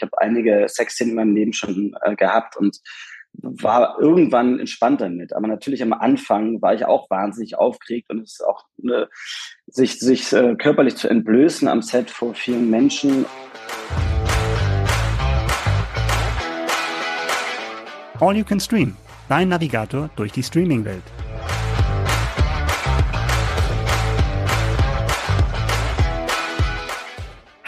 ich 0.00 0.02
habe 0.02 0.18
einige 0.18 0.66
Sexszenen 0.66 1.10
in 1.10 1.16
meinem 1.16 1.34
Leben 1.34 1.52
schon 1.52 1.94
äh, 2.02 2.16
gehabt 2.16 2.56
und 2.56 2.80
war 3.34 3.98
irgendwann 4.00 4.58
entspannt 4.58 5.02
damit. 5.02 5.34
Aber 5.34 5.46
natürlich 5.46 5.82
am 5.82 5.92
Anfang 5.92 6.62
war 6.62 6.74
ich 6.74 6.86
auch 6.86 7.10
wahnsinnig 7.10 7.58
aufgeregt 7.58 8.08
und 8.08 8.20
es 8.20 8.32
ist 8.32 8.46
auch 8.46 8.64
eine, 8.82 9.08
sich, 9.66 10.00
sich 10.00 10.32
äh, 10.32 10.56
körperlich 10.56 10.96
zu 10.96 11.08
entblößen 11.08 11.68
am 11.68 11.82
Set 11.82 12.10
vor 12.10 12.34
vielen 12.34 12.70
Menschen. 12.70 13.26
All 18.20 18.36
You 18.36 18.44
Can 18.44 18.60
Stream, 18.60 18.96
dein 19.28 19.48
Navigator 19.48 20.08
durch 20.16 20.32
die 20.32 20.42
Streaming-Welt. 20.42 21.04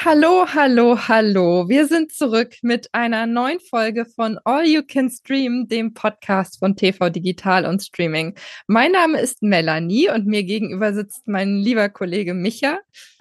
Hallo, 0.04 0.46
hallo, 0.52 0.98
hallo. 1.06 1.68
Wir 1.68 1.86
sind 1.86 2.10
zurück 2.10 2.56
mit 2.62 2.88
einer 2.92 3.24
neuen 3.26 3.60
Folge 3.60 4.04
von 4.04 4.36
All 4.44 4.66
You 4.66 4.82
Can 4.82 5.08
Stream, 5.08 5.68
dem 5.68 5.94
Podcast 5.94 6.58
von 6.58 6.74
TV 6.74 7.08
Digital 7.08 7.64
und 7.64 7.80
Streaming. 7.84 8.34
Mein 8.66 8.90
Name 8.90 9.20
ist 9.20 9.44
Melanie 9.44 10.10
und 10.10 10.26
mir 10.26 10.42
gegenüber 10.42 10.92
sitzt 10.92 11.28
mein 11.28 11.58
lieber 11.58 11.88
Kollege 11.88 12.34
Micha. 12.34 12.80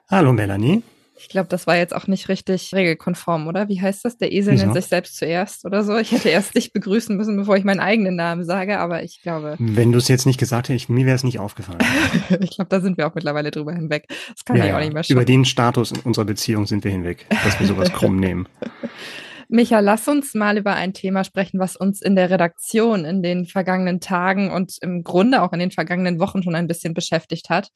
Hallo 0.09 0.33
Melanie. 0.33 0.81
Ich 1.21 1.29
glaube, 1.29 1.47
das 1.49 1.67
war 1.67 1.77
jetzt 1.77 1.95
auch 1.95 2.07
nicht 2.07 2.29
richtig 2.29 2.73
regelkonform, 2.73 3.47
oder? 3.47 3.69
Wie 3.69 3.79
heißt 3.79 4.03
das? 4.03 4.17
Der 4.17 4.31
Esel 4.31 4.53
Wieso? 4.53 4.65
nennt 4.65 4.75
sich 4.75 4.87
selbst 4.87 5.17
zuerst 5.17 5.65
oder 5.65 5.83
so. 5.83 5.95
Ich 5.97 6.11
hätte 6.11 6.29
erst 6.29 6.55
dich 6.55 6.73
begrüßen 6.73 7.15
müssen, 7.15 7.37
bevor 7.37 7.55
ich 7.57 7.63
meinen 7.63 7.79
eigenen 7.79 8.15
Namen 8.15 8.43
sage, 8.43 8.79
aber 8.79 9.03
ich 9.03 9.21
glaube. 9.21 9.55
Wenn 9.59 9.91
du 9.91 9.99
es 9.99 10.07
jetzt 10.07 10.25
nicht 10.25 10.39
gesagt 10.39 10.69
hättest, 10.69 10.89
mir 10.89 11.05
wäre 11.05 11.15
es 11.15 11.23
nicht 11.23 11.39
aufgefallen. 11.39 11.79
ich 12.41 12.55
glaube, 12.55 12.69
da 12.69 12.81
sind 12.81 12.97
wir 12.97 13.07
auch 13.07 13.13
mittlerweile 13.13 13.51
drüber 13.51 13.71
hinweg. 13.71 14.07
Das 14.07 14.43
kann 14.45 14.57
ja, 14.57 14.65
ich 14.65 14.73
auch 14.73 14.79
nicht 14.79 14.93
mehr 14.93 15.03
schaffen. 15.03 15.13
Über 15.13 15.25
den 15.25 15.45
Status 15.45 15.91
in 15.91 15.99
unserer 15.99 16.25
Beziehung 16.25 16.65
sind 16.65 16.83
wir 16.83 16.91
hinweg, 16.91 17.27
dass 17.43 17.59
wir 17.59 17.67
sowas 17.67 17.93
krumm 17.93 18.19
nehmen. 18.19 18.47
Micha, 19.51 19.81
lass 19.81 20.07
uns 20.07 20.33
mal 20.33 20.57
über 20.57 20.75
ein 20.75 20.93
Thema 20.93 21.25
sprechen, 21.25 21.59
was 21.59 21.75
uns 21.75 22.01
in 22.01 22.15
der 22.15 22.29
Redaktion 22.29 23.03
in 23.03 23.21
den 23.21 23.45
vergangenen 23.45 23.99
Tagen 23.99 24.49
und 24.49 24.77
im 24.81 25.03
Grunde 25.03 25.41
auch 25.41 25.51
in 25.51 25.59
den 25.59 25.71
vergangenen 25.71 26.21
Wochen 26.21 26.41
schon 26.41 26.55
ein 26.55 26.69
bisschen 26.69 26.93
beschäftigt 26.93 27.49
hat. 27.49 27.67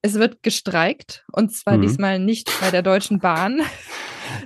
Es 0.00 0.14
wird 0.14 0.44
gestreikt 0.44 1.24
und 1.32 1.52
zwar 1.52 1.76
mhm. 1.76 1.82
diesmal 1.82 2.18
nicht 2.20 2.52
bei 2.60 2.70
der 2.70 2.82
Deutschen 2.82 3.18
Bahn. 3.18 3.60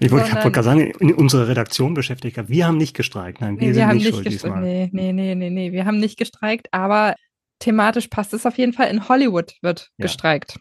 Ich 0.01 0.11
wollte 0.11 0.29
gerade 0.29 0.63
sagen, 0.63 0.81
in 0.99 1.15
unserer 1.15 1.47
Redaktion 1.47 1.95
beschäftigt. 1.95 2.37
Wir 2.49 2.67
haben 2.67 2.77
nicht 2.77 2.97
gestreikt. 2.97 3.41
Nein, 3.41 3.61
wir, 3.61 3.61
nee, 3.61 3.67
wir 3.69 3.75
sind 3.75 3.87
haben 3.87 3.97
nicht, 3.97 4.13
nicht 4.13 4.27
diesmal. 4.27 4.61
Nee, 4.61 4.91
nee, 4.93 5.13
nee, 5.13 5.35
nee, 5.37 5.51
nee, 5.51 5.73
wir 5.73 5.87
haben 5.87 6.01
nicht 6.01 6.19
gestreikt, 6.19 6.67
aber 6.73 7.15
thematisch 7.61 8.09
passt 8.09 8.35
es 8.35 8.45
auf 8.45 8.59
jeden 8.59 8.73
Fall. 8.73 8.91
In 8.91 9.09
Hollywood 9.09 9.55
wird 9.63 9.91
ja. 9.97 10.07
gestreikt. 10.07 10.59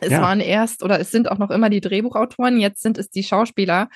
Es 0.00 0.10
ja. 0.10 0.20
waren 0.20 0.40
erst 0.40 0.82
oder 0.82 0.98
es 0.98 1.12
sind 1.12 1.30
auch 1.30 1.38
noch 1.38 1.50
immer 1.50 1.70
die 1.70 1.80
Drehbuchautoren, 1.80 2.58
jetzt 2.58 2.82
sind 2.82 2.98
es 2.98 3.08
die 3.08 3.22
Schauspieler. 3.22 3.88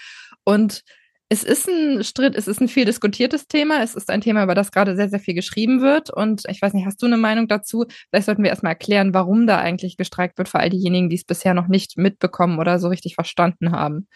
Und 0.45 0.83
es 1.31 1.45
ist 1.45 1.69
ein 1.69 2.03
Stritt, 2.05 2.35
es 2.35 2.49
ist 2.49 2.61
ein 2.61 2.69
viel 2.69 2.87
diskutiertes 2.87 3.47
Thema. 3.47 3.83
Es 3.83 3.95
ist 3.95 4.09
ein 4.11 4.23
Thema, 4.23 4.43
über 4.43 4.55
das 4.55 4.73
gerade 4.73 4.97
sehr, 4.97 5.11
sehr 5.11 5.21
viel 5.21 5.35
geschrieben 5.35 5.83
wird. 5.83 6.11
Und 6.11 6.43
ich 6.49 6.63
weiß 6.63 6.73
nicht, 6.73 6.87
hast 6.87 7.03
du 7.03 7.07
eine 7.07 7.19
Meinung 7.19 7.49
dazu? 7.49 7.85
Vielleicht 8.09 8.27
sollten 8.27 8.43
wir 8.43 8.51
erstmal 8.51 8.73
erklären, 8.73 9.13
warum 9.13 9.47
da 9.47 9.59
eigentlich 9.59 9.99
gestreikt 9.99 10.39
wird 10.39 10.49
für 10.49 10.59
all 10.59 10.71
diejenigen, 10.71 11.11
die 11.11 11.17
es 11.17 11.25
bisher 11.25 11.53
noch 11.53 11.69
nicht 11.69 11.99
mitbekommen 11.99 12.59
oder 12.59 12.79
so 12.79 12.89
richtig 12.89 13.15
verstanden 13.15 13.73
haben. 13.73 14.09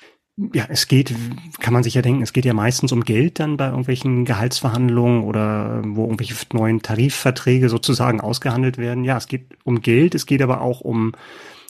Ja, 0.55 0.65
es 0.71 0.89
geht, 0.89 1.15
kann 1.61 1.75
man 1.75 1.83
sich 1.83 1.93
ja 1.93 2.01
denken, 2.01 2.23
es 2.23 2.33
geht 2.33 2.47
ja 2.47 2.55
meistens 2.55 2.91
um 2.91 3.05
Geld 3.05 3.39
dann 3.39 3.59
bei 3.59 3.67
irgendwelchen 3.67 4.25
Gehaltsverhandlungen 4.25 5.25
oder 5.25 5.83
wo 5.85 6.05
irgendwelche 6.05 6.35
neuen 6.55 6.81
Tarifverträge 6.81 7.69
sozusagen 7.69 8.23
ausgehandelt 8.23 8.79
werden. 8.79 9.05
Ja, 9.05 9.19
es 9.19 9.27
geht 9.27 9.49
um 9.65 9.83
Geld, 9.83 10.15
es 10.15 10.25
geht 10.25 10.41
aber 10.41 10.63
auch 10.63 10.81
um 10.81 11.13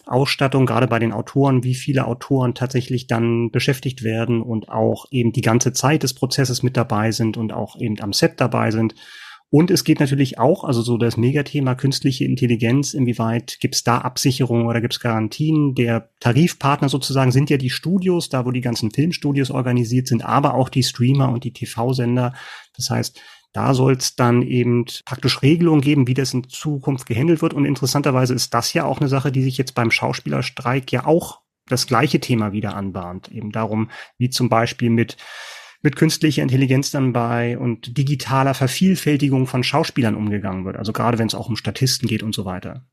Ausstattung, 0.06 0.66
gerade 0.66 0.88
bei 0.88 0.98
den 0.98 1.12
Autoren, 1.12 1.64
wie 1.64 1.74
viele 1.74 2.06
Autoren 2.06 2.54
tatsächlich 2.54 3.06
dann 3.06 3.50
beschäftigt 3.50 4.02
werden 4.02 4.42
und 4.42 4.68
auch 4.68 5.06
eben 5.10 5.32
die 5.32 5.42
ganze 5.42 5.72
Zeit 5.72 6.02
des 6.02 6.14
Prozesses 6.14 6.62
mit 6.62 6.76
dabei 6.76 7.12
sind 7.12 7.36
und 7.36 7.52
auch 7.52 7.78
eben 7.78 8.00
am 8.00 8.12
Set 8.12 8.40
dabei 8.40 8.70
sind. 8.70 8.94
Und 9.54 9.70
es 9.70 9.84
geht 9.84 10.00
natürlich 10.00 10.38
auch, 10.38 10.64
also 10.64 10.80
so 10.80 10.96
das 10.96 11.18
Megathema 11.18 11.74
künstliche 11.74 12.24
Intelligenz, 12.24 12.94
inwieweit 12.94 13.58
gibt 13.60 13.74
es 13.74 13.84
da 13.84 13.98
Absicherungen 13.98 14.66
oder 14.66 14.80
gibt 14.80 14.94
es 14.94 15.00
Garantien? 15.00 15.74
Der 15.74 16.08
Tarifpartner 16.20 16.88
sozusagen 16.88 17.32
sind 17.32 17.50
ja 17.50 17.58
die 17.58 17.68
Studios, 17.68 18.30
da 18.30 18.46
wo 18.46 18.50
die 18.50 18.62
ganzen 18.62 18.92
Filmstudios 18.92 19.50
organisiert 19.50 20.06
sind, 20.06 20.24
aber 20.24 20.54
auch 20.54 20.70
die 20.70 20.82
Streamer 20.82 21.30
und 21.30 21.44
die 21.44 21.52
TV-Sender. 21.52 22.32
Das 22.74 22.88
heißt, 22.88 23.20
da 23.52 23.74
soll 23.74 23.94
es 23.94 24.16
dann 24.16 24.42
eben 24.42 24.86
praktisch 25.04 25.42
Regelungen 25.42 25.82
geben, 25.82 26.06
wie 26.06 26.14
das 26.14 26.32
in 26.32 26.48
Zukunft 26.48 27.06
gehandelt 27.06 27.42
wird. 27.42 27.54
Und 27.54 27.64
interessanterweise 27.64 28.34
ist 28.34 28.54
das 28.54 28.72
ja 28.72 28.84
auch 28.84 29.00
eine 29.00 29.08
Sache, 29.08 29.30
die 29.30 29.42
sich 29.42 29.58
jetzt 29.58 29.74
beim 29.74 29.90
Schauspielerstreik 29.90 30.90
ja 30.90 31.06
auch 31.06 31.40
das 31.66 31.86
gleiche 31.86 32.20
Thema 32.20 32.52
wieder 32.52 32.74
anbahnt. 32.74 33.30
Eben 33.30 33.52
darum, 33.52 33.90
wie 34.18 34.30
zum 34.30 34.48
Beispiel 34.48 34.90
mit 34.90 35.16
mit 35.82 35.96
künstlicher 35.96 36.42
Intelligenz 36.42 36.92
dann 36.92 37.12
bei 37.12 37.58
und 37.58 37.98
digitaler 37.98 38.54
Vervielfältigung 38.54 39.48
von 39.48 39.64
Schauspielern 39.64 40.14
umgegangen 40.14 40.64
wird. 40.64 40.76
Also 40.76 40.92
gerade 40.92 41.18
wenn 41.18 41.26
es 41.26 41.34
auch 41.34 41.48
um 41.48 41.56
Statisten 41.56 42.08
geht 42.08 42.22
und 42.22 42.34
so 42.34 42.44
weiter. 42.44 42.86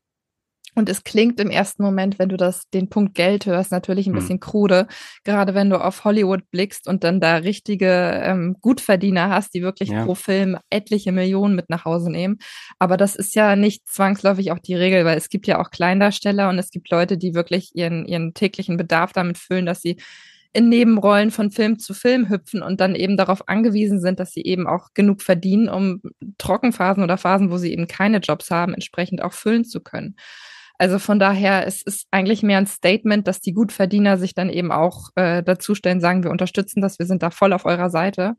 Und 0.80 0.88
es 0.88 1.04
klingt 1.04 1.38
im 1.40 1.50
ersten 1.50 1.82
Moment, 1.82 2.18
wenn 2.18 2.30
du 2.30 2.38
das, 2.38 2.62
den 2.70 2.88
Punkt 2.88 3.14
Geld 3.14 3.44
hörst, 3.44 3.70
natürlich 3.70 4.06
ein 4.06 4.14
hm. 4.14 4.18
bisschen 4.18 4.40
krude. 4.40 4.86
Gerade 5.24 5.54
wenn 5.54 5.68
du 5.68 5.76
auf 5.76 6.04
Hollywood 6.04 6.50
blickst 6.50 6.88
und 6.88 7.04
dann 7.04 7.20
da 7.20 7.36
richtige 7.36 8.18
ähm, 8.24 8.56
Gutverdiener 8.62 9.28
hast, 9.28 9.52
die 9.52 9.60
wirklich 9.60 9.90
ja. 9.90 10.06
pro 10.06 10.14
Film 10.14 10.56
etliche 10.70 11.12
Millionen 11.12 11.54
mit 11.54 11.68
nach 11.68 11.84
Hause 11.84 12.10
nehmen. 12.10 12.38
Aber 12.78 12.96
das 12.96 13.14
ist 13.14 13.34
ja 13.34 13.56
nicht 13.56 13.86
zwangsläufig 13.90 14.52
auch 14.52 14.58
die 14.58 14.74
Regel, 14.74 15.04
weil 15.04 15.18
es 15.18 15.28
gibt 15.28 15.46
ja 15.46 15.60
auch 15.60 15.70
Kleindarsteller 15.70 16.48
und 16.48 16.58
es 16.58 16.70
gibt 16.70 16.90
Leute, 16.90 17.18
die 17.18 17.34
wirklich 17.34 17.72
ihren, 17.74 18.06
ihren 18.06 18.32
täglichen 18.32 18.78
Bedarf 18.78 19.12
damit 19.12 19.36
füllen, 19.36 19.66
dass 19.66 19.82
sie 19.82 19.98
in 20.54 20.70
Nebenrollen 20.70 21.30
von 21.30 21.50
Film 21.50 21.78
zu 21.78 21.92
Film 21.92 22.30
hüpfen 22.30 22.62
und 22.62 22.80
dann 22.80 22.94
eben 22.94 23.18
darauf 23.18 23.48
angewiesen 23.50 24.00
sind, 24.00 24.18
dass 24.18 24.32
sie 24.32 24.42
eben 24.44 24.66
auch 24.66 24.88
genug 24.94 25.20
verdienen, 25.20 25.68
um 25.68 26.00
Trockenphasen 26.38 27.04
oder 27.04 27.18
Phasen, 27.18 27.50
wo 27.50 27.58
sie 27.58 27.70
eben 27.70 27.86
keine 27.86 28.18
Jobs 28.18 28.50
haben, 28.50 28.72
entsprechend 28.72 29.20
auch 29.20 29.34
füllen 29.34 29.66
zu 29.66 29.80
können. 29.80 30.16
Also 30.80 30.98
von 30.98 31.18
daher, 31.18 31.66
es 31.66 31.82
ist 31.82 32.06
eigentlich 32.10 32.42
mehr 32.42 32.56
ein 32.56 32.66
Statement, 32.66 33.28
dass 33.28 33.42
die 33.42 33.52
Gutverdiener 33.52 34.16
sich 34.16 34.32
dann 34.32 34.48
eben 34.48 34.72
auch 34.72 35.10
äh, 35.14 35.42
dazustellen, 35.42 36.00
sagen, 36.00 36.24
wir 36.24 36.30
unterstützen 36.30 36.80
das, 36.80 36.98
wir 36.98 37.04
sind 37.04 37.22
da 37.22 37.28
voll 37.28 37.52
auf 37.52 37.66
eurer 37.66 37.90
Seite. 37.90 38.32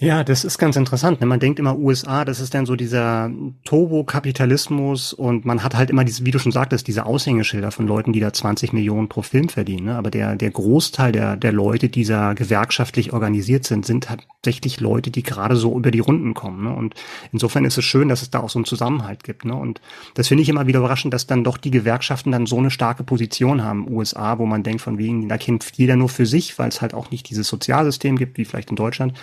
Ja, 0.00 0.22
das 0.22 0.44
ist 0.44 0.58
ganz 0.58 0.76
interessant. 0.76 1.20
Ne? 1.20 1.26
Man 1.26 1.40
denkt 1.40 1.58
immer 1.58 1.76
USA, 1.76 2.24
das 2.24 2.38
ist 2.38 2.54
dann 2.54 2.66
so 2.66 2.76
dieser 2.76 3.32
Turbo-Kapitalismus 3.64 5.12
und 5.12 5.44
man 5.44 5.64
hat 5.64 5.74
halt 5.74 5.90
immer 5.90 6.04
diese, 6.04 6.24
wie 6.24 6.30
du 6.30 6.38
schon 6.38 6.52
sagtest, 6.52 6.86
diese 6.86 7.04
Aushängeschilder 7.04 7.72
von 7.72 7.88
Leuten, 7.88 8.12
die 8.12 8.20
da 8.20 8.32
20 8.32 8.72
Millionen 8.72 9.08
pro 9.08 9.22
Film 9.22 9.48
verdienen. 9.48 9.86
Ne? 9.86 9.96
Aber 9.96 10.12
der, 10.12 10.36
der 10.36 10.52
Großteil 10.52 11.10
der, 11.10 11.36
der 11.36 11.50
Leute, 11.50 11.88
die 11.88 12.04
da 12.04 12.34
gewerkschaftlich 12.34 13.12
organisiert 13.12 13.64
sind, 13.64 13.84
sind 13.84 14.04
tatsächlich 14.04 14.78
Leute, 14.78 15.10
die 15.10 15.24
gerade 15.24 15.56
so 15.56 15.76
über 15.76 15.90
die 15.90 15.98
Runden 15.98 16.32
kommen. 16.32 16.62
Ne? 16.62 16.72
Und 16.72 16.94
insofern 17.32 17.64
ist 17.64 17.76
es 17.76 17.84
schön, 17.84 18.08
dass 18.08 18.22
es 18.22 18.30
da 18.30 18.38
auch 18.38 18.50
so 18.50 18.60
einen 18.60 18.66
Zusammenhalt 18.66 19.24
gibt. 19.24 19.44
Und 19.46 19.80
das 20.14 20.28
finde 20.28 20.42
ich 20.42 20.48
immer 20.48 20.68
wieder 20.68 20.78
überraschend, 20.78 21.12
dass 21.12 21.26
dann 21.26 21.42
doch 21.42 21.56
die 21.56 21.72
Gewerkschaften 21.72 22.30
dann 22.30 22.46
so 22.46 22.58
eine 22.58 22.70
starke 22.70 23.02
Position 23.02 23.64
haben, 23.64 23.90
USA, 23.90 24.38
wo 24.38 24.46
man 24.46 24.62
denkt, 24.62 24.80
von 24.80 24.96
wegen, 24.96 25.28
da 25.28 25.38
kämpft 25.38 25.76
jeder 25.76 25.96
nur 25.96 26.08
für 26.08 26.26
sich, 26.26 26.56
weil 26.56 26.68
es 26.68 26.80
halt 26.80 26.94
auch 26.94 27.10
nicht 27.10 27.28
dieses 27.30 27.48
Sozialsystem 27.48 28.16
gibt, 28.16 28.38
wie 28.38 28.44
vielleicht 28.44 28.70
in 28.70 28.76
Deutschland 28.76 29.14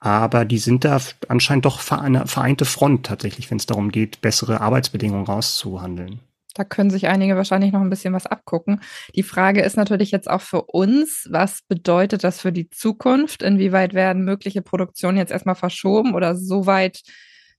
aber 0.00 0.46
die 0.46 0.58
sind 0.58 0.84
da 0.84 0.98
anscheinend 1.28 1.66
doch 1.66 1.90
eine 1.90 2.26
vereinte 2.26 2.64
Front 2.64 3.06
tatsächlich, 3.06 3.50
wenn 3.50 3.58
es 3.58 3.66
darum 3.66 3.90
geht, 3.90 4.20
bessere 4.22 4.60
Arbeitsbedingungen 4.60 5.26
rauszuhandeln. 5.26 6.20
Da 6.54 6.64
können 6.64 6.90
sich 6.90 7.06
einige 7.06 7.36
wahrscheinlich 7.36 7.72
noch 7.72 7.80
ein 7.80 7.90
bisschen 7.90 8.12
was 8.12 8.26
abgucken. 8.26 8.80
Die 9.14 9.22
Frage 9.22 9.62
ist 9.62 9.76
natürlich 9.76 10.10
jetzt 10.10 10.28
auch 10.28 10.40
für 10.40 10.62
uns, 10.62 11.28
was 11.30 11.62
bedeutet 11.62 12.24
das 12.24 12.40
für 12.40 12.50
die 12.50 12.68
Zukunft? 12.70 13.42
Inwieweit 13.42 13.94
werden 13.94 14.24
mögliche 14.24 14.62
Produktionen 14.62 15.18
jetzt 15.18 15.30
erstmal 15.30 15.54
verschoben 15.54 16.14
oder 16.14 16.34
so 16.34 16.66
weit, 16.66 17.02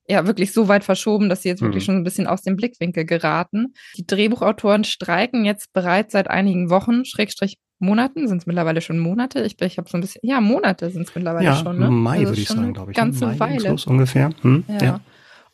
ja, 0.08 0.26
wirklich 0.26 0.52
so 0.52 0.68
weit 0.68 0.84
verschoben, 0.84 1.30
dass 1.30 1.44
sie 1.44 1.50
jetzt 1.50 1.62
wirklich 1.62 1.84
mhm. 1.84 1.86
schon 1.86 1.96
ein 1.98 2.04
bisschen 2.04 2.28
aus 2.28 2.42
dem 2.42 2.56
Blickwinkel 2.56 3.06
geraten? 3.06 3.74
Die 3.98 4.06
Drehbuchautoren 4.06 4.84
streiken 4.84 5.46
jetzt 5.46 5.72
bereits 5.74 6.14
seit 6.14 6.30
einigen 6.30 6.70
Wochen, 6.70 7.06
Schrägstrich 7.06 7.58
Monaten, 7.80 8.28
sind 8.28 8.38
es 8.38 8.46
mittlerweile 8.46 8.82
schon 8.82 9.00
Monate? 9.00 9.44
Ich, 9.44 9.60
ich 9.60 9.78
habe 9.78 9.90
so 9.90 9.98
ein 9.98 10.02
bisschen, 10.02 10.22
ja, 10.24 10.40
Monate 10.40 10.92
sind 10.92 11.08
es 11.08 11.16
mittlerweile 11.16 11.46
ja, 11.46 11.56
schon. 11.56 11.80
Ne? 11.80 11.90
Mai 11.90 12.20
also 12.20 12.28
würde 12.30 12.42
ich 12.42 12.48
sagen, 12.48 12.74
glaube 12.74 12.92
ich. 12.92 12.98
Ne? 12.98 13.04
Ganze 13.04 13.26
Mai 13.26 13.40
Weile. 13.40 13.60
Schluss 13.60 13.88
ungefähr. 13.88 14.30
Hm? 14.42 14.64
Ja. 14.68 14.84
ja. 14.84 15.00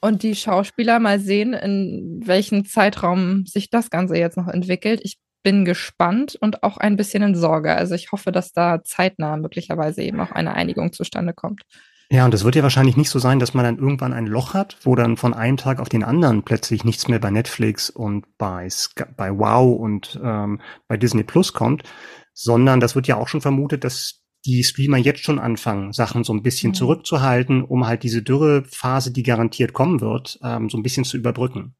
Und 0.02 0.24
die 0.24 0.36
Schauspieler 0.36 1.00
mal 1.00 1.20
sehen, 1.20 1.54
in 1.54 2.22
welchem 2.24 2.66
Zeitraum 2.66 3.46
sich 3.46 3.70
das 3.70 3.90
Ganze 3.90 4.18
jetzt 4.18 4.38
noch 4.38 4.48
entwickelt. 4.48 5.00
Ich 5.04 5.18
bin 5.42 5.66
gespannt 5.66 6.38
und 6.40 6.64
auch 6.64 6.78
ein 6.78 6.98
bisschen 6.98 7.24
in 7.24 7.34
Sorge. 7.34 7.74
Also 7.74 7.96
ich 7.96 8.12
hoffe, 8.12 8.32
dass 8.32 8.52
da 8.52 8.84
zeitnah 8.84 9.38
möglicherweise 9.38 10.04
eben 10.04 10.20
auch 10.20 10.32
eine 10.32 10.54
Einigung 10.54 10.92
zustande 10.92 11.34
kommt. 11.34 11.64
Ja, 12.10 12.24
und 12.24 12.34
es 12.34 12.46
wird 12.46 12.56
ja 12.56 12.64
wahrscheinlich 12.64 12.96
nicht 12.96 13.10
so 13.10 13.20
sein, 13.20 13.38
dass 13.38 13.54
man 13.54 13.66
dann 13.66 13.80
irgendwann 13.80 14.14
ein 14.14 14.28
Loch 14.28 14.54
hat, 14.54 14.78
wo 14.84 14.96
dann 14.96 15.18
von 15.18 15.34
einem 15.34 15.58
Tag 15.58 15.82
auf 15.82 15.90
den 15.90 16.06
anderen 16.06 16.44
plötzlich 16.44 16.86
nichts 16.86 17.10
mehr 17.10 17.20
bei 17.20 17.32
Netflix 17.32 17.90
und 17.90 18.26
bei, 18.38 18.70
bei 19.18 19.38
Wow 19.38 19.78
und 19.78 20.18
ähm, 20.24 20.62
bei 20.88 20.96
Disney 20.96 21.24
Plus 21.24 21.52
kommt, 21.52 21.84
sondern 22.34 22.80
das 22.80 22.96
wird 22.96 23.08
ja 23.08 23.18
auch 23.18 23.28
schon 23.28 23.42
vermutet, 23.42 23.84
dass 23.84 24.24
die 24.46 24.64
Streamer 24.64 24.98
jetzt 24.98 25.24
schon 25.24 25.40
anfangen, 25.40 25.92
Sachen 25.92 26.24
so 26.24 26.32
ein 26.32 26.44
bisschen 26.44 26.70
mhm. 26.70 26.76
zurückzuhalten, 26.76 27.64
um 27.64 27.86
halt 27.86 28.04
diese 28.04 28.22
Dürrephase, 28.22 29.12
die 29.12 29.24
garantiert 29.24 29.74
kommen 29.74 30.00
wird, 30.00 30.40
ähm, 30.42 30.70
so 30.70 30.78
ein 30.78 30.84
bisschen 30.84 31.04
zu 31.04 31.18
überbrücken. 31.18 31.76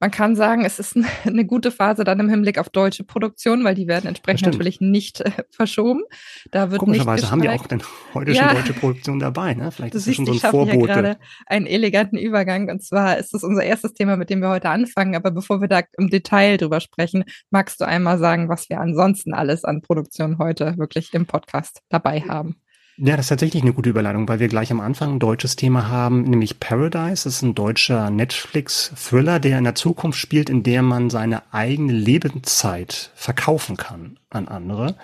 Man 0.00 0.10
kann 0.10 0.34
sagen, 0.34 0.64
es 0.64 0.78
ist 0.78 0.96
eine 1.26 1.44
gute 1.44 1.70
Phase 1.70 2.04
dann 2.04 2.18
im 2.20 2.28
Hinblick 2.30 2.58
auf 2.58 2.70
deutsche 2.70 3.04
Produktion, 3.04 3.62
weil 3.64 3.74
die 3.74 3.86
werden 3.86 4.06
entsprechend 4.06 4.46
natürlich 4.46 4.80
nicht 4.80 5.20
äh, 5.20 5.30
verschoben. 5.50 6.02
Da 6.50 6.70
wird 6.70 6.80
Komischerweise 6.80 7.22
nicht 7.22 7.30
haben 7.30 7.42
wir 7.42 7.52
auch 7.52 7.66
denn 7.66 7.82
heute 8.14 8.32
ja. 8.32 8.48
schon 8.48 8.56
deutsche 8.56 8.72
Produktion 8.72 9.18
dabei. 9.18 9.54
Ne? 9.54 9.70
Vielleicht 9.70 9.92
du 9.92 9.98
ist 9.98 10.08
das 10.08 10.14
schon 10.14 10.26
so 10.26 10.32
ein 10.32 10.36
ich 10.36 10.42
Vorbote. 10.42 10.86
Gerade 10.86 11.18
einen 11.46 11.66
eleganten 11.66 12.16
Übergang 12.16 12.70
und 12.70 12.82
zwar 12.82 13.18
ist 13.18 13.34
das 13.34 13.44
unser 13.44 13.62
erstes 13.62 13.92
Thema, 13.92 14.16
mit 14.16 14.30
dem 14.30 14.40
wir 14.40 14.48
heute 14.48 14.70
anfangen. 14.70 15.14
Aber 15.14 15.30
bevor 15.30 15.60
wir 15.60 15.68
da 15.68 15.82
im 15.98 16.08
Detail 16.08 16.56
drüber 16.56 16.80
sprechen, 16.80 17.24
magst 17.50 17.80
du 17.80 17.84
einmal 17.84 18.18
sagen, 18.18 18.48
was 18.48 18.70
wir 18.70 18.80
ansonsten 18.80 19.34
alles 19.34 19.64
an 19.64 19.82
Produktion 19.82 20.38
heute 20.38 20.78
wirklich 20.78 21.12
im 21.12 21.26
Podcast 21.26 21.82
dabei 21.90 22.22
haben? 22.22 22.56
Ja, 23.02 23.16
das 23.16 23.24
ist 23.26 23.28
tatsächlich 23.30 23.62
eine 23.62 23.72
gute 23.72 23.88
Überleitung, 23.88 24.28
weil 24.28 24.40
wir 24.40 24.48
gleich 24.48 24.70
am 24.70 24.80
Anfang 24.80 25.14
ein 25.14 25.18
deutsches 25.20 25.56
Thema 25.56 25.88
haben, 25.88 26.20
nämlich 26.24 26.60
Paradise. 26.60 27.24
Das 27.24 27.36
ist 27.36 27.42
ein 27.42 27.54
deutscher 27.54 28.10
Netflix-Thriller, 28.10 29.40
der 29.40 29.56
in 29.56 29.64
der 29.64 29.74
Zukunft 29.74 30.18
spielt, 30.18 30.50
in 30.50 30.62
der 30.62 30.82
man 30.82 31.08
seine 31.08 31.50
eigene 31.50 31.94
Lebenszeit 31.94 33.10
verkaufen 33.14 33.78
kann 33.78 34.18
an 34.28 34.48
andere. 34.48 34.96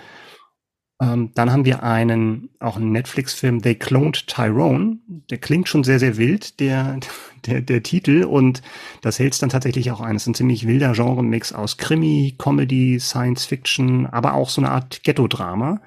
Ähm, 1.01 1.31
dann 1.33 1.51
haben 1.51 1.65
wir 1.65 1.81
einen, 1.81 2.49
auch 2.59 2.75
einen 2.75 2.91
Netflix-Film, 2.91 3.63
They 3.63 3.73
Cloned 3.73 4.27
Tyrone. 4.27 4.99
Der 5.31 5.39
klingt 5.39 5.67
schon 5.67 5.83
sehr, 5.83 5.97
sehr 5.97 6.17
wild, 6.17 6.59
der, 6.59 6.99
der, 7.47 7.61
der 7.61 7.81
Titel. 7.81 8.25
Und 8.25 8.61
das 9.01 9.17
hält 9.17 9.33
es 9.33 9.39
dann 9.39 9.49
tatsächlich 9.49 9.89
auch 9.89 10.01
ein. 10.01 10.15
Es 10.15 10.21
ist 10.21 10.27
ein 10.27 10.35
ziemlich 10.35 10.67
wilder 10.67 10.93
Genre-Mix 10.93 11.51
aus 11.51 11.77
Krimi, 11.77 12.35
Comedy, 12.37 12.99
Science 12.99 13.45
Fiction, 13.45 14.05
aber 14.05 14.35
auch 14.35 14.49
so 14.49 14.61
eine 14.61 14.69
Art 14.69 15.01
Ghetto-Drama. 15.01 15.81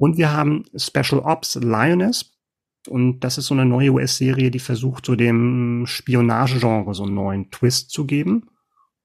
Und 0.00 0.16
wir 0.16 0.32
haben 0.32 0.64
Special 0.74 1.20
Ops 1.20 1.56
Lioness. 1.56 2.32
Und 2.88 3.20
das 3.20 3.36
ist 3.36 3.46
so 3.46 3.54
eine 3.54 3.66
neue 3.66 3.90
US-Serie, 3.90 4.50
die 4.50 4.58
versucht, 4.58 5.04
so 5.04 5.14
dem 5.14 5.84
Spionagegenre 5.86 6.94
so 6.94 7.02
einen 7.02 7.14
neuen 7.14 7.50
Twist 7.50 7.90
zu 7.90 8.06
geben. 8.06 8.48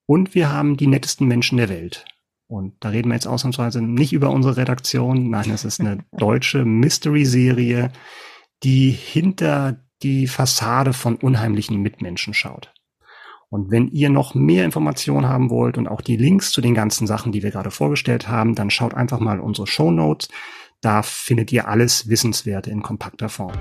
Und 0.06 0.36
wir 0.36 0.54
haben 0.54 0.78
die 0.78 0.88
nettesten 0.88 1.28
Menschen 1.28 1.58
der 1.58 1.68
Welt. 1.68 2.06
Und 2.48 2.76
da 2.80 2.90
reden 2.90 3.10
wir 3.10 3.16
jetzt 3.16 3.28
ausnahmsweise 3.28 3.82
nicht 3.82 4.14
über 4.14 4.30
unsere 4.30 4.56
Redaktion. 4.56 5.30
Nein, 5.30 5.50
es 5.50 5.66
ist 5.66 5.82
eine 5.82 6.06
deutsche 6.18 6.64
Mystery-Serie, 6.64 7.92
die 8.64 8.90
hinter 8.90 9.84
die 10.02 10.28
Fassade 10.28 10.94
von 10.94 11.18
unheimlichen 11.18 11.82
Mitmenschen 11.82 12.34
schaut. 12.34 12.72
Und 13.50 13.70
wenn 13.70 13.90
ihr 13.90 14.10
noch 14.10 14.34
mehr 14.34 14.64
Informationen 14.64 15.28
haben 15.28 15.50
wollt 15.50 15.78
und 15.78 15.90
auch 15.90 16.00
die 16.00 16.16
Links 16.16 16.52
zu 16.52 16.62
den 16.62 16.74
ganzen 16.74 17.06
Sachen, 17.06 17.34
die 17.34 17.44
wir 17.44 17.52
gerade 17.52 17.72
vorgestellt 17.72 18.30
haben, 18.30 18.56
dann 18.56 18.70
schaut 18.70 18.94
einfach 18.94 19.20
mal 19.20 19.42
unsere 19.42 19.68
Show 19.68 19.92
Notes. 19.92 20.30
Da 20.86 21.02
findet 21.02 21.52
ihr 21.52 21.68
alles 21.68 22.10
Wissenswerte 22.10 22.70
in 22.70 22.84
kompakter 22.84 23.28
Form. 23.28 23.54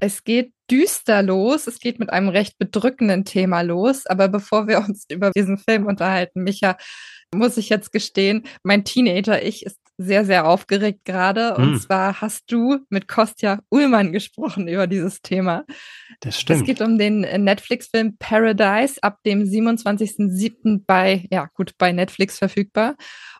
Es 0.00 0.24
geht 0.24 0.54
düster 0.70 1.22
los. 1.22 1.66
Es 1.66 1.80
geht 1.80 1.98
mit 1.98 2.10
einem 2.10 2.28
recht 2.28 2.58
bedrückenden 2.58 3.24
Thema 3.24 3.62
los. 3.62 4.06
Aber 4.06 4.28
bevor 4.28 4.68
wir 4.68 4.78
uns 4.78 5.04
über 5.10 5.30
diesen 5.30 5.58
Film 5.58 5.86
unterhalten, 5.86 6.42
Micha, 6.42 6.76
muss 7.34 7.56
ich 7.58 7.68
jetzt 7.68 7.92
gestehen, 7.92 8.44
mein 8.62 8.84
Teenager-Ich 8.84 9.66
ist 9.66 9.78
sehr, 9.98 10.24
sehr 10.24 10.46
aufgeregt 10.46 11.04
gerade. 11.04 11.56
Und 11.56 11.72
hm. 11.72 11.80
zwar 11.80 12.20
hast 12.20 12.50
du 12.50 12.78
mit 12.88 13.08
Kostja 13.08 13.60
Ullmann 13.68 14.12
gesprochen 14.12 14.68
über 14.68 14.86
dieses 14.86 15.20
Thema. 15.22 15.64
Das 16.20 16.40
stimmt. 16.40 16.60
Es 16.60 16.66
geht 16.66 16.80
um 16.80 16.98
den 16.98 17.20
Netflix-Film 17.20 18.16
Paradise 18.18 19.02
ab 19.02 19.18
dem 19.26 19.42
27.07. 19.42 20.84
bei, 20.86 21.26
ja 21.30 21.50
gut, 21.54 21.72
bei 21.78 21.92
Netflix 21.92 22.38
verfügbar. 22.38 22.96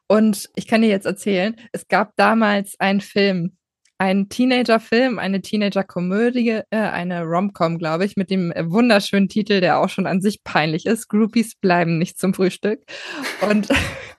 Und 0.08 0.48
ich 0.56 0.66
kann 0.66 0.82
dir 0.82 0.88
jetzt 0.88 1.06
erzählen, 1.06 1.54
es 1.72 1.86
gab 1.86 2.16
damals 2.16 2.74
einen 2.80 3.00
Film, 3.00 3.57
einen 3.98 4.28
Teenager-Film, 4.28 5.18
eine 5.18 5.42
Teenager-Komödie, 5.42 6.60
äh, 6.70 6.76
eine 6.76 7.24
Rom-Com, 7.24 7.78
glaube 7.78 8.04
ich, 8.04 8.16
mit 8.16 8.30
dem 8.30 8.52
wunderschönen 8.56 9.28
Titel, 9.28 9.60
der 9.60 9.80
auch 9.80 9.88
schon 9.88 10.06
an 10.06 10.20
sich 10.20 10.44
peinlich 10.44 10.86
ist. 10.86 11.08
Groupies 11.08 11.56
bleiben 11.56 11.98
nicht 11.98 12.18
zum 12.18 12.32
Frühstück. 12.32 12.80
Und 13.48 13.68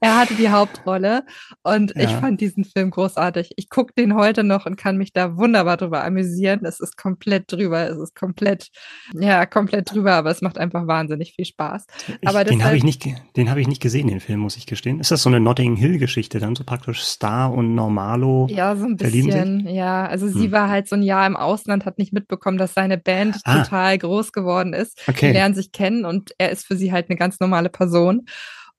er 0.00 0.18
hatte 0.18 0.34
die 0.34 0.50
Hauptrolle 0.50 1.24
und 1.62 1.94
ja. 1.94 2.02
ich 2.02 2.10
fand 2.10 2.40
diesen 2.40 2.64
Film 2.64 2.90
großartig. 2.90 3.52
Ich 3.56 3.68
gucke 3.68 3.92
den 3.96 4.14
heute 4.14 4.44
noch 4.44 4.66
und 4.66 4.76
kann 4.76 4.96
mich 4.96 5.12
da 5.12 5.36
wunderbar 5.36 5.76
drüber 5.76 6.04
amüsieren. 6.04 6.64
Es 6.64 6.80
ist 6.80 6.96
komplett 6.96 7.50
drüber, 7.50 7.88
es 7.88 7.98
ist 7.98 8.14
komplett, 8.14 8.68
ja, 9.14 9.46
komplett 9.46 9.92
drüber, 9.92 10.14
aber 10.14 10.30
es 10.30 10.42
macht 10.42 10.58
einfach 10.58 10.86
wahnsinnig 10.86 11.34
viel 11.34 11.44
Spaß. 11.44 11.86
Ich, 12.20 12.28
aber 12.28 12.44
den 12.44 12.64
habe 12.64 12.76
ich 12.76 12.84
nicht, 12.84 13.06
den 13.36 13.50
habe 13.50 13.60
ich 13.60 13.68
nicht 13.68 13.82
gesehen, 13.82 14.08
den 14.08 14.20
Film, 14.20 14.40
muss 14.40 14.56
ich 14.56 14.66
gestehen. 14.66 15.00
Ist 15.00 15.10
das 15.10 15.22
so 15.22 15.28
eine 15.28 15.40
Notting 15.40 15.76
Hill 15.76 15.98
Geschichte 15.98 16.38
dann, 16.38 16.56
so 16.56 16.64
praktisch 16.64 17.02
Star 17.02 17.52
und 17.52 17.74
Normalo? 17.74 18.48
Ja, 18.50 18.76
so 18.76 18.84
ein 18.84 18.96
bisschen, 18.96 19.68
ja. 19.68 20.06
Also 20.06 20.28
sie 20.28 20.44
hm. 20.44 20.52
war 20.52 20.68
halt 20.68 20.88
so 20.88 20.96
ein 20.96 21.02
Jahr 21.02 21.26
im 21.26 21.36
Ausland, 21.36 21.86
hat 21.86 21.98
nicht 21.98 22.12
mitbekommen, 22.12 22.58
dass 22.58 22.74
seine 22.74 22.98
Band 22.98 23.36
ah. 23.44 23.62
total 23.62 23.98
groß 23.98 24.32
geworden 24.32 24.72
ist. 24.72 25.00
Okay. 25.06 25.28
Die 25.28 25.32
lernen 25.32 25.54
sich 25.54 25.72
kennen 25.72 26.04
und 26.04 26.32
er 26.38 26.50
ist 26.50 26.66
für 26.66 26.76
sie 26.76 26.92
halt 26.92 27.08
eine 27.08 27.18
ganz 27.18 27.40
normale 27.40 27.68
Person. 27.68 28.26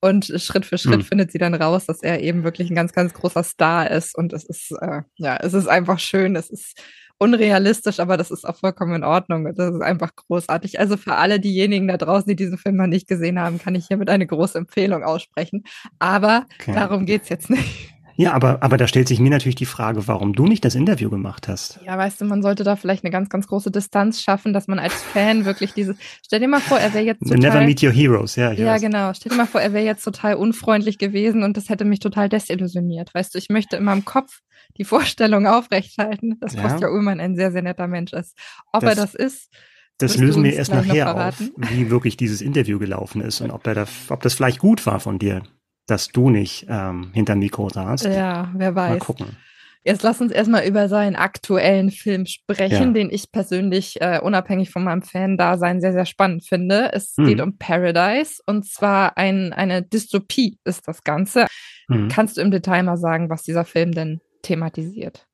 Und 0.04 0.26
Schritt 0.36 0.66
für 0.66 0.78
Schritt 0.78 0.98
mhm. 0.98 1.06
findet 1.06 1.32
sie 1.32 1.38
dann 1.38 1.54
raus, 1.54 1.86
dass 1.86 2.04
er 2.04 2.20
eben 2.20 2.44
wirklich 2.44 2.70
ein 2.70 2.76
ganz, 2.76 2.92
ganz 2.92 3.14
großer 3.14 3.42
Star 3.42 3.90
ist. 3.90 4.18
Und 4.18 4.34
es 4.34 4.44
ist, 4.44 4.74
äh, 4.82 5.04
ja, 5.16 5.38
es 5.38 5.54
ist 5.54 5.68
einfach 5.68 5.98
schön. 5.98 6.36
Es 6.36 6.50
ist 6.50 6.78
unrealistisch, 7.20 8.02
aber 8.02 8.18
das 8.18 8.30
ist 8.30 8.44
auch 8.44 8.58
vollkommen 8.58 8.96
in 8.96 9.04
Ordnung. 9.06 9.46
Das 9.56 9.74
ist 9.74 9.82
einfach 9.82 10.14
großartig. 10.14 10.78
Also 10.78 10.98
für 10.98 11.16
alle 11.16 11.40
diejenigen 11.40 11.88
da 11.88 11.96
draußen, 11.96 12.28
die 12.28 12.36
diesen 12.36 12.58
Film 12.58 12.76
noch 12.76 12.88
nicht 12.88 13.08
gesehen 13.08 13.40
haben, 13.40 13.60
kann 13.60 13.76
ich 13.76 13.88
hiermit 13.88 14.10
eine 14.10 14.28
große 14.28 14.58
Empfehlung 14.58 15.04
aussprechen. 15.04 15.64
Aber 16.00 16.48
okay. 16.60 16.74
darum 16.74 17.06
geht's 17.06 17.30
jetzt 17.30 17.50
nicht. 17.50 17.93
Ja, 18.16 18.34
aber, 18.34 18.62
aber 18.62 18.78
da 18.78 18.88
stellt 18.88 19.08
sich 19.08 19.20
mir 19.20 19.30
natürlich 19.30 19.56
die 19.56 19.66
Frage, 19.66 20.08
warum 20.08 20.34
du 20.34 20.46
nicht 20.46 20.64
das 20.64 20.76
Interview 20.76 21.10
gemacht 21.10 21.48
hast. 21.48 21.80
Ja, 21.86 21.98
weißt 21.98 22.22
du, 22.22 22.26
man 22.26 22.42
sollte 22.42 22.64
da 22.64 22.76
vielleicht 22.76 23.04
eine 23.04 23.12
ganz, 23.12 23.30
ganz 23.30 23.48
große 23.48 23.72
Distanz 23.72 24.22
schaffen, 24.22 24.54
dass 24.54 24.68
man 24.68 24.80
als 24.80 24.94
Fan 24.94 25.46
wirklich 25.46 25.74
dieses. 25.74 25.98
Stell 26.24 26.40
dir 26.40 26.48
mal 26.48 26.60
vor, 26.60 26.80
er 26.80 26.94
wäre 26.94 27.06
jetzt 27.06 27.22
total. 27.22 27.40
Never 27.40 27.62
meet 27.62 27.82
your 27.84 27.92
heroes, 27.92 28.36
ja. 28.36 28.52
ja, 28.52 28.74
weiß. 28.74 28.82
genau. 28.82 29.14
Stell 29.14 29.32
dir 29.32 29.38
mal 29.38 29.48
vor, 29.48 29.62
er 29.62 29.74
wäre 29.74 29.86
jetzt 29.86 30.04
total 30.04 30.36
unfreundlich 30.36 30.98
gewesen 30.98 31.44
und 31.44 31.58
das 31.58 31.70
hätte 31.70 31.86
mich 31.86 32.00
total 32.00 32.30
desillusioniert. 32.30 33.14
Weißt 33.14 33.34
du, 33.34 33.40
ich 33.40 33.50
möchte 33.50 33.78
in 33.78 33.84
meinem 33.84 34.06
Kopf 34.06 34.42
die 34.78 34.84
Vorstellung 34.84 35.48
aufrechthalten, 35.48 36.38
dass 36.40 36.54
ja. 36.54 36.62
Kostja 36.62 36.90
Ullmann 36.90 37.20
ein 37.20 37.36
sehr, 37.36 37.52
sehr 37.52 37.62
netter 37.62 37.88
Mensch 37.88 38.14
ist. 38.14 38.38
Ob 38.72 38.82
das, 38.82 38.90
er 38.92 38.96
das 38.96 39.16
ist. 39.16 39.50
Das 39.98 40.18
lösen 40.18 40.44
wir 40.44 40.54
erst 40.54 40.72
nachher 40.72 41.28
auf, 41.28 41.40
wie 41.56 41.90
wirklich 41.90 42.18
dieses 42.18 42.42
Interview 42.42 42.80
gelaufen 42.80 43.22
ist 43.22 43.42
und 43.42 43.52
ob, 43.52 43.66
er 43.68 43.76
da, 43.76 43.86
ob 44.10 44.22
das 44.22 44.34
vielleicht 44.34 44.60
gut 44.60 44.86
war 44.86 45.00
von 45.00 45.20
dir 45.20 45.44
dass 45.88 46.08
du 46.08 46.30
nicht 46.30 46.66
ähm, 46.70 47.12
hinter 47.14 47.36
Mikro 47.36 47.70
saßt. 47.70 48.06
Ja, 48.06 48.52
wer 48.56 48.76
weiß. 48.76 48.90
Mal 48.92 49.00
gucken. 49.00 49.38
Jetzt 49.86 50.02
lass 50.04 50.22
uns 50.22 50.32
erstmal 50.32 50.66
über 50.66 50.88
seinen 50.88 51.18
aktuellen 51.18 51.92
Film 51.92 52.26
sprechen, 52.26 52.72
ja. 52.72 52.92
den 52.92 53.10
ich 53.10 53.34
persönlich 53.34 54.00
äh, 54.00 54.20
unabhängig 54.24 54.70
von 54.70 54.84
meinem 54.84 55.02
Fan-Dasein 55.02 55.82
sehr, 55.82 55.92
sehr 55.92 56.06
spannend 56.06 56.46
finde. 56.48 56.92
Es 56.94 57.16
hm. 57.18 57.28
geht 57.28 57.42
um 57.42 57.58
Paradise 57.58 58.42
und 58.46 58.66
zwar 58.66 59.18
ein, 59.18 59.52
eine 59.52 59.84
Dystopie 59.84 60.58
ist 60.64 60.88
das 60.88 61.04
Ganze. 61.04 61.48
Hm. 61.90 62.08
Kannst 62.08 62.38
du 62.38 62.42
im 62.42 62.52
Detail 62.52 62.84
mal 62.84 62.96
sagen, 62.96 63.30
was 63.30 63.44
dieser 63.44 63.66
Film 63.66 63.92
denn 63.92 64.22
thematisiert? 64.42 65.28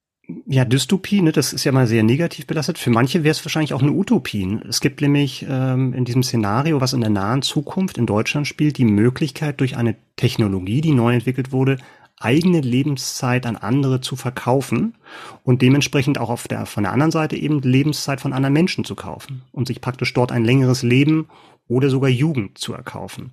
Ja, 0.45 0.63
Dystopie, 0.63 1.21
ne, 1.21 1.31
das 1.31 1.53
ist 1.53 1.63
ja 1.63 1.71
mal 1.71 1.87
sehr 1.87 2.03
negativ 2.03 2.45
belastet. 2.45 2.77
Für 2.77 2.91
manche 2.91 3.23
wäre 3.23 3.31
es 3.31 3.43
wahrscheinlich 3.43 3.73
auch 3.73 3.81
eine 3.81 3.91
Utopie. 3.91 4.59
Es 4.67 4.79
gibt 4.79 5.01
nämlich 5.01 5.45
ähm, 5.49 5.93
in 5.93 6.05
diesem 6.05 6.21
Szenario, 6.21 6.81
was 6.81 6.93
in 6.93 7.01
der 7.01 7.09
nahen 7.09 7.41
Zukunft 7.41 7.97
in 7.97 8.05
Deutschland 8.05 8.47
spielt, 8.47 8.77
die 8.77 8.85
Möglichkeit, 8.85 9.59
durch 9.59 9.75
eine 9.75 9.95
Technologie, 10.17 10.81
die 10.81 10.91
neu 10.91 11.13
entwickelt 11.13 11.51
wurde, 11.51 11.77
eigene 12.19 12.61
Lebenszeit 12.61 13.45
an 13.45 13.55
andere 13.55 14.01
zu 14.01 14.15
verkaufen 14.15 14.95
und 15.43 15.61
dementsprechend 15.61 16.19
auch 16.19 16.29
auf 16.29 16.47
der, 16.47 16.65
von 16.65 16.83
der 16.83 16.91
anderen 16.91 17.11
Seite 17.11 17.35
eben 17.35 17.61
Lebenszeit 17.61 18.21
von 18.21 18.33
anderen 18.33 18.53
Menschen 18.53 18.83
zu 18.83 18.95
kaufen 18.95 19.43
und 19.51 19.67
sich 19.67 19.81
praktisch 19.81 20.13
dort 20.13 20.31
ein 20.31 20.43
längeres 20.43 20.83
Leben 20.83 21.27
oder 21.67 21.89
sogar 21.89 22.09
Jugend 22.09 22.57
zu 22.57 22.73
erkaufen. 22.73 23.31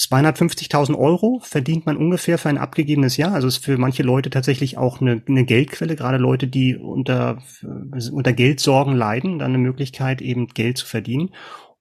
250.000 0.00 0.96
Euro 0.96 1.40
verdient 1.42 1.84
man 1.84 1.98
ungefähr 1.98 2.38
für 2.38 2.48
ein 2.48 2.56
abgegebenes 2.56 3.18
Jahr. 3.18 3.34
Also 3.34 3.48
ist 3.48 3.62
für 3.62 3.76
manche 3.76 4.02
Leute 4.02 4.30
tatsächlich 4.30 4.78
auch 4.78 5.02
eine, 5.02 5.22
eine 5.28 5.44
Geldquelle, 5.44 5.94
gerade 5.94 6.16
Leute, 6.16 6.46
die 6.46 6.74
unter, 6.74 7.42
unter 8.10 8.32
Geldsorgen 8.32 8.94
leiden, 8.94 9.38
dann 9.38 9.50
eine 9.50 9.58
Möglichkeit 9.58 10.22
eben 10.22 10.48
Geld 10.48 10.78
zu 10.78 10.86
verdienen. 10.86 11.30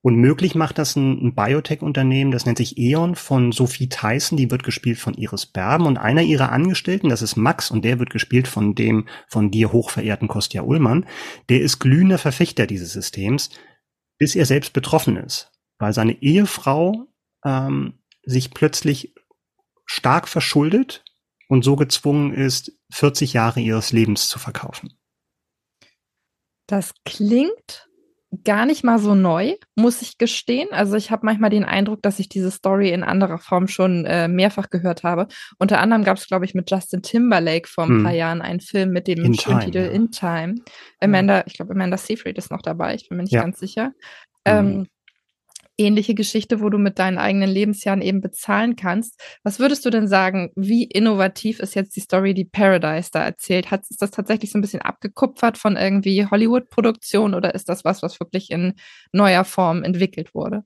Und 0.01 0.15
möglich 0.15 0.55
macht 0.55 0.77
das 0.77 0.95
ein, 0.95 1.27
ein 1.27 1.35
Biotech-Unternehmen, 1.35 2.31
das 2.31 2.45
nennt 2.45 2.57
sich 2.57 2.77
E.ON 2.77 3.15
von 3.15 3.51
Sophie 3.51 3.89
Tyson, 3.89 4.37
die 4.37 4.49
wird 4.49 4.63
gespielt 4.63 4.97
von 4.97 5.13
Iris 5.13 5.45
Berben 5.45 5.85
und 5.85 5.97
einer 5.97 6.21
ihrer 6.21 6.51
Angestellten, 6.53 7.09
das 7.09 7.21
ist 7.21 7.35
Max 7.35 7.69
und 7.69 7.83
der 7.83 7.99
wird 7.99 8.09
gespielt 8.09 8.47
von 8.47 8.75
dem 8.75 9.07
von 9.27 9.51
dir 9.51 9.73
hochverehrten 9.73 10.29
Kostja 10.29 10.61
Ullmann, 10.61 11.05
der 11.49 11.59
ist 11.59 11.79
glühender 11.79 12.17
Verfechter 12.17 12.65
dieses 12.65 12.93
Systems, 12.93 13.49
bis 14.17 14.35
er 14.35 14.45
selbst 14.45 14.71
betroffen 14.71 15.17
ist, 15.17 15.51
weil 15.79 15.91
seine 15.91 16.21
Ehefrau 16.21 17.07
ähm, 17.43 17.95
sich 18.23 18.51
plötzlich 18.51 19.13
stark 19.85 20.27
verschuldet 20.27 21.03
und 21.47 21.63
so 21.63 21.75
gezwungen 21.75 22.33
ist, 22.33 22.71
40 22.91 23.33
Jahre 23.33 23.59
ihres 23.59 23.91
Lebens 23.91 24.29
zu 24.29 24.39
verkaufen. 24.39 24.93
Das 26.67 26.93
klingt 27.05 27.89
gar 28.43 28.67
nicht 28.67 28.83
mal 28.83 28.99
so 28.99 29.15
neu, 29.15 29.55
muss 29.75 30.03
ich 30.03 30.19
gestehen. 30.19 30.69
Also 30.71 30.95
ich 30.95 31.09
habe 31.09 31.25
manchmal 31.25 31.49
den 31.49 31.63
Eindruck, 31.63 32.03
dass 32.03 32.19
ich 32.19 32.29
diese 32.29 32.51
Story 32.51 32.91
in 32.91 33.03
anderer 33.03 33.39
Form 33.39 33.67
schon 33.67 34.05
äh, 34.05 34.27
mehrfach 34.27 34.69
gehört 34.69 35.01
habe. 35.01 35.27
Unter 35.57 35.79
anderem 35.79 36.03
gab 36.03 36.17
es, 36.17 36.27
glaube 36.27 36.45
ich, 36.45 36.53
mit 36.53 36.69
Justin 36.69 37.01
Timberlake 37.01 37.67
vor 37.67 37.85
ein 37.85 37.89
hm. 37.89 38.03
paar 38.03 38.13
Jahren 38.13 38.41
einen 38.43 38.59
Film 38.59 38.91
mit 38.91 39.07
dem 39.07 39.33
schönen 39.33 39.61
Titel 39.61 39.79
ja. 39.79 39.87
In 39.87 40.11
Time. 40.11 40.55
Amanda, 40.99 41.43
ich 41.47 41.53
glaube, 41.53 41.73
Amanda 41.73 41.97
Seyfried 41.97 42.37
ist 42.37 42.51
noch 42.51 42.61
dabei, 42.61 42.93
ich 42.93 43.09
bin 43.09 43.17
mir 43.17 43.23
nicht 43.23 43.33
ja. 43.33 43.41
ganz 43.41 43.59
sicher. 43.59 43.93
Ähm, 44.45 44.77
mhm 44.77 44.87
ähnliche 45.79 46.13
Geschichte, 46.13 46.61
wo 46.61 46.69
du 46.69 46.77
mit 46.77 46.99
deinen 46.99 47.17
eigenen 47.17 47.49
Lebensjahren 47.49 48.01
eben 48.01 48.21
bezahlen 48.21 48.75
kannst. 48.75 49.19
Was 49.43 49.59
würdest 49.59 49.85
du 49.85 49.89
denn 49.89 50.07
sagen, 50.07 50.51
wie 50.55 50.83
innovativ 50.83 51.59
ist 51.59 51.75
jetzt 51.75 51.95
die 51.95 52.01
Story, 52.01 52.33
die 52.33 52.45
Paradise 52.45 53.09
da 53.11 53.23
erzählt? 53.23 53.71
Hat, 53.71 53.83
ist 53.89 54.01
das 54.01 54.11
tatsächlich 54.11 54.51
so 54.51 54.57
ein 54.57 54.61
bisschen 54.61 54.81
abgekupfert 54.81 55.57
von 55.57 55.77
irgendwie 55.77 56.25
Hollywood-Produktion 56.25 57.33
oder 57.33 57.55
ist 57.55 57.69
das 57.69 57.85
was, 57.85 58.03
was 58.03 58.19
wirklich 58.19 58.51
in 58.51 58.73
neuer 59.11 59.45
Form 59.45 59.83
entwickelt 59.83 60.35
wurde? 60.35 60.63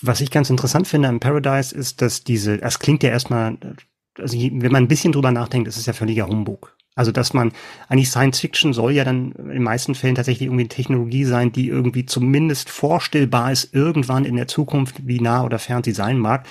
Was 0.00 0.20
ich 0.20 0.30
ganz 0.30 0.48
interessant 0.48 0.86
finde 0.86 1.08
an 1.08 1.20
Paradise 1.20 1.74
ist, 1.74 2.00
dass 2.00 2.22
diese, 2.24 2.62
es 2.62 2.78
klingt 2.78 3.02
ja 3.02 3.10
erstmal, 3.10 3.58
also 4.18 4.38
wenn 4.38 4.72
man 4.72 4.84
ein 4.84 4.88
bisschen 4.88 5.12
drüber 5.12 5.32
nachdenkt, 5.32 5.68
ist 5.68 5.76
es 5.76 5.86
ja 5.86 5.92
völliger 5.92 6.28
Humbug. 6.28 6.76
Also 7.00 7.12
dass 7.12 7.32
man 7.32 7.52
eigentlich 7.88 8.10
Science 8.10 8.40
Fiction 8.40 8.74
soll 8.74 8.92
ja 8.92 9.04
dann 9.04 9.32
in 9.32 9.48
den 9.48 9.62
meisten 9.62 9.94
Fällen 9.94 10.16
tatsächlich 10.16 10.48
irgendwie 10.48 10.64
eine 10.64 10.68
Technologie 10.68 11.24
sein, 11.24 11.50
die 11.50 11.66
irgendwie 11.66 12.04
zumindest 12.04 12.68
vorstellbar 12.68 13.52
ist 13.52 13.72
irgendwann 13.72 14.26
in 14.26 14.36
der 14.36 14.48
Zukunft, 14.48 15.06
wie 15.06 15.18
nah 15.18 15.42
oder 15.42 15.58
fern 15.58 15.82
sie 15.82 15.92
sein 15.92 16.18
mag. 16.18 16.46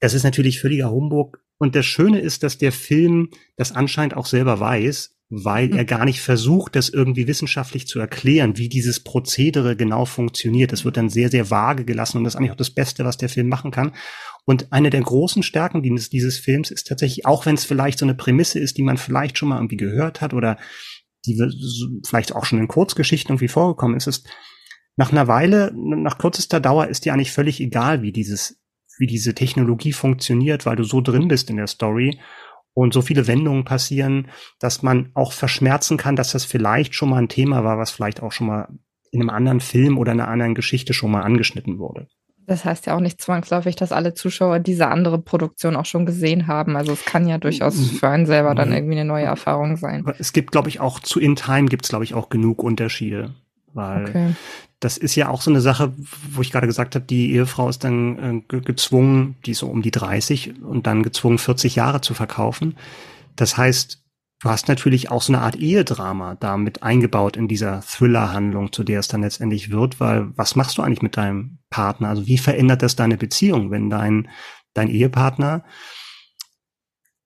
Das 0.00 0.12
ist 0.12 0.24
natürlich 0.24 0.60
völliger 0.60 0.90
Humbug. 0.90 1.38
Und 1.58 1.76
das 1.76 1.86
Schöne 1.86 2.18
ist, 2.18 2.42
dass 2.42 2.58
der 2.58 2.72
Film 2.72 3.28
das 3.56 3.70
anscheinend 3.76 4.16
auch 4.16 4.26
selber 4.26 4.58
weiß, 4.58 5.16
weil 5.28 5.70
er 5.70 5.82
hm. 5.82 5.86
gar 5.86 6.04
nicht 6.04 6.20
versucht, 6.20 6.74
das 6.74 6.88
irgendwie 6.88 7.28
wissenschaftlich 7.28 7.86
zu 7.86 8.00
erklären, 8.00 8.58
wie 8.58 8.68
dieses 8.68 8.98
Prozedere 8.98 9.76
genau 9.76 10.04
funktioniert. 10.04 10.72
Das 10.72 10.84
wird 10.84 10.96
dann 10.96 11.10
sehr, 11.10 11.30
sehr 11.30 11.48
vage 11.48 11.84
gelassen 11.84 12.18
und 12.18 12.24
das 12.24 12.34
ist 12.34 12.38
eigentlich 12.38 12.50
auch 12.50 12.56
das 12.56 12.70
Beste, 12.70 13.04
was 13.04 13.18
der 13.18 13.28
Film 13.28 13.48
machen 13.48 13.70
kann. 13.70 13.92
Und 14.46 14.72
eine 14.72 14.90
der 14.90 15.02
großen 15.02 15.42
Stärken 15.42 15.82
dieses, 15.82 16.08
dieses 16.08 16.38
Films 16.38 16.70
ist 16.70 16.86
tatsächlich, 16.86 17.26
auch 17.26 17.46
wenn 17.46 17.56
es 17.56 17.64
vielleicht 17.64 17.98
so 17.98 18.06
eine 18.06 18.14
Prämisse 18.14 18.60
ist, 18.60 18.78
die 18.78 18.84
man 18.84 18.96
vielleicht 18.96 19.36
schon 19.36 19.48
mal 19.48 19.56
irgendwie 19.56 19.76
gehört 19.76 20.20
hat 20.20 20.32
oder 20.32 20.56
die 21.26 21.36
vielleicht 22.06 22.34
auch 22.34 22.44
schon 22.44 22.60
in 22.60 22.68
Kurzgeschichten 22.68 23.32
irgendwie 23.32 23.48
vorgekommen 23.48 23.96
ist, 23.96 24.06
ist 24.06 24.28
nach 24.96 25.10
einer 25.10 25.26
Weile, 25.26 25.72
nach 25.74 26.16
kürzester 26.16 26.60
Dauer 26.60 26.86
ist 26.86 27.04
dir 27.04 27.12
eigentlich 27.12 27.32
völlig 27.32 27.60
egal, 27.60 28.02
wie 28.02 28.12
dieses, 28.12 28.62
wie 28.98 29.08
diese 29.08 29.34
Technologie 29.34 29.92
funktioniert, 29.92 30.64
weil 30.64 30.76
du 30.76 30.84
so 30.84 31.00
drin 31.00 31.26
bist 31.26 31.50
in 31.50 31.56
der 31.56 31.66
Story 31.66 32.20
und 32.72 32.94
so 32.94 33.02
viele 33.02 33.26
Wendungen 33.26 33.64
passieren, 33.64 34.28
dass 34.60 34.82
man 34.82 35.10
auch 35.14 35.32
verschmerzen 35.32 35.96
kann, 35.96 36.14
dass 36.14 36.32
das 36.32 36.44
vielleicht 36.44 36.94
schon 36.94 37.10
mal 37.10 37.18
ein 37.18 37.28
Thema 37.28 37.64
war, 37.64 37.78
was 37.78 37.90
vielleicht 37.90 38.22
auch 38.22 38.32
schon 38.32 38.46
mal 38.46 38.68
in 39.10 39.20
einem 39.20 39.30
anderen 39.30 39.60
Film 39.60 39.98
oder 39.98 40.12
einer 40.12 40.28
anderen 40.28 40.54
Geschichte 40.54 40.94
schon 40.94 41.10
mal 41.10 41.22
angeschnitten 41.22 41.78
wurde. 41.78 42.08
Das 42.46 42.64
heißt 42.64 42.86
ja 42.86 42.94
auch 42.96 43.00
nicht 43.00 43.20
zwangsläufig, 43.20 43.74
dass 43.74 43.90
alle 43.90 44.14
Zuschauer 44.14 44.60
diese 44.60 44.88
andere 44.88 45.18
Produktion 45.18 45.74
auch 45.74 45.84
schon 45.84 46.06
gesehen 46.06 46.46
haben. 46.46 46.76
Also 46.76 46.92
es 46.92 47.04
kann 47.04 47.26
ja 47.26 47.38
durchaus 47.38 47.76
mhm. 47.76 47.96
für 47.96 48.08
einen 48.08 48.26
selber 48.26 48.54
dann 48.54 48.68
mhm. 48.68 48.74
irgendwie 48.74 48.94
eine 48.94 49.04
neue 49.04 49.24
Erfahrung 49.24 49.76
sein. 49.76 50.04
Es 50.18 50.32
gibt, 50.32 50.52
glaube 50.52 50.68
ich, 50.68 50.78
auch 50.78 51.00
zu 51.00 51.18
In 51.18 51.34
Time 51.34 51.66
gibt 51.66 51.84
es, 51.84 51.88
glaube 51.88 52.04
ich, 52.04 52.14
auch 52.14 52.28
genug 52.28 52.62
Unterschiede. 52.62 53.34
Weil 53.74 54.08
okay. 54.08 54.34
das 54.80 54.96
ist 54.96 55.16
ja 55.16 55.28
auch 55.28 55.42
so 55.42 55.50
eine 55.50 55.60
Sache, 55.60 55.92
wo 56.30 56.40
ich 56.40 56.52
gerade 56.52 56.66
gesagt 56.66 56.94
habe, 56.94 57.04
die 57.04 57.32
Ehefrau 57.34 57.68
ist 57.68 57.84
dann 57.84 58.44
äh, 58.48 58.60
gezwungen, 58.60 59.36
die 59.44 59.50
ist 59.50 59.58
so 59.58 59.66
um 59.66 59.82
die 59.82 59.90
30 59.90 60.62
und 60.62 60.86
dann 60.86 61.02
gezwungen, 61.02 61.38
40 61.38 61.74
Jahre 61.74 62.00
zu 62.00 62.14
verkaufen. 62.14 62.76
Das 63.34 63.56
heißt, 63.58 64.00
Du 64.42 64.50
hast 64.50 64.68
natürlich 64.68 65.10
auch 65.10 65.22
so 65.22 65.32
eine 65.32 65.40
Art 65.40 65.56
Ehedrama 65.56 66.34
da 66.34 66.58
mit 66.58 66.82
eingebaut 66.82 67.38
in 67.38 67.48
dieser 67.48 67.80
Thriller-Handlung, 67.80 68.70
zu 68.70 68.84
der 68.84 69.00
es 69.00 69.08
dann 69.08 69.22
letztendlich 69.22 69.70
wird, 69.70 69.98
weil 69.98 70.28
was 70.36 70.56
machst 70.56 70.76
du 70.76 70.82
eigentlich 70.82 71.00
mit 71.00 71.16
deinem 71.16 71.58
Partner? 71.70 72.10
Also 72.10 72.26
wie 72.26 72.36
verändert 72.36 72.82
das 72.82 72.96
deine 72.96 73.16
Beziehung, 73.16 73.70
wenn 73.70 73.88
dein, 73.88 74.28
dein 74.74 74.88
Ehepartner, 74.88 75.64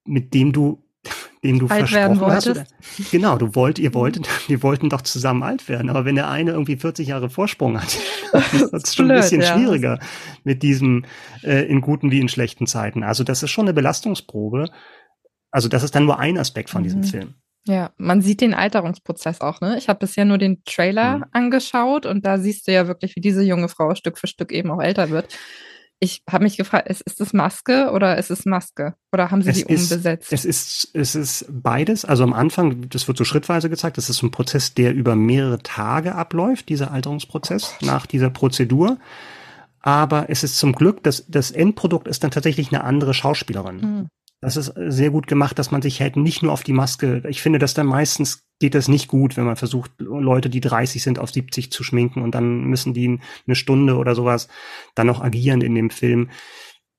mit 0.04 0.34
dem 0.34 0.52
du, 0.52 0.84
dem 1.42 1.58
du 1.58 1.66
alt 1.66 1.88
versprochen 1.88 2.20
hast, 2.32 2.46
oder, 2.46 2.64
genau, 3.10 3.38
du 3.38 3.56
wollt, 3.56 3.80
ihr 3.80 3.92
wolltet, 3.92 4.28
wir 4.48 4.62
wollten 4.62 4.88
doch 4.88 5.00
zusammen 5.00 5.42
alt 5.42 5.68
werden, 5.68 5.90
aber 5.90 6.04
wenn 6.04 6.14
der 6.14 6.30
eine 6.30 6.52
irgendwie 6.52 6.76
40 6.76 7.08
Jahre 7.08 7.28
Vorsprung 7.28 7.82
hat, 7.82 7.98
das 8.32 8.84
ist 8.84 8.94
schon 8.94 9.06
blöd, 9.06 9.16
ein 9.16 9.22
bisschen 9.22 9.40
ja. 9.40 9.52
schwieriger 9.52 9.98
mit 10.44 10.62
diesem 10.62 11.04
äh, 11.42 11.66
in 11.66 11.80
guten 11.80 12.12
wie 12.12 12.20
in 12.20 12.28
schlechten 12.28 12.68
Zeiten. 12.68 13.02
Also 13.02 13.24
das 13.24 13.42
ist 13.42 13.50
schon 13.50 13.64
eine 13.64 13.74
Belastungsprobe 13.74 14.70
also 15.50 15.68
das 15.68 15.82
ist 15.82 15.94
dann 15.94 16.04
nur 16.04 16.18
ein 16.18 16.38
Aspekt 16.38 16.70
von 16.70 16.82
diesem 16.82 17.00
mhm. 17.00 17.04
Film. 17.04 17.34
Ja, 17.66 17.90
man 17.98 18.22
sieht 18.22 18.40
den 18.40 18.54
Alterungsprozess 18.54 19.42
auch, 19.42 19.60
ne? 19.60 19.76
Ich 19.76 19.88
habe 19.88 19.98
bisher 19.98 20.24
nur 20.24 20.38
den 20.38 20.64
Trailer 20.64 21.18
mhm. 21.18 21.24
angeschaut 21.32 22.06
und 22.06 22.24
da 22.24 22.38
siehst 22.38 22.66
du 22.66 22.72
ja 22.72 22.86
wirklich, 22.86 23.16
wie 23.16 23.20
diese 23.20 23.42
junge 23.42 23.68
Frau 23.68 23.94
Stück 23.94 24.18
für 24.18 24.26
Stück 24.26 24.50
eben 24.50 24.70
auch 24.70 24.80
älter 24.80 25.10
wird. 25.10 25.36
Ich 26.02 26.22
habe 26.30 26.44
mich 26.44 26.56
gefragt, 26.56 26.88
ist, 26.88 27.02
ist 27.02 27.20
es 27.20 27.34
Maske 27.34 27.90
oder 27.92 28.16
ist 28.16 28.30
es 28.30 28.46
Maske? 28.46 28.94
Oder 29.12 29.30
haben 29.30 29.42
sie 29.42 29.50
es 29.50 29.56
die 29.56 29.72
ist, 29.72 29.92
umbesetzt? 29.92 30.32
Es 30.32 30.46
ist, 30.46 30.88
es 30.94 31.14
ist 31.14 31.44
beides. 31.50 32.06
Also 32.06 32.22
am 32.22 32.32
Anfang, 32.32 32.88
das 32.88 33.06
wird 33.06 33.18
so 33.18 33.24
schrittweise 33.24 33.68
gezeigt, 33.68 33.98
das 33.98 34.08
ist 34.08 34.22
ein 34.22 34.30
Prozess, 34.30 34.72
der 34.72 34.94
über 34.94 35.14
mehrere 35.14 35.58
Tage 35.62 36.14
abläuft, 36.14 36.70
dieser 36.70 36.90
Alterungsprozess, 36.90 37.76
oh 37.82 37.84
nach 37.84 38.06
dieser 38.06 38.30
Prozedur. 38.30 38.96
Aber 39.82 40.30
es 40.30 40.42
ist 40.42 40.58
zum 40.58 40.72
Glück, 40.72 41.02
dass 41.02 41.26
das 41.28 41.50
Endprodukt 41.50 42.08
ist 42.08 42.24
dann 42.24 42.30
tatsächlich 42.30 42.72
eine 42.72 42.82
andere 42.84 43.12
Schauspielerin. 43.12 43.76
Mhm. 43.76 44.08
Das 44.42 44.56
ist 44.56 44.72
sehr 44.74 45.10
gut 45.10 45.26
gemacht, 45.26 45.58
dass 45.58 45.70
man 45.70 45.82
sich 45.82 46.00
halt 46.00 46.16
nicht 46.16 46.42
nur 46.42 46.52
auf 46.52 46.62
die 46.62 46.72
Maske, 46.72 47.22
ich 47.28 47.42
finde, 47.42 47.58
dass 47.58 47.74
dann 47.74 47.86
meistens 47.86 48.46
geht 48.58 48.74
das 48.74 48.88
nicht 48.88 49.08
gut, 49.08 49.36
wenn 49.36 49.44
man 49.44 49.56
versucht, 49.56 49.90
Leute, 49.98 50.48
die 50.48 50.60
30 50.60 51.02
sind, 51.02 51.18
auf 51.18 51.30
70 51.30 51.70
zu 51.70 51.84
schminken 51.84 52.22
und 52.22 52.34
dann 52.34 52.64
müssen 52.64 52.94
die 52.94 53.20
eine 53.46 53.54
Stunde 53.54 53.96
oder 53.96 54.14
sowas 54.14 54.48
dann 54.94 55.06
noch 55.06 55.20
agieren 55.22 55.60
in 55.60 55.74
dem 55.74 55.90
Film. 55.90 56.30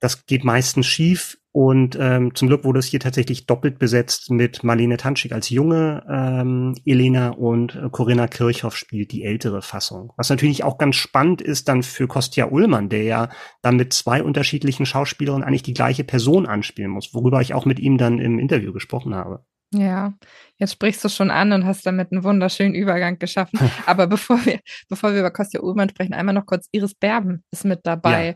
Das 0.01 0.25
geht 0.25 0.43
meistens 0.43 0.87
schief 0.87 1.37
und 1.53 1.97
ähm, 1.99 2.33
zum 2.33 2.47
Glück 2.47 2.63
wurde 2.63 2.79
es 2.79 2.87
hier 2.87 3.01
tatsächlich 3.01 3.45
doppelt 3.45 3.77
besetzt 3.77 4.31
mit 4.31 4.63
Marlene 4.63 4.97
Tanschik 4.97 5.31
als 5.31 5.49
junge 5.49 6.03
ähm, 6.09 6.75
Elena 6.85 7.29
und 7.29 7.75
äh, 7.75 7.89
Corinna 7.91 8.27
Kirchhoff 8.27 8.75
spielt 8.75 9.11
die 9.11 9.23
ältere 9.23 9.61
Fassung. 9.61 10.11
Was 10.15 10.29
natürlich 10.29 10.63
auch 10.63 10.79
ganz 10.79 10.95
spannend 10.95 11.41
ist 11.41 11.67
dann 11.67 11.83
für 11.83 12.07
Kostja 12.07 12.47
Ullmann, 12.47 12.89
der 12.89 13.03
ja 13.03 13.29
dann 13.61 13.75
mit 13.75 13.93
zwei 13.93 14.23
unterschiedlichen 14.23 14.87
Schauspielern 14.87 15.43
eigentlich 15.43 15.63
die 15.63 15.73
gleiche 15.73 16.05
Person 16.05 16.47
anspielen 16.47 16.89
muss, 16.89 17.13
worüber 17.13 17.41
ich 17.41 17.53
auch 17.53 17.65
mit 17.65 17.79
ihm 17.79 17.97
dann 17.97 18.17
im 18.19 18.39
Interview 18.39 18.73
gesprochen 18.73 19.13
habe. 19.13 19.45
Ja, 19.73 20.13
jetzt 20.57 20.73
sprichst 20.73 21.03
du 21.03 21.09
schon 21.09 21.31
an 21.31 21.51
und 21.51 21.65
hast 21.65 21.85
damit 21.85 22.11
einen 22.11 22.23
wunderschönen 22.23 22.73
Übergang 22.73 23.19
geschaffen. 23.19 23.59
Aber 23.85 24.07
bevor 24.07 24.43
wir, 24.45 24.61
bevor 24.89 25.11
wir 25.11 25.19
über 25.19 25.31
Kostja 25.31 25.61
Ullmann 25.61 25.89
sprechen, 25.89 26.13
einmal 26.13 26.33
noch 26.33 26.45
kurz 26.45 26.67
Iris 26.71 26.95
Berben 26.95 27.43
ist 27.51 27.65
mit 27.65 27.81
dabei. 27.83 28.27
Ja 28.29 28.35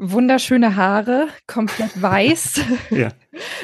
wunderschöne 0.00 0.76
Haare, 0.76 1.28
komplett 1.46 1.90
weiß. 2.02 2.60
ja. 2.90 3.10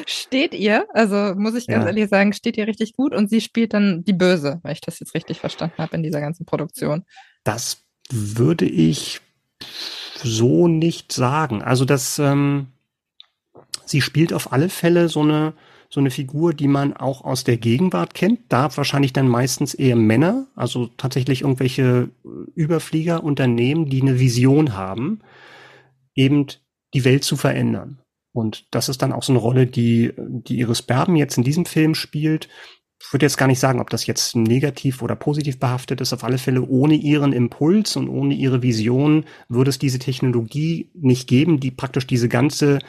Steht 0.05 0.53
ihr, 0.53 0.85
also 0.93 1.33
muss 1.35 1.55
ich 1.55 1.67
ganz 1.67 1.83
ja. 1.83 1.87
ehrlich 1.87 2.09
sagen, 2.09 2.31
steht 2.31 2.57
ihr 2.57 2.67
richtig 2.67 2.93
gut 2.93 3.13
und 3.13 3.29
sie 3.29 3.41
spielt 3.41 3.73
dann 3.73 4.03
die 4.03 4.13
Böse, 4.13 4.59
weil 4.63 4.73
ich 4.73 4.81
das 4.81 4.99
jetzt 4.99 5.13
richtig 5.13 5.39
verstanden 5.39 5.77
habe 5.79 5.95
in 5.95 6.03
dieser 6.03 6.21
ganzen 6.21 6.45
Produktion. 6.45 7.03
Das 7.43 7.83
würde 8.09 8.65
ich 8.65 9.19
so 10.23 10.67
nicht 10.67 11.11
sagen. 11.11 11.61
Also 11.61 11.83
das, 11.83 12.19
ähm, 12.19 12.67
sie 13.85 14.01
spielt 14.01 14.31
auf 14.31 14.53
alle 14.53 14.69
Fälle 14.69 15.09
so 15.09 15.21
eine 15.21 15.53
so 15.89 16.01
eine 16.01 16.11
Figur, 16.11 16.53
die 16.53 16.67
man 16.67 16.97
auch 16.97 17.23
aus 17.23 17.45
der 17.45 17.55
Gegenwart 17.55 18.13
kennt. 18.13 18.41
Da 18.49 18.75
wahrscheinlich 18.75 19.13
dann 19.13 19.29
meistens 19.29 19.73
eher 19.73 19.95
Männer, 19.95 20.47
also 20.53 20.87
tatsächlich 20.97 21.43
irgendwelche 21.43 22.09
Überflieger, 22.55 23.23
Unternehmen, 23.23 23.89
die 23.89 24.01
eine 24.01 24.19
Vision 24.19 24.75
haben 24.75 25.21
eben 26.17 26.47
die 26.93 27.05
Welt 27.05 27.23
zu 27.23 27.37
verändern. 27.37 28.01
Und 28.33 28.67
das 28.71 28.89
ist 28.89 29.01
dann 29.01 29.13
auch 29.13 29.23
so 29.23 29.31
eine 29.31 29.39
Rolle, 29.39 29.65
die, 29.65 30.13
die 30.17 30.59
Iris 30.59 30.81
Berben 30.81 31.15
jetzt 31.15 31.37
in 31.37 31.43
diesem 31.43 31.65
Film 31.65 31.95
spielt. 31.95 32.49
Ich 32.99 33.13
würde 33.13 33.25
jetzt 33.25 33.37
gar 33.37 33.47
nicht 33.47 33.59
sagen, 33.59 33.79
ob 33.79 33.89
das 33.89 34.05
jetzt 34.07 34.35
negativ 34.35 35.01
oder 35.01 35.15
positiv 35.15 35.59
behaftet 35.59 36.01
ist. 36.01 36.13
Auf 36.13 36.23
alle 36.23 36.37
Fälle 36.37 36.63
ohne 36.63 36.95
ihren 36.95 37.31
Impuls 37.31 37.95
und 37.95 38.09
ohne 38.09 38.33
ihre 38.33 38.63
Vision 38.63 39.25
würde 39.49 39.69
es 39.69 39.79
diese 39.79 39.99
Technologie 39.99 40.91
nicht 40.93 41.27
geben, 41.27 41.59
die 41.59 41.71
praktisch 41.71 42.07
diese 42.07 42.27
ganze, 42.27 42.79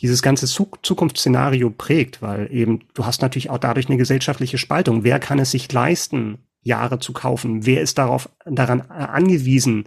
dieses 0.00 0.22
ganze 0.22 0.46
Zukunftsszenario 0.46 1.70
prägt, 1.70 2.20
weil 2.22 2.48
eben 2.52 2.80
du 2.94 3.06
hast 3.06 3.22
natürlich 3.22 3.50
auch 3.50 3.58
dadurch 3.58 3.88
eine 3.88 3.96
gesellschaftliche 3.96 4.58
Spaltung. 4.58 5.02
Wer 5.02 5.18
kann 5.18 5.38
es 5.38 5.50
sich 5.50 5.70
leisten, 5.72 6.38
Jahre 6.62 6.98
zu 6.98 7.12
kaufen? 7.12 7.66
Wer 7.66 7.80
ist 7.80 7.98
darauf, 7.98 8.28
daran 8.44 8.82
angewiesen, 8.82 9.86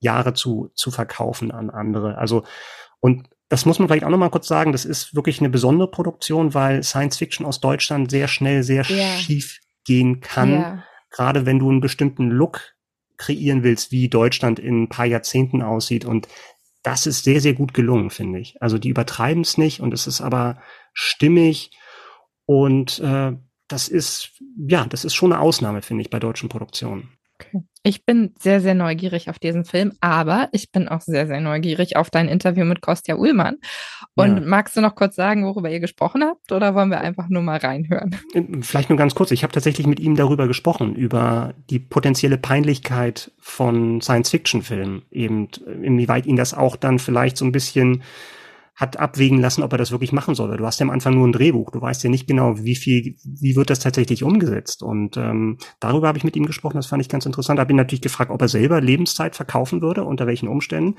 Jahre 0.00 0.34
zu, 0.34 0.70
zu 0.74 0.90
verkaufen 0.90 1.50
an 1.50 1.70
andere. 1.70 2.18
Also, 2.18 2.44
und 3.00 3.28
das 3.48 3.64
muss 3.64 3.78
man 3.78 3.88
vielleicht 3.88 4.04
auch 4.04 4.10
nochmal 4.10 4.30
kurz 4.30 4.48
sagen, 4.48 4.72
das 4.72 4.84
ist 4.84 5.14
wirklich 5.14 5.40
eine 5.40 5.50
besondere 5.50 5.90
Produktion, 5.90 6.54
weil 6.54 6.82
Science 6.82 7.16
Fiction 7.16 7.46
aus 7.46 7.60
Deutschland 7.60 8.10
sehr 8.10 8.28
schnell, 8.28 8.62
sehr 8.62 8.82
ja. 8.82 9.16
schief 9.16 9.60
gehen 9.84 10.20
kann. 10.20 10.52
Ja. 10.52 10.84
Gerade 11.10 11.46
wenn 11.46 11.58
du 11.58 11.70
einen 11.70 11.80
bestimmten 11.80 12.30
Look 12.30 12.74
kreieren 13.16 13.62
willst, 13.62 13.92
wie 13.92 14.08
Deutschland 14.08 14.58
in 14.58 14.82
ein 14.82 14.88
paar 14.88 15.06
Jahrzehnten 15.06 15.62
aussieht. 15.62 16.04
Und 16.04 16.28
das 16.82 17.06
ist 17.06 17.24
sehr, 17.24 17.40
sehr 17.40 17.54
gut 17.54 17.72
gelungen, 17.74 18.10
finde 18.10 18.40
ich. 18.40 18.60
Also 18.60 18.78
die 18.78 18.88
übertreiben 18.88 19.42
es 19.42 19.58
nicht 19.58 19.80
und 19.80 19.94
es 19.94 20.06
ist 20.06 20.20
aber 20.20 20.60
stimmig 20.92 21.70
und 22.44 22.98
äh, 23.00 23.32
das 23.68 23.88
ist, 23.88 24.40
ja, 24.56 24.86
das 24.86 25.04
ist 25.04 25.14
schon 25.14 25.32
eine 25.32 25.42
Ausnahme, 25.42 25.82
finde 25.82 26.02
ich, 26.02 26.10
bei 26.10 26.20
deutschen 26.20 26.48
Produktionen. 26.48 27.16
Okay. 27.40 27.62
Ich 27.86 28.04
bin 28.04 28.32
sehr, 28.36 28.60
sehr 28.60 28.74
neugierig 28.74 29.30
auf 29.30 29.38
diesen 29.38 29.64
Film, 29.64 29.92
aber 30.00 30.48
ich 30.50 30.72
bin 30.72 30.88
auch 30.88 31.00
sehr, 31.00 31.28
sehr 31.28 31.40
neugierig 31.40 31.94
auf 31.94 32.10
dein 32.10 32.26
Interview 32.26 32.64
mit 32.64 32.80
Kostja 32.80 33.14
Ullmann. 33.14 33.58
Und 34.16 34.38
ja. 34.38 34.42
magst 34.44 34.76
du 34.76 34.80
noch 34.80 34.96
kurz 34.96 35.14
sagen, 35.14 35.44
worüber 35.44 35.70
ihr 35.70 35.78
gesprochen 35.78 36.24
habt, 36.24 36.50
oder 36.50 36.74
wollen 36.74 36.90
wir 36.90 37.00
einfach 37.00 37.28
nur 37.28 37.42
mal 37.42 37.58
reinhören? 37.58 38.16
Vielleicht 38.62 38.88
nur 38.88 38.98
ganz 38.98 39.14
kurz. 39.14 39.30
Ich 39.30 39.44
habe 39.44 39.52
tatsächlich 39.52 39.86
mit 39.86 40.00
ihm 40.00 40.16
darüber 40.16 40.48
gesprochen, 40.48 40.96
über 40.96 41.54
die 41.70 41.78
potenzielle 41.78 42.38
Peinlichkeit 42.38 43.30
von 43.38 44.00
Science-Fiction-Filmen. 44.00 45.02
Eben, 45.12 45.48
inwieweit 45.80 46.26
ihn 46.26 46.34
das 46.34 46.54
auch 46.54 46.74
dann 46.74 46.98
vielleicht 46.98 47.36
so 47.36 47.44
ein 47.44 47.52
bisschen 47.52 48.02
hat 48.76 48.98
abwägen 48.98 49.40
lassen, 49.40 49.62
ob 49.62 49.72
er 49.72 49.78
das 49.78 49.90
wirklich 49.90 50.12
machen 50.12 50.34
soll. 50.34 50.54
Du 50.56 50.66
hast 50.66 50.78
ja 50.78 50.84
am 50.84 50.90
Anfang 50.90 51.14
nur 51.14 51.26
ein 51.26 51.32
Drehbuch, 51.32 51.70
du 51.70 51.80
weißt 51.80 52.04
ja 52.04 52.10
nicht 52.10 52.28
genau, 52.28 52.62
wie 52.62 52.76
viel, 52.76 53.16
wie 53.24 53.56
wird 53.56 53.70
das 53.70 53.80
tatsächlich 53.80 54.22
umgesetzt. 54.22 54.82
Und 54.82 55.16
ähm, 55.16 55.56
darüber 55.80 56.08
habe 56.08 56.18
ich 56.18 56.24
mit 56.24 56.36
ihm 56.36 56.44
gesprochen, 56.44 56.76
das 56.76 56.86
fand 56.86 57.02
ich 57.02 57.08
ganz 57.08 57.24
interessant. 57.24 57.58
Habe 57.58 57.72
ihn 57.72 57.76
natürlich 57.76 58.02
gefragt, 58.02 58.30
ob 58.30 58.42
er 58.42 58.48
selber 58.48 58.82
Lebenszeit 58.82 59.34
verkaufen 59.34 59.80
würde, 59.80 60.04
unter 60.04 60.26
welchen 60.26 60.48
Umständen. 60.48 60.96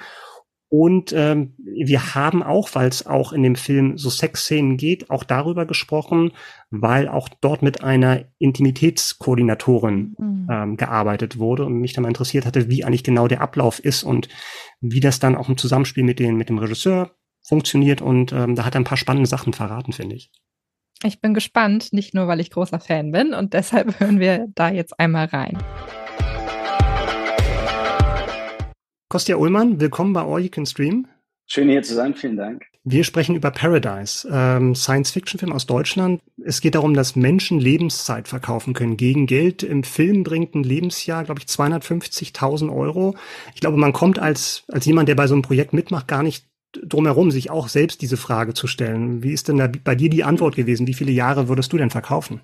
Und 0.70 1.14
ähm, 1.14 1.54
wir 1.58 2.16
haben 2.16 2.44
auch, 2.44 2.70
weil 2.74 2.90
es 2.90 3.06
auch 3.06 3.32
in 3.32 3.42
dem 3.42 3.56
Film 3.56 3.98
so 3.98 4.10
Sexszenen 4.10 4.76
geht, 4.76 5.10
auch 5.10 5.24
darüber 5.24 5.66
gesprochen, 5.66 6.32
weil 6.72 7.08
auch 7.08 7.30
dort 7.30 7.62
mit 7.62 7.84
einer 7.84 8.26
Intimitätskoordinatorin 8.38 10.16
mhm. 10.18 10.48
ähm, 10.52 10.78
gearbeitet 10.78 11.40
wurde 11.40 11.66
und 11.66 11.80
mich 11.80 11.94
dann 11.94 12.02
mal 12.02 12.10
interessiert 12.10 12.46
hatte, 12.46 12.70
wie 12.70 12.84
eigentlich 12.84 13.06
genau 13.06 13.30
der 13.30 13.40
Ablauf 13.40 13.80
ist 13.80 14.04
und 14.04 14.28
wie 14.82 15.00
das 15.00 15.20
dann 15.20 15.36
auch 15.36 15.48
im 15.48 15.58
Zusammenspiel 15.58 16.04
mit, 16.04 16.20
den, 16.20 16.36
mit 16.36 16.50
dem 16.50 16.58
Regisseur 16.58 17.12
funktioniert 17.48 18.02
und 18.02 18.34
ähm, 18.34 18.56
da 18.56 18.66
hat 18.66 18.76
er 18.76 18.82
ein 18.82 18.86
paar 18.86 18.98
spannende 18.98 19.30
Sachen 19.30 19.54
verraten, 19.54 19.94
finde 19.94 20.16
ich. 20.16 20.32
Ich 21.04 21.22
bin 21.22 21.34
gespannt, 21.34 21.94
nicht 21.94 22.14
nur, 22.14 22.28
weil 22.28 22.40
ich 22.40 22.50
großer 22.52 22.80
Fan 22.80 23.12
bin 23.12 23.34
und 23.34 23.54
deshalb 23.54 24.00
hören 24.00 24.20
wir 24.20 24.48
da 24.56 24.70
jetzt 24.70 25.00
einmal 25.00 25.28
rein. 25.28 25.58
Kostja 29.10 29.38
Ullmann, 29.38 29.80
willkommen 29.80 30.14
bei 30.14 30.22
All 30.22 30.42
You 30.42 30.50
Can 30.50 30.66
Stream. 30.66 31.08
Schön 31.50 31.70
hier 31.70 31.82
zu 31.82 31.94
sein, 31.94 32.14
vielen 32.14 32.36
Dank. 32.36 32.66
Wir 32.84 33.06
sprechen 33.06 33.36
über 33.36 33.52
Paradise, 33.52 34.28
ähm, 34.32 34.76
Science-Fiction-Film 34.76 35.52
aus 35.54 35.66
Deutschland. 35.66 36.22
Es 36.44 36.62
geht 36.62 36.76
darum, 36.76 36.94
dass 36.94 37.16
Menschen 37.16 37.60
Lebenszeit 37.60 38.28
verkaufen 38.28 38.74
können 38.74 38.98
gegen 38.98 39.28
Geld. 39.28 39.64
Im 39.64 39.84
Film 39.84 40.24
bringt 40.24 40.56
ein 40.56 40.64
Lebensjahr, 40.64 41.24
glaube 41.24 41.42
ich, 41.42 41.48
250.000 41.48 42.74
Euro. 42.74 43.16
Ich 43.56 43.62
glaube, 43.62 43.78
man 43.78 43.94
kommt 43.94 44.20
als, 44.20 44.64
als 44.70 44.86
jemand, 44.86 45.08
der 45.08 45.16
bei 45.16 45.28
so 45.28 45.36
einem 45.36 45.42
Projekt 45.42 45.74
mitmacht, 45.74 46.08
gar 46.08 46.24
nicht 46.24 46.47
drumherum, 46.74 47.32
sich 47.32 47.50
auch 47.50 47.68
selbst 47.68 48.02
diese 48.02 48.18
Frage 48.18 48.54
zu 48.54 48.68
stellen. 48.68 49.24
Wie 49.24 49.32
ist 49.32 49.48
denn 49.48 49.58
da 49.58 49.70
bei 49.84 49.96
dir 49.96 50.10
die 50.10 50.24
Antwort 50.24 50.56
gewesen? 50.56 50.88
Wie 50.88 50.94
viele 50.94 51.12
Jahre 51.12 51.48
würdest 51.48 51.72
du 51.74 51.78
denn 51.78 51.90
verkaufen? 51.90 52.42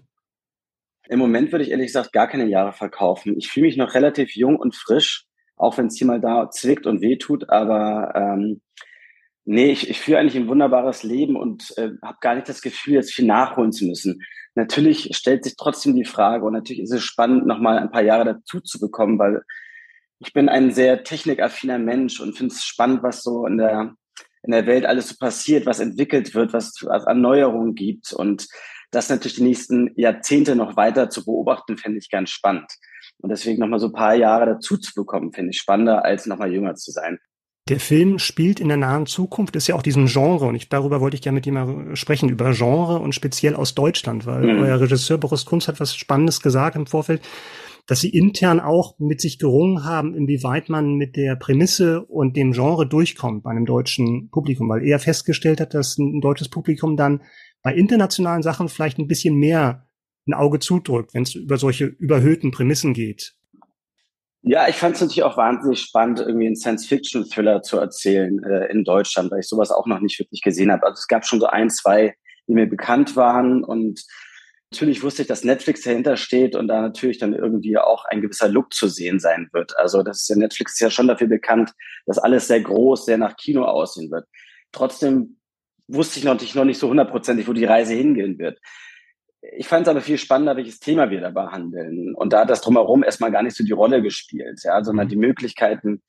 Im 1.10 1.20
Moment 1.20 1.52
würde 1.52 1.66
ich 1.66 1.72
ehrlich 1.72 1.88
gesagt 1.88 2.14
gar 2.14 2.28
keine 2.28 2.48
Jahre 2.48 2.74
verkaufen. 2.74 3.38
Ich 3.38 3.50
fühle 3.50 3.68
mich 3.68 3.78
noch 3.78 3.94
relativ 3.94 4.36
jung 4.36 4.56
und 4.56 4.76
frisch, 4.76 5.26
auch 5.56 5.78
wenn 5.78 5.88
es 5.88 5.98
hier 5.98 6.08
mal 6.08 6.22
da 6.22 6.50
zwickt 6.50 6.88
und 6.88 7.02
wehtut, 7.02 7.50
aber 7.50 8.14
ähm, 8.16 8.62
nee, 9.46 9.72
ich, 9.72 9.90
ich 9.90 10.00
führe 10.00 10.20
eigentlich 10.20 10.38
ein 10.38 10.48
wunderbares 10.48 11.04
Leben 11.04 11.36
und 11.36 11.78
äh, 11.78 11.92
habe 12.02 12.18
gar 12.22 12.36
nicht 12.36 12.48
das 12.48 12.62
Gefühl, 12.62 12.96
jetzt 12.96 13.14
viel 13.14 13.26
nachholen 13.26 13.72
zu 13.72 13.86
müssen. 13.86 14.22
Natürlich 14.56 15.16
stellt 15.16 15.44
sich 15.44 15.56
trotzdem 15.58 15.96
die 15.96 16.06
Frage 16.06 16.46
und 16.46 16.54
natürlich 16.54 16.82
ist 16.82 16.94
es 16.94 17.04
spannend, 17.04 17.46
nochmal 17.46 17.80
ein 17.80 17.92
paar 17.92 18.04
Jahre 18.04 18.26
dazu 18.26 18.62
zu 18.62 18.80
bekommen, 18.80 19.20
weil 19.20 19.42
ich 20.20 20.32
bin 20.32 20.48
ein 20.48 20.72
sehr 20.72 21.04
technikaffiner 21.04 21.80
Mensch 21.80 22.22
und 22.22 22.38
finde 22.38 22.54
es 22.54 22.64
spannend, 22.64 23.04
was 23.04 23.24
so 23.24 23.46
in 23.46 23.58
der 23.58 23.96
in 24.44 24.52
der 24.52 24.66
Welt 24.66 24.86
alles 24.86 25.10
so 25.10 25.16
passiert, 25.20 25.66
was 25.66 25.80
entwickelt 25.80 26.36
wird, 26.36 26.54
was 26.54 26.74
es 26.82 26.88
an 26.88 27.22
Neuerungen 27.22 27.76
gibt. 27.76 28.14
Und 28.14 28.48
das 28.92 29.10
natürlich 29.10 29.38
die 29.38 29.44
nächsten 29.44 29.92
Jahrzehnte 29.96 30.56
noch 30.56 30.76
weiter 30.76 31.10
zu 31.10 31.26
beobachten, 31.26 31.78
finde 31.78 31.98
ich 32.00 32.10
ganz 32.10 32.30
spannend. 32.30 32.72
Und 33.20 33.30
deswegen 33.30 33.60
nochmal 33.60 33.80
so 33.80 33.88
ein 33.88 33.94
paar 33.94 34.16
Jahre 34.16 34.46
dazu 34.46 34.78
zu 34.78 34.94
bekommen, 34.94 35.32
finde 35.34 35.52
ich 35.52 35.58
spannender, 35.58 36.04
als 36.06 36.26
nochmal 36.26 36.52
jünger 36.52 36.76
zu 36.76 36.92
sein. 36.92 37.20
Der 37.70 37.80
Film 37.80 38.20
spielt 38.20 38.60
in 38.60 38.68
der 38.68 38.76
nahen 38.76 39.06
Zukunft, 39.06 39.56
ist 39.56 39.68
ja 39.68 39.76
auch 39.76 39.82
diesem 39.82 40.08
Genre, 40.08 40.46
und 40.46 40.56
ich, 40.56 40.68
darüber 40.68 41.00
wollte 41.00 41.16
ich 41.16 41.22
gerne 41.22 41.36
mit 41.36 41.46
dir 41.46 41.54
mal 41.54 41.96
sprechen, 41.96 42.28
über 42.28 42.52
Genre 42.52 43.00
und 43.00 43.16
speziell 43.16 43.56
aus 43.56 43.74
Deutschland, 43.74 44.26
weil 44.26 44.56
mhm. 44.56 44.64
euer 44.64 44.82
Regisseur 44.82 45.18
Boris 45.18 45.46
Kunz 45.46 45.70
hat 45.70 45.80
was 45.80 45.96
Spannendes 45.96 46.42
gesagt 46.42 46.76
im 46.76 46.88
Vorfeld 46.88 47.22
dass 47.86 48.02
sie 48.02 48.10
intern 48.10 48.60
auch 48.60 48.98
mit 49.00 49.20
sich 49.20 49.40
gerungen 49.40 49.84
haben, 49.84 50.16
inwieweit 50.16 50.70
man 50.70 50.96
mit 50.96 51.16
der 51.16 51.36
Prämisse 51.36 52.02
und 52.06 52.38
dem 52.38 52.54
Genre 52.54 52.88
durchkommt 52.88 53.44
bei 53.44 53.52
einem 53.52 53.66
deutschen 53.66 54.30
Publikum, 54.30 54.70
weil 54.70 54.86
er 54.86 55.00
festgestellt 55.00 55.60
hat, 55.60 55.74
dass 55.74 55.98
ein 55.98 56.22
deutsches 56.22 56.50
Publikum 56.50 56.96
dann 56.96 57.22
bei 57.62 57.74
internationalen 57.74 58.42
Sachen 58.42 58.70
vielleicht 58.70 59.00
ein 59.00 59.08
bisschen 59.08 59.36
mehr 59.36 59.88
ein 60.28 60.34
Auge 60.34 60.60
zudrückt, 60.60 61.14
wenn 61.14 61.24
es 61.24 61.36
über 61.36 61.58
solche 61.58 61.86
überhöhten 61.86 62.52
Prämissen 62.52 62.94
geht. 62.94 63.36
Ja, 64.46 64.68
ich 64.68 64.76
fand 64.76 64.96
es 64.96 65.02
natürlich 65.02 65.24
auch 65.24 65.38
wahnsinnig 65.38 65.80
spannend, 65.80 66.20
irgendwie 66.20 66.48
einen 66.48 66.56
Science-Fiction-Thriller 66.56 67.62
zu 67.62 67.78
erzählen 67.78 68.44
äh, 68.44 68.70
in 68.72 68.84
Deutschland, 68.84 69.32
weil 69.32 69.40
ich 69.40 69.48
sowas 69.48 69.72
auch 69.72 69.88
noch 69.88 70.02
nicht 70.02 70.20
wirklich 70.20 70.42
gesehen 70.42 70.72
habe. 70.72 70.86
Also 70.86 71.00
es 71.00 71.08
gab 71.08 71.26
schon 71.26 71.40
so 71.40 71.46
ein, 71.46 71.70
zwei, 71.70 72.16
die 72.48 72.54
mir 72.54 72.68
bekannt 72.68 73.16
waren 73.16 73.64
und 73.64 74.04
Natürlich 74.74 75.04
wusste 75.04 75.22
ich, 75.22 75.28
dass 75.28 75.44
Netflix 75.44 75.82
dahinter 75.84 76.18
steht 76.18 76.56
und 76.56 76.68
da 76.68 76.82
natürlich 76.82 77.20
dann 77.20 77.36
irgendwie 77.36 77.78
auch 77.78 78.06
ein 78.06 78.22
gewisser 78.22 78.50
Look 78.50 78.74
zu 78.74 78.88
sehen 78.88 79.20
sein 79.20 79.48
wird. 79.52 79.78
Also 79.78 80.02
das 80.02 80.22
ist 80.22 80.30
ja 80.30 80.36
Netflix 80.36 80.74
ist 80.74 80.80
ja 80.80 80.90
schon 80.90 81.08
dafür 81.08 81.28
bekannt, 81.28 81.74
dass 82.08 82.18
alles 82.18 82.48
sehr 82.48 82.60
groß, 82.60 83.06
sehr 83.06 83.20
nach 83.20 83.36
Kino 83.36 83.66
aussehen 83.66 84.10
wird. 84.10 84.26
Trotzdem 84.72 85.38
wusste 85.88 86.18
ich 86.18 86.26
noch 86.26 86.42
noch 86.56 86.66
nicht 86.66 86.80
so 86.80 86.90
hundertprozentig, 86.90 87.48
wo 87.48 87.54
die 87.54 87.66
Reise 87.66 87.94
hingehen 87.94 88.40
wird. 88.40 88.58
Ich 89.58 89.68
fand 89.68 89.86
es 89.86 89.92
aber 89.92 90.02
viel 90.02 90.18
spannender, 90.18 90.58
welches 90.58 90.80
Thema 90.80 91.12
wir 91.12 91.22
da 91.22 91.30
behandeln. 91.30 92.16
Und 92.16 92.34
da 92.34 92.40
hat 92.40 92.50
das 92.50 92.62
drumherum 92.62 93.04
erstmal 93.04 93.32
gar 93.32 93.44
nicht 93.44 93.56
so 93.56 93.64
die 93.64 93.74
Rolle 93.74 94.02
gespielt, 94.02 94.60
ja, 94.64 94.84
sondern 94.84 95.06
mhm. 95.06 95.12
die 95.12 95.18
Möglichkeiten, 95.18 96.02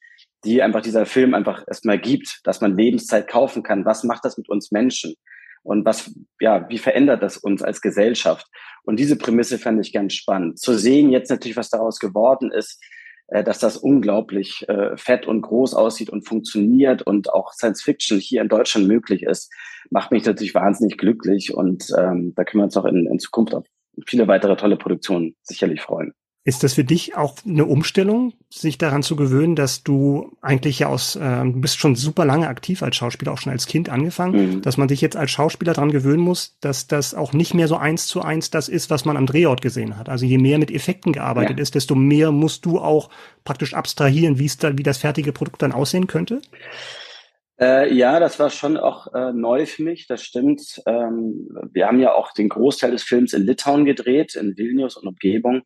die 0.46 0.62
einfach 0.62 0.80
dieser 0.80 1.04
Film 1.04 1.34
einfach 1.34 1.64
erstmal 1.66 1.98
gibt, 1.98 2.40
dass 2.44 2.62
man 2.62 2.78
Lebenszeit 2.78 3.28
kaufen 3.28 3.62
kann. 3.62 3.84
Was 3.84 4.04
macht 4.04 4.24
das 4.24 4.38
mit 4.38 4.48
uns 4.48 4.72
Menschen? 4.72 5.16
Und 5.64 5.84
was, 5.84 6.14
ja, 6.40 6.68
wie 6.68 6.78
verändert 6.78 7.22
das 7.22 7.36
uns 7.36 7.62
als 7.62 7.80
Gesellschaft? 7.80 8.46
Und 8.84 9.00
diese 9.00 9.16
Prämisse 9.16 9.58
fand 9.58 9.84
ich 9.84 9.92
ganz 9.92 10.12
spannend. 10.12 10.58
Zu 10.58 10.74
sehen 10.74 11.10
jetzt 11.10 11.30
natürlich, 11.30 11.56
was 11.56 11.70
daraus 11.70 11.98
geworden 11.98 12.52
ist, 12.52 12.80
äh, 13.28 13.42
dass 13.42 13.58
das 13.58 13.78
unglaublich 13.78 14.68
äh, 14.68 14.96
fett 14.96 15.26
und 15.26 15.40
groß 15.40 15.74
aussieht 15.74 16.10
und 16.10 16.28
funktioniert 16.28 17.02
und 17.02 17.32
auch 17.32 17.52
Science 17.52 17.82
Fiction 17.82 18.18
hier 18.18 18.42
in 18.42 18.48
Deutschland 18.48 18.86
möglich 18.86 19.22
ist, 19.22 19.52
macht 19.90 20.12
mich 20.12 20.24
natürlich 20.24 20.54
wahnsinnig 20.54 20.98
glücklich 20.98 21.54
und 21.54 21.90
ähm, 21.96 22.34
da 22.36 22.44
können 22.44 22.60
wir 22.60 22.64
uns 22.64 22.76
auch 22.76 22.84
in, 22.84 23.06
in 23.06 23.18
Zukunft 23.18 23.54
auf 23.54 23.64
viele 24.06 24.28
weitere 24.28 24.56
tolle 24.56 24.76
Produktionen 24.76 25.34
sicherlich 25.42 25.80
freuen. 25.80 26.12
Ist 26.46 26.62
das 26.62 26.74
für 26.74 26.84
dich 26.84 27.16
auch 27.16 27.36
eine 27.46 27.64
Umstellung, 27.64 28.34
sich 28.50 28.76
daran 28.76 29.02
zu 29.02 29.16
gewöhnen, 29.16 29.56
dass 29.56 29.82
du 29.82 30.36
eigentlich 30.42 30.78
ja 30.80 30.88
aus, 30.88 31.16
äh, 31.16 31.42
du 31.42 31.58
bist 31.58 31.78
schon 31.78 31.96
super 31.96 32.26
lange 32.26 32.48
aktiv 32.48 32.82
als 32.82 32.96
Schauspieler, 32.96 33.32
auch 33.32 33.38
schon 33.38 33.52
als 33.52 33.66
Kind 33.66 33.88
angefangen, 33.88 34.56
mhm. 34.56 34.62
dass 34.62 34.76
man 34.76 34.90
sich 34.90 35.00
jetzt 35.00 35.16
als 35.16 35.30
Schauspieler 35.30 35.72
daran 35.72 35.90
gewöhnen 35.90 36.22
muss, 36.22 36.58
dass 36.60 36.86
das 36.86 37.14
auch 37.14 37.32
nicht 37.32 37.54
mehr 37.54 37.66
so 37.66 37.78
eins 37.78 38.06
zu 38.08 38.20
eins 38.20 38.50
das 38.50 38.68
ist, 38.68 38.90
was 38.90 39.06
man 39.06 39.16
am 39.16 39.24
Drehort 39.24 39.62
gesehen 39.62 39.96
hat. 39.96 40.10
Also 40.10 40.26
je 40.26 40.36
mehr 40.36 40.58
mit 40.58 40.70
Effekten 40.70 41.14
gearbeitet 41.14 41.56
ja. 41.56 41.62
ist, 41.62 41.76
desto 41.76 41.94
mehr 41.94 42.30
musst 42.30 42.66
du 42.66 42.78
auch 42.78 43.08
praktisch 43.44 43.72
abstrahieren, 43.72 44.38
wie 44.38 44.44
es 44.44 44.58
da, 44.58 44.76
wie 44.76 44.82
das 44.82 44.98
fertige 44.98 45.32
Produkt 45.32 45.62
dann 45.62 45.72
aussehen 45.72 46.08
könnte? 46.08 46.42
Äh, 47.58 47.94
ja, 47.94 48.20
das 48.20 48.38
war 48.38 48.50
schon 48.50 48.76
auch 48.76 49.14
äh, 49.14 49.32
neu 49.32 49.64
für 49.64 49.82
mich, 49.82 50.06
das 50.08 50.22
stimmt. 50.22 50.82
Ähm, 50.84 51.48
wir 51.72 51.86
haben 51.86 52.00
ja 52.00 52.12
auch 52.12 52.32
den 52.32 52.50
Großteil 52.50 52.90
des 52.90 53.02
Films 53.02 53.32
in 53.32 53.44
Litauen 53.44 53.86
gedreht, 53.86 54.34
in 54.34 54.58
Vilnius 54.58 54.98
und 54.98 55.08
Umgebung. 55.08 55.62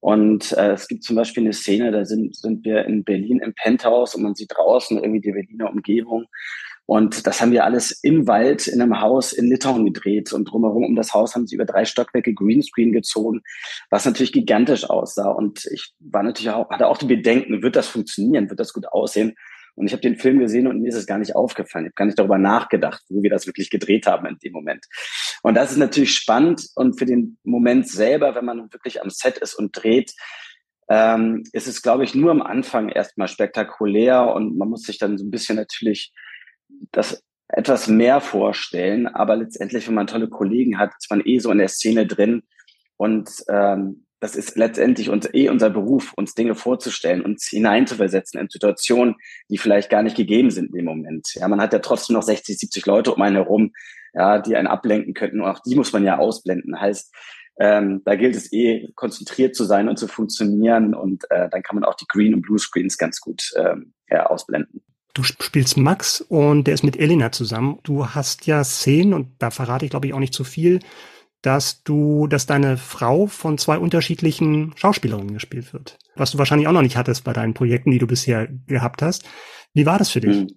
Und 0.00 0.52
äh, 0.52 0.72
es 0.72 0.88
gibt 0.88 1.02
zum 1.02 1.16
Beispiel 1.16 1.42
eine 1.42 1.52
Szene, 1.52 1.90
da 1.90 2.04
sind, 2.04 2.36
sind 2.36 2.64
wir 2.64 2.84
in 2.84 3.04
Berlin 3.04 3.40
im 3.40 3.54
Penthouse 3.54 4.14
und 4.14 4.22
man 4.22 4.34
sieht 4.34 4.52
draußen 4.56 4.96
irgendwie 4.96 5.20
die 5.20 5.32
Berliner 5.32 5.70
Umgebung. 5.70 6.26
Und 6.86 7.26
das 7.26 7.42
haben 7.42 7.52
wir 7.52 7.66
alles 7.66 7.90
im 8.02 8.26
Wald 8.26 8.66
in 8.66 8.80
einem 8.80 9.02
Haus 9.02 9.34
in 9.34 9.50
Litauen 9.50 9.84
gedreht. 9.84 10.32
Und 10.32 10.46
drumherum 10.46 10.84
um 10.84 10.96
das 10.96 11.12
Haus 11.12 11.34
haben 11.34 11.46
sie 11.46 11.56
über 11.56 11.66
drei 11.66 11.84
Stockwerke 11.84 12.32
Greenscreen 12.32 12.92
gezogen, 12.92 13.42
was 13.90 14.06
natürlich 14.06 14.32
gigantisch 14.32 14.88
aussah. 14.88 15.30
Und 15.30 15.66
ich 15.66 15.92
war 16.00 16.22
natürlich 16.22 16.50
auch, 16.50 16.70
hatte 16.70 16.86
auch 16.86 16.96
die 16.96 17.04
Bedenken, 17.04 17.62
wird 17.62 17.76
das 17.76 17.88
funktionieren, 17.88 18.48
wird 18.48 18.58
das 18.58 18.72
gut 18.72 18.86
aussehen? 18.86 19.34
Und 19.78 19.86
ich 19.86 19.92
habe 19.92 20.02
den 20.02 20.16
Film 20.16 20.40
gesehen 20.40 20.66
und 20.66 20.80
mir 20.80 20.88
ist 20.88 20.96
es 20.96 21.06
gar 21.06 21.18
nicht 21.18 21.36
aufgefallen. 21.36 21.86
Ich 21.86 21.90
habe 21.90 21.94
gar 21.94 22.04
nicht 22.06 22.18
darüber 22.18 22.38
nachgedacht, 22.38 23.02
wo 23.08 23.22
wir 23.22 23.30
das 23.30 23.46
wirklich 23.46 23.70
gedreht 23.70 24.06
haben 24.06 24.26
in 24.26 24.38
dem 24.38 24.52
Moment. 24.52 24.84
Und 25.42 25.54
das 25.54 25.70
ist 25.70 25.76
natürlich 25.76 26.14
spannend 26.14 26.66
und 26.74 26.98
für 26.98 27.06
den 27.06 27.38
Moment 27.44 27.88
selber, 27.88 28.34
wenn 28.34 28.44
man 28.44 28.72
wirklich 28.72 29.00
am 29.00 29.10
Set 29.10 29.38
ist 29.38 29.54
und 29.54 29.70
dreht, 29.72 30.12
ähm, 30.88 31.44
ist 31.52 31.68
es, 31.68 31.80
glaube 31.80 32.02
ich, 32.02 32.14
nur 32.14 32.32
am 32.32 32.42
Anfang 32.42 32.88
erstmal 32.88 33.28
spektakulär 33.28 34.34
und 34.34 34.56
man 34.56 34.68
muss 34.68 34.82
sich 34.82 34.98
dann 34.98 35.16
so 35.16 35.24
ein 35.24 35.30
bisschen 35.30 35.56
natürlich 35.56 36.12
das 36.90 37.22
etwas 37.46 37.86
mehr 37.86 38.20
vorstellen. 38.20 39.06
Aber 39.06 39.36
letztendlich, 39.36 39.86
wenn 39.86 39.94
man 39.94 40.08
tolle 40.08 40.28
Kollegen 40.28 40.78
hat, 40.78 40.90
ist 40.98 41.10
man 41.10 41.22
eh 41.24 41.38
so 41.38 41.52
in 41.52 41.58
der 41.58 41.68
Szene 41.68 42.06
drin 42.06 42.42
und 42.96 43.30
ähm, 43.48 44.06
das 44.20 44.34
ist 44.34 44.56
letztendlich 44.56 45.10
uns 45.10 45.28
eh 45.32 45.48
unser 45.48 45.70
Beruf, 45.70 46.12
uns 46.14 46.34
Dinge 46.34 46.54
vorzustellen, 46.54 47.22
uns 47.22 47.46
hineinzuversetzen 47.46 48.40
in 48.40 48.48
Situationen, 48.48 49.16
die 49.48 49.58
vielleicht 49.58 49.90
gar 49.90 50.02
nicht 50.02 50.16
gegeben 50.16 50.50
sind 50.50 50.70
in 50.70 50.76
dem 50.76 50.84
Moment. 50.86 51.34
Ja, 51.34 51.46
man 51.48 51.60
hat 51.60 51.72
ja 51.72 51.78
trotzdem 51.78 52.14
noch 52.14 52.22
60, 52.22 52.58
70 52.58 52.86
Leute 52.86 53.14
um 53.14 53.22
einen 53.22 53.36
herum, 53.36 53.72
ja, 54.14 54.40
die 54.40 54.56
einen 54.56 54.66
ablenken 54.66 55.14
könnten. 55.14 55.40
Und 55.40 55.48
auch 55.48 55.60
die 55.60 55.76
muss 55.76 55.92
man 55.92 56.04
ja 56.04 56.18
ausblenden. 56.18 56.80
Heißt, 56.80 57.14
ähm, 57.60 58.02
da 58.04 58.16
gilt 58.16 58.36
es 58.36 58.52
eh, 58.52 58.88
konzentriert 58.94 59.54
zu 59.54 59.64
sein 59.64 59.88
und 59.88 59.98
zu 59.98 60.08
funktionieren 60.08 60.94
und 60.94 61.24
äh, 61.30 61.48
dann 61.48 61.62
kann 61.62 61.74
man 61.74 61.84
auch 61.84 61.94
die 61.94 62.06
Green- 62.08 62.34
und 62.34 62.42
Blue-Screens 62.42 62.98
ganz 62.98 63.20
gut 63.20 63.52
ähm, 63.56 63.92
ja, 64.08 64.26
ausblenden. 64.26 64.82
Du 65.14 65.24
spielst 65.24 65.76
Max 65.76 66.20
und 66.20 66.64
der 66.64 66.74
ist 66.74 66.84
mit 66.84 66.96
Elena 66.96 67.32
zusammen. 67.32 67.80
Du 67.82 68.06
hast 68.06 68.46
ja 68.46 68.62
Szenen, 68.62 69.12
und 69.12 69.30
da 69.40 69.50
verrate 69.50 69.84
ich 69.84 69.90
glaube 69.90 70.06
ich 70.06 70.14
auch 70.14 70.20
nicht 70.20 70.34
zu 70.34 70.44
viel, 70.44 70.78
dass 71.42 71.82
du, 71.84 72.26
dass 72.26 72.46
deine 72.46 72.76
Frau 72.76 73.26
von 73.26 73.58
zwei 73.58 73.78
unterschiedlichen 73.78 74.72
Schauspielerinnen 74.76 75.34
gespielt 75.34 75.72
wird. 75.72 75.98
Was 76.16 76.32
du 76.32 76.38
wahrscheinlich 76.38 76.66
auch 76.66 76.72
noch 76.72 76.82
nicht 76.82 76.96
hattest 76.96 77.24
bei 77.24 77.32
deinen 77.32 77.54
Projekten, 77.54 77.90
die 77.90 77.98
du 77.98 78.06
bisher 78.06 78.48
gehabt 78.66 79.02
hast. 79.02 79.24
Wie 79.72 79.86
war 79.86 79.98
das 79.98 80.10
für 80.10 80.20
dich? 80.20 80.36
Hm. 80.36 80.48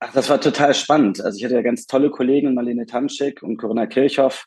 Ach, 0.00 0.12
das 0.12 0.28
war 0.28 0.40
total 0.40 0.74
spannend. 0.74 1.20
Also 1.20 1.38
ich 1.38 1.44
hatte 1.44 1.54
ja 1.54 1.62
ganz 1.62 1.86
tolle 1.86 2.10
Kollegen, 2.10 2.54
Marlene 2.54 2.86
Tamschick 2.86 3.42
und 3.42 3.56
Corinna 3.56 3.86
Kirchhoff, 3.86 4.46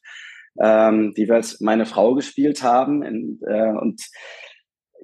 ähm, 0.61 1.13
die 1.15 1.27
wir 1.27 1.35
als 1.35 1.61
meine 1.61 1.85
Frau 1.85 2.13
gespielt 2.13 2.61
haben. 2.61 3.03
In, 3.03 3.39
äh, 3.47 3.71
und 3.71 4.01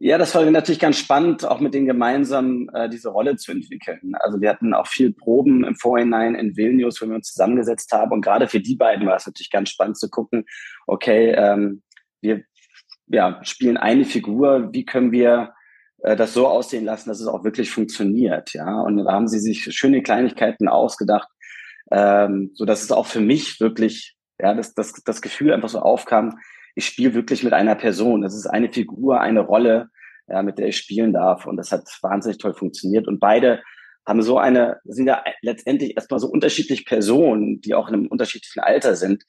ja, 0.04 0.18
das 0.18 0.34
war 0.34 0.44
natürlich 0.50 0.80
ganz 0.80 0.98
spannend, 0.98 1.46
auch 1.46 1.60
mit 1.60 1.76
denen 1.76 1.86
gemeinsam 1.86 2.72
äh, 2.74 2.90
diese 2.90 3.10
Rolle 3.10 3.36
zu 3.36 3.52
entwickeln. 3.52 4.14
Also 4.20 4.42
wir 4.42 4.50
hatten 4.50 4.74
auch 4.74 4.88
viel 4.88 5.14
Proben 5.14 5.64
im 5.64 5.76
Vorhinein 5.76 6.34
in 6.34 6.58
Vilnius, 6.58 7.00
wo 7.00 7.06
wir 7.06 7.14
uns 7.14 7.28
zusammengesetzt 7.28 7.92
haben. 7.92 8.12
Und 8.12 8.22
gerade 8.22 8.48
für 8.48 8.60
die 8.60 8.76
beiden 8.76 9.06
war 9.06 9.18
es 9.18 9.28
natürlich 9.28 9.52
ganz 9.52 9.70
spannend 9.70 10.00
zu 10.00 10.10
gucken, 10.10 10.46
okay, 10.88 11.36
ähm, 11.38 11.84
wir 12.20 12.42
ja, 13.10 13.40
spielen 13.44 13.78
eine 13.78 14.06
Figur, 14.06 14.70
wie 14.74 14.86
können 14.86 15.12
wir 15.12 15.54
äh, 16.00 16.16
das 16.16 16.34
so 16.34 16.48
aussehen 16.48 16.86
lassen, 16.86 17.10
dass 17.10 17.20
es 17.20 17.28
auch 17.28 17.44
wirklich 17.44 17.70
funktioniert, 17.70 18.54
ja. 18.54 18.82
Und 18.82 18.98
da 19.06 19.12
haben 19.12 19.28
sie 19.28 19.40
sich 19.40 19.66
schöne 19.72 20.02
Kleinigkeiten 20.02 20.68
ausgedacht, 20.68 21.30
ähm, 21.92 22.50
so 22.56 22.66
dass 22.66 22.82
es 22.82 22.92
auch 22.92 23.06
für 23.06 23.22
mich 23.22 23.60
wirklich, 23.60 24.16
ja, 24.40 24.56
das, 24.56 24.74
das, 24.74 24.94
das 25.06 25.22
Gefühl 25.22 25.54
einfach 25.54 25.70
so 25.70 25.80
aufkam, 25.80 26.40
ich 26.76 26.86
spiele 26.86 27.14
wirklich 27.14 27.44
mit 27.44 27.54
einer 27.54 27.76
Person. 27.76 28.22
Das 28.22 28.36
ist 28.36 28.48
eine 28.48 28.72
Figur, 28.72 29.20
eine 29.22 29.42
Rolle, 29.42 29.90
ja, 30.28 30.42
mit 30.42 30.58
der 30.58 30.68
ich 30.68 30.78
spielen 30.78 31.14
darf. 31.14 31.46
Und 31.46 31.58
das 31.58 31.72
hat 31.72 31.88
wahnsinnig 32.02 32.38
toll 32.38 32.54
funktioniert. 32.54 33.08
Und 33.08 33.20
beide 33.20 33.62
haben 34.06 34.22
so 34.22 34.38
eine, 34.38 34.80
sind 34.86 35.08
ja 35.08 35.24
letztendlich 35.42 35.96
erstmal 35.96 36.20
so 36.20 36.28
unterschiedliche 36.28 36.84
Personen, 36.84 37.62
die 37.62 37.76
auch 37.76 37.88
in 37.88 37.96
einem 37.96 38.08
unterschiedlichen 38.08 38.62
Alter 38.62 38.96
sind, 38.96 39.24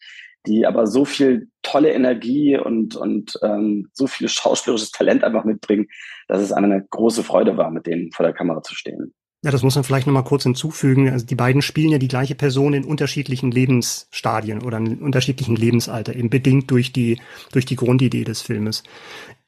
die 0.46 0.66
aber 0.66 0.87
so 0.87 1.05
viel 1.05 1.48
tolle 1.62 1.92
Energie 1.92 2.57
und, 2.57 2.96
und 2.96 3.38
ähm, 3.42 3.90
so 3.92 4.07
viel 4.07 4.28
schauspielerisches 4.28 4.90
Talent 4.90 5.24
einfach 5.24 5.44
mitbringen, 5.44 5.88
dass 6.26 6.40
es 6.40 6.52
eine 6.52 6.85
große 6.90 7.22
Freude 7.22 7.57
war, 7.57 7.70
mit 7.70 7.87
denen 7.87 8.12
vor 8.12 8.24
der 8.24 8.35
Kamera 8.35 8.62
zu 8.62 8.74
stehen. 8.74 9.14
Ja, 9.44 9.50
das 9.50 9.62
muss 9.62 9.74
man 9.74 9.83
vielleicht 9.83 10.07
nochmal 10.07 10.22
kurz 10.22 10.44
hinzufügen. 10.44 11.11
Also 11.11 11.26
die 11.26 11.35
beiden 11.35 11.62
spielen 11.62 11.90
ja 11.90 11.98
die 11.98 12.09
gleiche 12.09 12.37
Person 12.37 12.74
in 12.74 12.85
unterschiedlichen 12.85 13.50
Lebensstadien 13.50 14.62
oder 14.62 14.78
in 14.78 14.98
unterschiedlichen 14.98 15.57
Lebensalter, 15.57 16.14
eben 16.14 16.31
bedingt 16.31 16.70
durch 16.70 16.92
die, 16.92 17.20
durch 17.50 17.64
die 17.64 17.74
Grundidee 17.74 18.22
des 18.22 18.40
Filmes. 18.40 18.85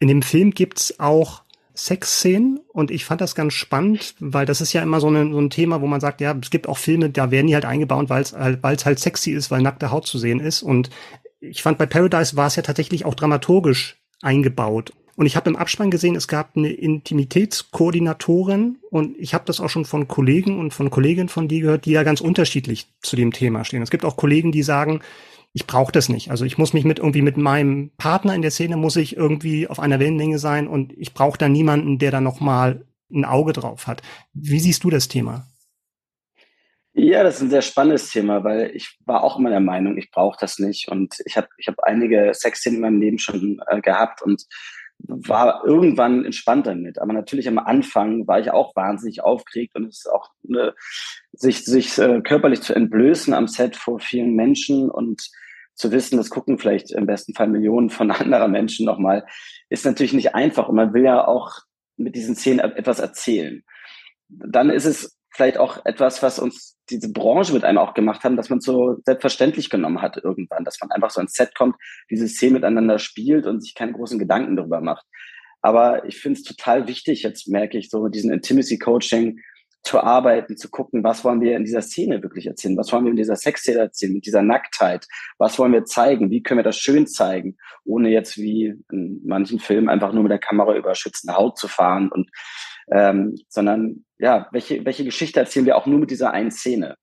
In 0.01 0.09
dem 0.09 0.23
Film 0.23 0.51
gibt's 0.51 0.99
auch 0.99 1.45
Sexszenen 1.77 2.59
und 2.73 2.91
ich 2.91 3.05
fand 3.05 3.21
das 3.21 3.37
ganz 3.37 3.55
spannend, 3.55 4.17
weil 4.19 4.47
das 4.47 4.61
ist 4.61 4.73
ja 4.73 4.83
immer 4.83 5.01
so, 5.01 5.09
eine, 5.09 5.31
so 5.31 5.41
ein 5.41 5.51
Thema, 5.51 5.81
wo 5.81 5.87
man 5.87 6.01
sagt, 6.01 6.21
ja, 6.21 6.37
es 6.41 6.51
gibt 6.51 6.69
auch 6.69 6.79
Filme, 6.79 7.11
da 7.11 7.31
werden 7.31 7.47
die 7.47 7.55
halt 7.55 7.65
eingebaut, 7.65 8.09
weil 8.09 8.23
es 8.23 8.33
halt, 8.33 8.63
weil's 8.63 8.87
halt 8.87 8.99
sexy 8.99 9.31
ist, 9.31 9.51
weil 9.53 9.63
nackte 9.63 9.93
Haut 9.93 10.07
zu 10.07 10.19
sehen 10.19 10.41
ist 10.41 10.63
und 10.63 10.91
ich 11.41 11.63
fand 11.63 11.79
bei 11.79 11.87
Paradise 11.87 12.37
war 12.37 12.47
es 12.47 12.57
ja 12.57 12.63
tatsächlich 12.63 13.05
auch 13.05 13.15
dramaturgisch 13.15 13.97
eingebaut. 14.23 14.93
Und 15.17 15.27
ich 15.27 15.37
habe 15.37 15.49
im 15.49 15.57
Abspann 15.57 15.91
gesehen, 15.91 16.17
es 16.17 16.27
gab 16.27 16.57
eine 16.57 16.73
Intimitätskoordinatorin 16.73 18.79
und 18.91 19.17
ich 19.19 19.33
habe 19.33 19.45
das 19.47 19.61
auch 19.61 19.69
schon 19.69 19.85
von 19.85 20.09
Kollegen 20.09 20.59
und 20.59 20.73
von 20.73 20.91
Kolleginnen 20.91 21.29
von 21.29 21.47
dir 21.47 21.61
gehört, 21.61 21.85
die 21.85 21.93
ja 21.93 22.03
ganz 22.03 22.21
unterschiedlich 22.21 22.89
zu 23.01 23.15
dem 23.15 23.33
Thema 23.33 23.65
stehen. 23.65 23.83
Es 23.83 23.91
gibt 23.91 24.05
auch 24.05 24.17
Kollegen, 24.17 24.51
die 24.51 24.65
sagen, 24.65 25.03
ich 25.53 25.69
brauche 25.69 25.93
das 25.93 26.09
nicht. 26.09 26.33
Also 26.33 26.45
ich 26.45 26.59
muss 26.59 26.73
mich 26.73 26.85
mit 26.85 26.99
irgendwie 26.99 27.23
mit 27.23 27.37
meinem 27.37 27.93
Partner 27.97 28.35
in 28.35 28.43
der 28.43 28.51
Szene 28.51 28.77
muss 28.77 28.97
ich 28.97 29.17
irgendwie 29.17 29.69
auf 29.69 29.79
einer 29.79 30.01
Wellenlänge 30.01 30.41
sein 30.41 30.67
und 30.67 30.93
ich 30.97 31.15
brauche 31.15 31.39
da 31.39 31.49
niemanden, 31.49 31.99
der 31.99 32.11
da 32.11 32.21
noch 32.21 32.41
mal 32.41 32.85
ein 33.13 33.25
Auge 33.25 33.53
drauf 33.53 33.87
hat. 33.87 34.03
Wie 34.33 34.59
siehst 34.59 34.83
du 34.83 34.91
das 34.91 35.07
Thema? 35.07 35.47
Ja, 36.97 37.23
das 37.23 37.37
ist 37.37 37.43
ein 37.43 37.51
sehr 37.51 37.63
spannendes 37.63 38.11
Thema, 38.11 38.45
weil 38.45 38.71
ich 38.75 38.99
war 39.05 39.23
auch 39.23 39.39
immer 39.39 39.51
der 39.51 39.61
Meinung, 39.61 39.97
ich 39.97 40.11
brauche 40.11 40.39
das 40.41 40.59
nicht 40.59 40.89
und 40.89 41.17
ich 41.25 41.37
habe 41.37 41.49
ich 41.59 41.67
hab 41.67 41.81
einige 41.81 42.33
Sexszenen 42.35 42.77
in 42.77 42.83
meinem 42.83 43.01
Leben 43.01 43.19
schon 43.19 43.61
äh, 43.69 43.81
gehabt 43.81 44.23
und 44.23 44.47
war 45.07 45.65
irgendwann 45.65 46.25
entspannt 46.25 46.67
damit. 46.67 46.99
Aber 46.99 47.13
natürlich 47.13 47.49
am 47.49 47.59
Anfang 47.59 48.27
war 48.27 48.41
ich 48.41 48.51
auch 48.51 48.75
wahnsinnig 48.75 49.23
aufgeregt 49.23 49.75
und 49.75 49.87
es 49.87 49.99
ist 49.99 50.13
auch 50.13 50.31
eine, 50.49 50.75
sich, 51.33 51.65
sich 51.65 51.99
äh, 51.99 52.21
körperlich 52.23 52.63
zu 52.63 52.75
entblößen 52.75 53.35
am 53.35 53.49
Set 53.49 53.77
vor 53.77 54.01
vielen 54.01 54.35
Menschen 54.35 54.91
und 54.91 55.31
zu 55.75 55.91
wissen, 55.91 56.17
das 56.17 56.31
gucken 56.31 56.59
vielleicht 56.59 56.93
im 56.93 57.07
besten 57.07 57.35
Fall 57.35 57.49
Millionen 57.49 57.91
von 57.91 58.11
anderer 58.13 58.49
Menschen 58.49 58.87
nochmal, 58.87 59.27
ist 59.69 59.85
natürlich 59.85 60.13
nicht 60.13 60.35
einfach. 60.35 60.69
Und 60.69 60.77
man 60.77 60.95
will 60.95 61.05
ja 61.05 61.27
auch 61.27 61.51
mit 61.97 62.15
diesen 62.15 62.35
Szenen 62.35 62.61
etwas 62.61 62.99
erzählen. 62.99 63.63
Dann 64.29 64.71
ist 64.71 64.85
es 64.85 65.14
vielleicht 65.35 65.59
auch 65.59 65.85
etwas, 65.85 66.23
was 66.23 66.39
uns 66.39 66.79
diese 66.91 67.13
Branche 67.13 67.53
mit 67.53 67.65
einem 67.65 67.79
auch 67.79 67.95
gemacht 67.95 68.25
haben, 68.25 68.37
dass 68.37 68.51
man 68.51 68.61
so 68.61 68.97
selbstverständlich 69.05 69.71
genommen 69.71 70.03
hat 70.03 70.17
irgendwann, 70.17 70.65
dass 70.65 70.81
man 70.81 70.91
einfach 70.91 71.11
so 71.11 71.21
ins 71.21 71.33
Set 71.33 71.55
kommt, 71.55 71.77
diese 72.11 72.29
Szene 72.29 72.55
miteinander 72.55 72.99
spielt 72.99 73.47
und 73.47 73.63
sich 73.63 73.75
keine 73.75 73.93
großen 73.93 74.19
Gedanken 74.19 74.57
darüber 74.57 74.81
macht. 74.81 75.05
Aber 75.63 76.05
ich 76.05 76.21
finde 76.21 76.39
es 76.39 76.45
total 76.45 76.87
wichtig, 76.89 77.23
jetzt 77.23 77.49
merke 77.49 77.79
ich 77.79 77.89
so 77.89 78.03
mit 78.03 78.15
diesem 78.15 78.33
Intimacy 78.33 78.79
Coaching, 78.79 79.41
zu 79.85 80.01
arbeiten, 80.01 80.57
zu 80.57 80.71
gucken, 80.71 81.05
was 81.05 81.25
wollen 81.25 81.43
wir 81.43 81.57
in 81.57 81.65
dieser 81.65 81.83
Szene 81.83 82.23
wirklich 82.23 82.47
erzählen, 82.47 82.77
was 82.77 82.91
wollen 82.91 83.05
wir 83.05 83.11
in 83.11 83.19
dieser 83.19 83.37
Sexszene 83.37 83.81
erzählen, 83.81 84.15
mit 84.15 84.25
dieser 84.25 84.43
Nacktheit, 84.43 85.07
was 85.37 85.59
wollen 85.59 85.75
wir 85.75 85.85
zeigen, 85.85 86.31
wie 86.31 86.43
können 86.43 86.59
wir 86.59 86.65
das 86.65 86.79
schön 86.79 87.07
zeigen, 87.07 87.59
ohne 87.85 88.09
jetzt 88.09 88.39
wie 88.39 88.75
in 88.91 89.21
manchen 89.25 89.61
Filmen 89.61 89.91
einfach 89.91 90.13
nur 90.15 90.23
mit 90.23 90.33
der 90.33 90.39
Kamera 90.39 90.75
über 90.75 90.95
schützende 90.95 91.37
Haut 91.37 91.59
zu 91.59 91.69
fahren 91.69 92.11
und 92.11 92.31
ähm, 92.91 93.37
sondern 93.49 94.05
ja, 94.19 94.49
welche, 94.53 94.85
welche 94.85 95.05
Geschichte 95.05 95.41
erzählen 95.41 95.67
wir 95.67 95.77
auch 95.77 95.87
nur 95.87 95.99
mit 95.99 96.11
dieser 96.11 96.33
einen 96.33 96.51
Szene? 96.51 96.97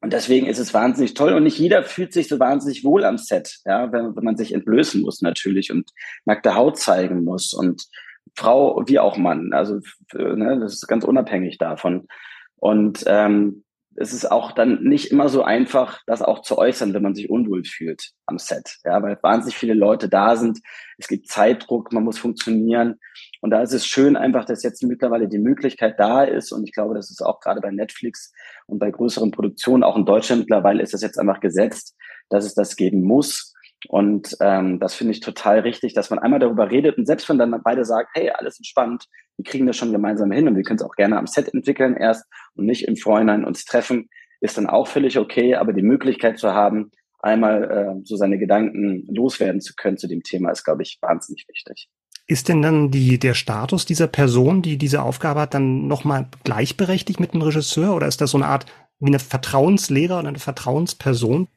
Und 0.00 0.12
deswegen 0.12 0.46
ist 0.46 0.58
es 0.58 0.74
wahnsinnig 0.74 1.14
toll 1.14 1.32
und 1.32 1.44
nicht 1.44 1.58
jeder 1.58 1.84
fühlt 1.84 2.12
sich 2.12 2.26
so 2.26 2.40
wahnsinnig 2.40 2.84
wohl 2.84 3.04
am 3.04 3.18
Set, 3.18 3.60
ja, 3.64 3.92
wenn, 3.92 4.16
wenn 4.16 4.24
man 4.24 4.36
sich 4.36 4.52
entblößen 4.52 5.00
muss 5.00 5.22
natürlich 5.22 5.70
und 5.70 5.90
nackte 6.24 6.56
Haut 6.56 6.78
zeigen 6.78 7.22
muss 7.22 7.52
und 7.52 7.86
Frau 8.34 8.82
wie 8.86 8.98
auch 8.98 9.16
Mann. 9.16 9.52
Also 9.52 9.80
ne, 10.12 10.58
das 10.60 10.74
ist 10.74 10.88
ganz 10.88 11.04
unabhängig 11.04 11.58
davon. 11.58 12.08
Und 12.56 13.04
ähm, 13.06 13.64
es 13.96 14.12
ist 14.12 14.30
auch 14.30 14.52
dann 14.52 14.82
nicht 14.82 15.10
immer 15.10 15.28
so 15.28 15.42
einfach, 15.42 16.00
das 16.06 16.22
auch 16.22 16.42
zu 16.42 16.58
äußern, 16.58 16.94
wenn 16.94 17.02
man 17.02 17.14
sich 17.14 17.30
unwohl 17.30 17.64
fühlt 17.64 18.12
am 18.26 18.38
Set. 18.38 18.78
Ja, 18.84 19.02
weil 19.02 19.18
wahnsinnig 19.22 19.56
viele 19.56 19.74
Leute 19.74 20.08
da 20.08 20.36
sind. 20.36 20.60
Es 20.98 21.08
gibt 21.08 21.28
Zeitdruck, 21.28 21.92
man 21.92 22.04
muss 22.04 22.18
funktionieren. 22.18 22.98
Und 23.40 23.50
da 23.50 23.60
ist 23.60 23.72
es 23.72 23.86
schön 23.86 24.16
einfach, 24.16 24.44
dass 24.44 24.62
jetzt 24.62 24.82
mittlerweile 24.82 25.28
die 25.28 25.38
Möglichkeit 25.38 25.98
da 25.98 26.22
ist. 26.22 26.52
Und 26.52 26.64
ich 26.64 26.72
glaube, 26.72 26.94
das 26.94 27.10
ist 27.10 27.22
auch 27.22 27.40
gerade 27.40 27.60
bei 27.60 27.70
Netflix 27.70 28.32
und 28.66 28.78
bei 28.78 28.90
größeren 28.90 29.30
Produktionen, 29.30 29.82
auch 29.82 29.96
in 29.96 30.06
Deutschland 30.06 30.42
mittlerweile 30.42 30.82
ist 30.82 30.94
das 30.94 31.02
jetzt 31.02 31.18
einfach 31.18 31.40
gesetzt, 31.40 31.96
dass 32.30 32.44
es 32.44 32.54
das 32.54 32.76
geben 32.76 33.02
muss. 33.02 33.51
Und 33.88 34.36
ähm, 34.40 34.78
das 34.78 34.94
finde 34.94 35.12
ich 35.12 35.20
total 35.20 35.60
richtig, 35.60 35.94
dass 35.94 36.10
man 36.10 36.18
einmal 36.18 36.40
darüber 36.40 36.70
redet 36.70 36.98
und 36.98 37.06
selbst 37.06 37.28
wenn 37.28 37.38
dann 37.38 37.60
beide 37.64 37.84
sagen, 37.84 38.08
hey, 38.14 38.30
alles 38.30 38.58
entspannt, 38.58 39.06
wir 39.36 39.44
kriegen 39.44 39.66
das 39.66 39.76
schon 39.76 39.92
gemeinsam 39.92 40.30
hin 40.30 40.46
und 40.48 40.56
wir 40.56 40.62
können 40.62 40.78
es 40.78 40.84
auch 40.84 40.94
gerne 40.94 41.18
am 41.18 41.26
Set 41.26 41.52
entwickeln 41.52 41.96
erst 41.96 42.24
und 42.54 42.66
nicht 42.66 42.86
im 42.86 42.96
Vorhinein 42.96 43.44
uns 43.44 43.64
treffen, 43.64 44.08
ist 44.40 44.58
dann 44.58 44.68
auch 44.68 44.86
völlig 44.86 45.18
okay. 45.18 45.56
Aber 45.56 45.72
die 45.72 45.82
Möglichkeit 45.82 46.38
zu 46.38 46.52
haben, 46.52 46.90
einmal 47.20 47.70
äh, 47.70 48.00
so 48.04 48.16
seine 48.16 48.38
Gedanken 48.38 49.06
loswerden 49.08 49.60
zu 49.60 49.74
können 49.74 49.96
zu 49.96 50.08
dem 50.08 50.22
Thema, 50.22 50.50
ist, 50.50 50.64
glaube 50.64 50.82
ich, 50.82 50.98
wahnsinnig 51.00 51.46
wichtig. 51.48 51.88
Ist 52.26 52.48
denn 52.48 52.62
dann 52.62 52.90
die, 52.90 53.18
der 53.18 53.34
Status 53.34 53.84
dieser 53.84 54.06
Person, 54.06 54.62
die 54.62 54.78
diese 54.78 55.02
Aufgabe 55.02 55.40
hat, 55.40 55.54
dann 55.54 55.86
nochmal 55.88 56.28
gleichberechtigt 56.44 57.20
mit 57.20 57.34
dem 57.34 57.42
Regisseur 57.42 57.94
oder 57.94 58.06
ist 58.06 58.20
das 58.20 58.30
so 58.30 58.38
eine 58.38 58.46
Art 58.46 58.66
wie 59.00 59.08
eine 59.08 59.18
Vertrauenslehrer 59.18 60.20
oder 60.20 60.28
eine 60.28 60.38
Vertrauensperson? 60.38 61.48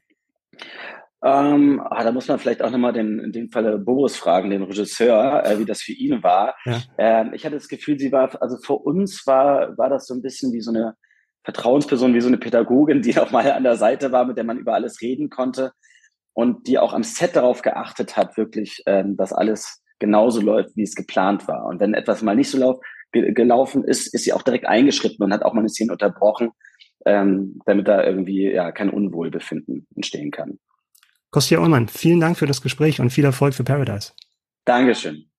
Ähm, 1.26 1.82
ah, 1.84 2.04
da 2.04 2.12
muss 2.12 2.28
man 2.28 2.38
vielleicht 2.38 2.62
auch 2.62 2.70
nochmal 2.70 2.94
den, 2.94 3.18
in 3.18 3.32
dem 3.32 3.50
Falle 3.50 3.80
Boris 3.80 4.16
fragen, 4.16 4.52
den 4.52 4.62
Regisseur, 4.62 5.44
äh, 5.44 5.58
wie 5.58 5.66
das 5.66 5.82
für 5.82 5.94
ihn 5.94 6.22
war. 6.22 6.56
Ja. 6.66 6.82
Ähm, 7.00 7.34
ich 7.34 7.44
hatte 7.44 7.56
das 7.56 7.68
Gefühl, 7.68 7.98
sie 7.98 8.12
war, 8.12 8.40
also 8.44 8.58
für 8.64 8.76
uns 8.76 9.26
war, 9.26 9.76
war 9.76 9.90
das 9.90 10.06
so 10.06 10.14
ein 10.14 10.22
bisschen 10.22 10.54
wie 10.54 10.62
so 10.62 10.70
eine 10.70 10.94
Vertrauensperson, 11.44 12.14
wie 12.14 12.22
so 12.22 12.28
eine 12.28 12.38
Pädagogin, 12.38 13.02
die 13.02 13.18
auch 13.20 13.32
mal 13.32 13.52
an 13.52 13.64
der 13.64 13.76
Seite 13.76 14.12
war, 14.12 14.26
mit 14.26 14.38
der 14.38 14.44
man 14.44 14.60
über 14.60 14.76
alles 14.76 15.02
reden 15.02 15.32
konnte 15.32 15.72
und 16.34 16.68
die 16.68 16.78
auch 16.78 16.94
am 16.94 17.02
Set 17.02 17.36
darauf 17.36 17.64
geachtet 17.64 18.16
hat, 18.18 18.38
wirklich, 18.38 18.84
ähm, 18.86 19.18
dass 19.18 19.34
alles 19.34 19.84
genauso 19.98 20.42
läuft, 20.42 20.78
wie 20.78 20.84
es 20.84 20.94
geplant 20.94 21.48
war. 21.48 21.66
Und 21.66 21.80
wenn 21.80 21.96
etwas 21.96 22.22
mal 22.22 22.36
nicht 22.36 22.52
so 22.52 22.60
lauf, 22.60 22.80
ge 23.12 23.34
gelaufen 23.34 23.84
ist, 23.84 24.14
ist 24.14 24.26
sie 24.26 24.34
auch 24.34 24.44
direkt 24.44 24.68
eingeschritten 24.68 25.24
und 25.24 25.34
hat 25.34 25.42
auch 25.42 25.54
mal 25.54 25.62
eine 25.62 25.70
Szene 25.70 25.94
unterbrochen, 25.94 26.52
ähm, 27.08 27.60
damit 27.66 27.88
da 27.88 28.04
irgendwie 28.04 28.52
ja 28.52 28.72
kein 28.72 28.92
Unwohlbefinden 28.92 29.88
entstehen 29.96 30.30
kann. 30.30 30.60
Kostja 31.36 31.60
Ullmann, 31.60 31.90
vielen 31.90 32.22
Dank 32.22 32.38
für 32.38 32.46
das 32.46 32.62
Gespräch 32.62 33.02
und 33.02 33.10
viel 33.10 33.26
Erfolg 33.26 33.54
für 33.54 33.66
Paradise. 33.66 34.14
Dankeschön. 34.64 35.30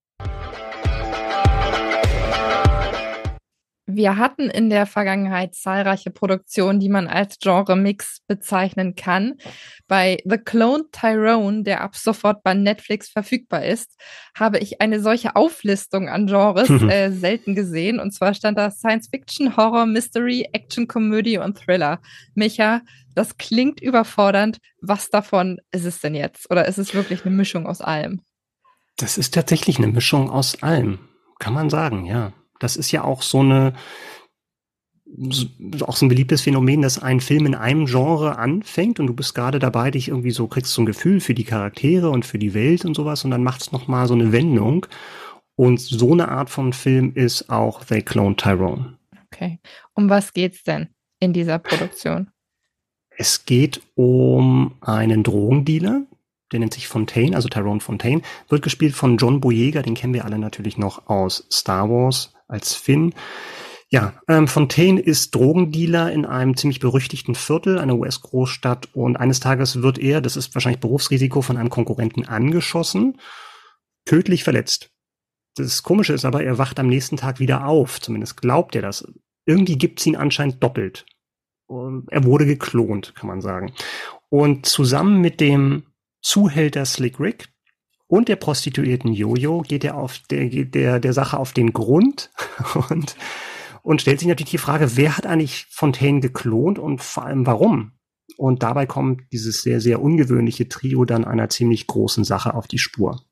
Wir 3.96 4.18
hatten 4.18 4.50
in 4.50 4.68
der 4.68 4.84
Vergangenheit 4.84 5.54
zahlreiche 5.54 6.10
Produktionen, 6.10 6.80
die 6.80 6.90
man 6.90 7.08
als 7.08 7.38
Genre-Mix 7.38 8.20
bezeichnen 8.26 8.94
kann. 8.94 9.38
Bei 9.88 10.18
The 10.26 10.36
Clone 10.36 10.84
Tyrone, 10.92 11.62
der 11.62 11.80
ab 11.80 11.96
sofort 11.96 12.42
bei 12.42 12.52
Netflix 12.52 13.08
verfügbar 13.08 13.64
ist, 13.64 13.98
habe 14.38 14.58
ich 14.58 14.82
eine 14.82 15.00
solche 15.00 15.34
Auflistung 15.34 16.10
an 16.10 16.26
Genres 16.26 16.68
äh, 16.90 17.10
selten 17.10 17.54
gesehen. 17.54 17.98
Und 17.98 18.12
zwar 18.12 18.34
stand 18.34 18.58
da 18.58 18.70
Science 18.70 19.08
Fiction, 19.08 19.56
Horror, 19.56 19.86
Mystery, 19.86 20.46
Action, 20.52 20.88
Komödie 20.88 21.38
und 21.38 21.56
Thriller. 21.56 22.02
Micha, 22.34 22.82
das 23.14 23.38
klingt 23.38 23.80
überfordernd. 23.80 24.58
Was 24.82 25.08
davon 25.08 25.58
ist 25.72 25.86
es 25.86 26.00
denn 26.00 26.14
jetzt? 26.14 26.50
Oder 26.50 26.68
ist 26.68 26.76
es 26.76 26.92
wirklich 26.92 27.24
eine 27.24 27.34
Mischung 27.34 27.66
aus 27.66 27.80
allem? 27.80 28.20
Das 28.98 29.16
ist 29.16 29.32
tatsächlich 29.32 29.78
eine 29.78 29.88
Mischung 29.88 30.28
aus 30.28 30.62
allem. 30.62 30.98
Kann 31.38 31.54
man 31.54 31.70
sagen, 31.70 32.04
ja. 32.04 32.34
Das 32.60 32.76
ist 32.76 32.90
ja 32.92 33.04
auch 33.04 33.22
so 33.22 33.40
eine, 33.40 33.74
auch 35.80 35.96
so 35.96 36.06
ein 36.06 36.08
beliebtes 36.08 36.42
Phänomen, 36.42 36.82
dass 36.82 37.02
ein 37.02 37.20
Film 37.20 37.46
in 37.46 37.54
einem 37.54 37.86
Genre 37.86 38.38
anfängt 38.38 39.00
und 39.00 39.06
du 39.06 39.14
bist 39.14 39.34
gerade 39.34 39.58
dabei, 39.58 39.90
dich 39.90 40.08
irgendwie 40.08 40.30
so 40.30 40.46
kriegst 40.46 40.72
so 40.72 40.82
ein 40.82 40.86
Gefühl 40.86 41.20
für 41.20 41.34
die 41.34 41.44
Charaktere 41.44 42.10
und 42.10 42.24
für 42.24 42.38
die 42.38 42.54
Welt 42.54 42.84
und 42.84 42.94
sowas 42.94 43.24
und 43.24 43.30
dann 43.30 43.44
macht 43.44 43.62
es 43.62 43.72
nochmal 43.72 44.06
so 44.06 44.14
eine 44.14 44.32
Wendung. 44.32 44.86
Und 45.58 45.80
so 45.80 46.12
eine 46.12 46.28
Art 46.28 46.50
von 46.50 46.74
Film 46.74 47.12
ist 47.14 47.48
auch 47.48 47.82
They 47.82 48.02
Clone 48.02 48.36
Tyrone. 48.36 48.98
Okay. 49.24 49.58
Um 49.94 50.10
was 50.10 50.32
geht's 50.34 50.62
denn 50.62 50.88
in 51.18 51.32
dieser 51.32 51.58
Produktion? 51.58 52.30
Es 53.18 53.46
geht 53.46 53.80
um 53.94 54.74
einen 54.82 55.22
Drogendealer, 55.22 56.02
der 56.56 56.60
nennt 56.60 56.72
sich 56.72 56.88
Fontaine, 56.88 57.36
also 57.36 57.48
Tyrone 57.48 57.80
Fontaine, 57.80 58.22
wird 58.48 58.62
gespielt 58.62 58.94
von 58.94 59.18
John 59.18 59.40
Boyega, 59.40 59.82
den 59.82 59.94
kennen 59.94 60.14
wir 60.14 60.24
alle 60.24 60.38
natürlich 60.38 60.78
noch 60.78 61.06
aus 61.06 61.46
Star 61.52 61.90
Wars 61.90 62.32
als 62.48 62.74
Finn. 62.74 63.14
Ja, 63.90 64.14
ähm, 64.26 64.48
Fontaine 64.48 64.98
ist 64.98 65.34
Drogendealer 65.34 66.10
in 66.10 66.24
einem 66.24 66.56
ziemlich 66.56 66.80
berüchtigten 66.80 67.34
Viertel 67.34 67.78
einer 67.78 67.96
US-Großstadt 67.96 68.88
und 68.94 69.16
eines 69.18 69.38
Tages 69.38 69.82
wird 69.82 69.98
er, 69.98 70.22
das 70.22 70.36
ist 70.36 70.54
wahrscheinlich 70.54 70.80
Berufsrisiko, 70.80 71.42
von 71.42 71.58
einem 71.58 71.68
Konkurrenten 71.68 72.26
angeschossen, 72.26 73.20
tödlich 74.06 74.42
verletzt. 74.42 74.90
Das 75.56 75.82
Komische 75.82 76.14
ist 76.14 76.24
aber, 76.24 76.42
er 76.42 76.56
wacht 76.56 76.80
am 76.80 76.88
nächsten 76.88 77.18
Tag 77.18 77.38
wieder 77.38 77.66
auf, 77.66 78.00
zumindest 78.00 78.40
glaubt 78.40 78.74
er 78.74 78.82
das. 78.82 79.06
Irgendwie 79.44 79.76
gibt's 79.76 80.06
ihn 80.06 80.16
anscheinend 80.16 80.62
doppelt. 80.62 81.04
Er 81.68 82.24
wurde 82.24 82.46
geklont, 82.46 83.14
kann 83.14 83.28
man 83.28 83.42
sagen. 83.42 83.72
Und 84.30 84.66
zusammen 84.66 85.20
mit 85.20 85.40
dem 85.40 85.84
Zuhälter 86.20 86.84
Slick 86.84 87.20
Rick, 87.20 87.48
und 88.08 88.28
der 88.28 88.36
Prostituierten 88.36 89.12
Jojo 89.12 89.62
geht 89.62 89.84
er 89.84 89.96
auf 89.96 90.18
der, 90.30 90.48
der, 90.48 91.00
der 91.00 91.12
Sache 91.12 91.38
auf 91.38 91.52
den 91.52 91.72
Grund 91.72 92.30
und, 92.90 93.16
und 93.82 94.00
stellt 94.00 94.20
sich 94.20 94.28
natürlich 94.28 94.52
die 94.52 94.58
Frage, 94.58 94.96
wer 94.96 95.16
hat 95.16 95.26
eigentlich 95.26 95.66
Fontaine 95.70 96.20
geklont 96.20 96.78
und 96.78 97.02
vor 97.02 97.24
allem 97.24 97.46
warum? 97.46 97.92
Und 98.36 98.62
dabei 98.62 98.86
kommt 98.86 99.22
dieses 99.32 99.62
sehr, 99.62 99.80
sehr 99.80 100.02
ungewöhnliche 100.02 100.68
Trio 100.68 101.04
dann 101.04 101.24
einer 101.24 101.48
ziemlich 101.48 101.86
großen 101.86 102.24
Sache 102.24 102.54
auf 102.54 102.66
die 102.66 102.78
Spur. 102.78 103.22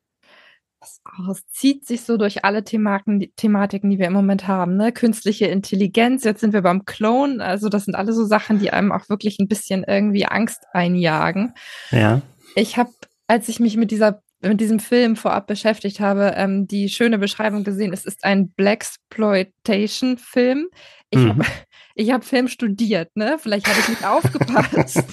Es 1.31 1.47
zieht 1.47 1.85
sich 1.85 2.03
so 2.03 2.17
durch 2.17 2.45
alle 2.45 2.63
Themaken, 2.63 3.25
Thematiken, 3.35 3.89
die 3.89 3.97
wir 3.97 4.07
im 4.07 4.13
Moment 4.13 4.47
haben. 4.47 4.75
Ne? 4.75 4.91
Künstliche 4.91 5.45
Intelligenz, 5.45 6.23
jetzt 6.23 6.41
sind 6.41 6.53
wir 6.53 6.61
beim 6.61 6.85
Clone. 6.85 7.43
Also 7.43 7.69
das 7.69 7.85
sind 7.85 7.95
alle 7.95 8.13
so 8.13 8.25
Sachen, 8.25 8.59
die 8.59 8.71
einem 8.71 8.91
auch 8.91 9.09
wirklich 9.09 9.39
ein 9.39 9.47
bisschen 9.47 9.83
irgendwie 9.83 10.25
Angst 10.25 10.63
einjagen. 10.73 11.53
Ja. 11.91 12.21
Ich 12.55 12.77
habe, 12.77 12.91
als 13.27 13.49
ich 13.49 13.59
mich 13.59 13.77
mit 13.77 13.91
dieser 13.91 14.23
mit 14.41 14.59
diesem 14.61 14.79
Film 14.79 15.15
vorab 15.15 15.47
beschäftigt 15.47 15.99
habe, 15.99 16.33
ähm, 16.35 16.67
die 16.67 16.89
schöne 16.89 17.17
Beschreibung 17.17 17.63
gesehen. 17.63 17.91
Es 17.93 18.05
ist 18.05 18.23
ein 18.23 18.51
Blaxploitation-Film. 18.51 20.67
Ich 21.09 21.19
mhm. 21.19 21.29
habe 21.29 21.45
ich 21.95 22.11
hab 22.11 22.23
Film 22.25 22.47
studiert, 22.47 23.09
ne? 23.15 23.37
Vielleicht 23.39 23.67
habe 23.67 23.79
ich 23.79 23.89
nicht 23.89 24.05
aufgepasst. 24.05 25.03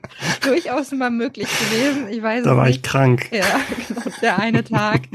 Durchaus 0.42 0.92
mal 0.92 1.10
möglich 1.10 1.48
gewesen. 1.48 2.08
Ich 2.10 2.22
weiß 2.22 2.44
da 2.44 2.54
war 2.56 2.66
nicht. 2.66 2.76
ich 2.76 2.82
krank. 2.82 3.30
Ja, 3.32 3.44
genau, 3.88 4.02
der 4.20 4.38
eine 4.38 4.62
Tag. 4.64 5.08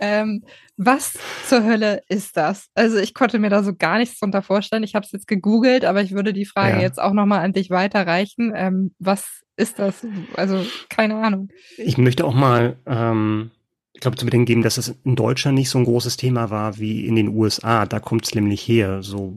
ähm, 0.00 0.44
was 0.76 1.18
zur 1.46 1.64
Hölle 1.64 2.02
ist 2.08 2.36
das? 2.36 2.68
Also 2.74 2.98
ich 2.98 3.14
konnte 3.14 3.38
mir 3.38 3.50
da 3.50 3.62
so 3.62 3.74
gar 3.74 3.98
nichts 3.98 4.18
drunter 4.18 4.42
vorstellen. 4.42 4.82
Ich 4.82 4.94
habe 4.94 5.06
es 5.06 5.12
jetzt 5.12 5.28
gegoogelt, 5.28 5.84
aber 5.84 6.02
ich 6.02 6.12
würde 6.12 6.32
die 6.32 6.46
Frage 6.46 6.76
ja. 6.76 6.82
jetzt 6.82 7.00
auch 7.00 7.12
nochmal 7.12 7.44
an 7.44 7.52
dich 7.52 7.70
weiterreichen. 7.70 8.52
Ähm, 8.54 8.94
was 8.98 9.42
ist 9.56 9.78
das? 9.78 10.04
Also 10.36 10.64
keine 10.88 11.16
Ahnung. 11.16 11.48
Ich 11.76 11.96
möchte 11.96 12.24
auch 12.24 12.34
mal, 12.34 12.76
ähm, 12.86 13.52
ich 13.92 14.00
glaube, 14.00 14.16
zu 14.16 14.24
bedenken 14.24 14.46
geben, 14.46 14.62
dass 14.62 14.76
es 14.76 14.96
in 15.04 15.14
Deutschland 15.14 15.56
nicht 15.56 15.70
so 15.70 15.78
ein 15.78 15.84
großes 15.84 16.16
Thema 16.16 16.50
war 16.50 16.78
wie 16.78 17.06
in 17.06 17.14
den 17.14 17.28
USA. 17.28 17.86
Da 17.86 18.00
kommt 18.00 18.26
es 18.26 18.34
nämlich 18.34 18.66
her. 18.66 19.04
So 19.04 19.32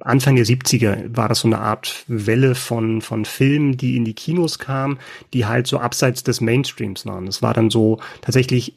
Anfang 0.00 0.36
der 0.36 0.44
70er 0.44 1.16
war 1.16 1.30
das 1.30 1.40
so 1.40 1.48
eine 1.48 1.60
Art 1.60 2.04
Welle 2.06 2.54
von, 2.54 3.00
von 3.00 3.24
Filmen, 3.24 3.78
die 3.78 3.96
in 3.96 4.04
die 4.04 4.12
Kinos 4.12 4.58
kamen, 4.58 4.98
die 5.32 5.46
halt 5.46 5.66
so 5.66 5.78
abseits 5.78 6.22
des 6.22 6.42
Mainstreams 6.42 7.06
waren. 7.06 7.26
Es 7.26 7.40
war 7.40 7.54
dann 7.54 7.70
so 7.70 7.98
tatsächlich 8.20 8.74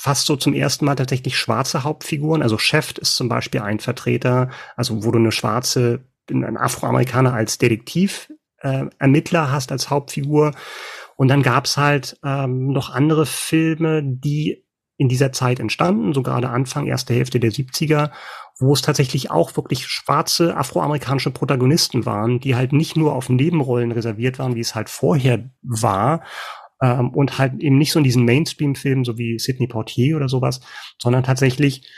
fast 0.00 0.26
so 0.26 0.36
zum 0.36 0.54
ersten 0.54 0.84
Mal 0.84 0.94
tatsächlich 0.94 1.36
schwarze 1.36 1.82
Hauptfiguren. 1.82 2.40
Also 2.40 2.56
Chef 2.56 2.96
ist 2.98 3.16
zum 3.16 3.28
Beispiel 3.28 3.60
ein 3.62 3.80
Vertreter, 3.80 4.48
also 4.76 5.04
wo 5.04 5.10
du 5.10 5.18
eine 5.18 5.32
schwarze, 5.32 6.04
ein 6.30 6.56
Afroamerikaner 6.56 7.34
als 7.34 7.58
Detektiv 7.58 8.32
äh, 8.60 8.84
Ermittler 9.00 9.50
hast 9.50 9.72
als 9.72 9.90
Hauptfigur. 9.90 10.52
Und 11.16 11.26
dann 11.26 11.42
gab's 11.42 11.76
halt 11.76 12.16
ähm, 12.24 12.68
noch 12.68 12.90
andere 12.90 13.26
Filme, 13.26 14.02
die 14.04 14.64
in 14.98 15.08
dieser 15.08 15.32
Zeit 15.32 15.58
entstanden, 15.58 16.12
so 16.12 16.22
gerade 16.22 16.48
Anfang, 16.48 16.86
erste 16.86 17.14
Hälfte 17.14 17.40
der 17.40 17.50
70er, 17.50 18.10
wo 18.60 18.72
es 18.72 18.82
tatsächlich 18.82 19.32
auch 19.32 19.56
wirklich 19.56 19.86
schwarze 19.86 20.56
afroamerikanische 20.56 21.32
Protagonisten 21.32 22.06
waren, 22.06 22.38
die 22.38 22.54
halt 22.54 22.72
nicht 22.72 22.96
nur 22.96 23.14
auf 23.14 23.28
Nebenrollen 23.28 23.90
reserviert 23.90 24.38
waren, 24.38 24.54
wie 24.54 24.60
es 24.60 24.76
halt 24.76 24.90
vorher 24.90 25.50
war, 25.62 26.22
ähm, 26.82 27.10
und 27.10 27.38
halt 27.38 27.62
eben 27.62 27.78
nicht 27.78 27.92
so 27.92 27.98
in 27.98 28.04
diesen 28.04 28.24
Mainstream-Filmen, 28.24 29.04
so 29.04 29.18
wie 29.18 29.38
Sidney 29.38 29.66
Portier 29.66 30.16
oder 30.16 30.28
sowas, 30.28 30.60
sondern 31.00 31.22
tatsächlich 31.22 31.88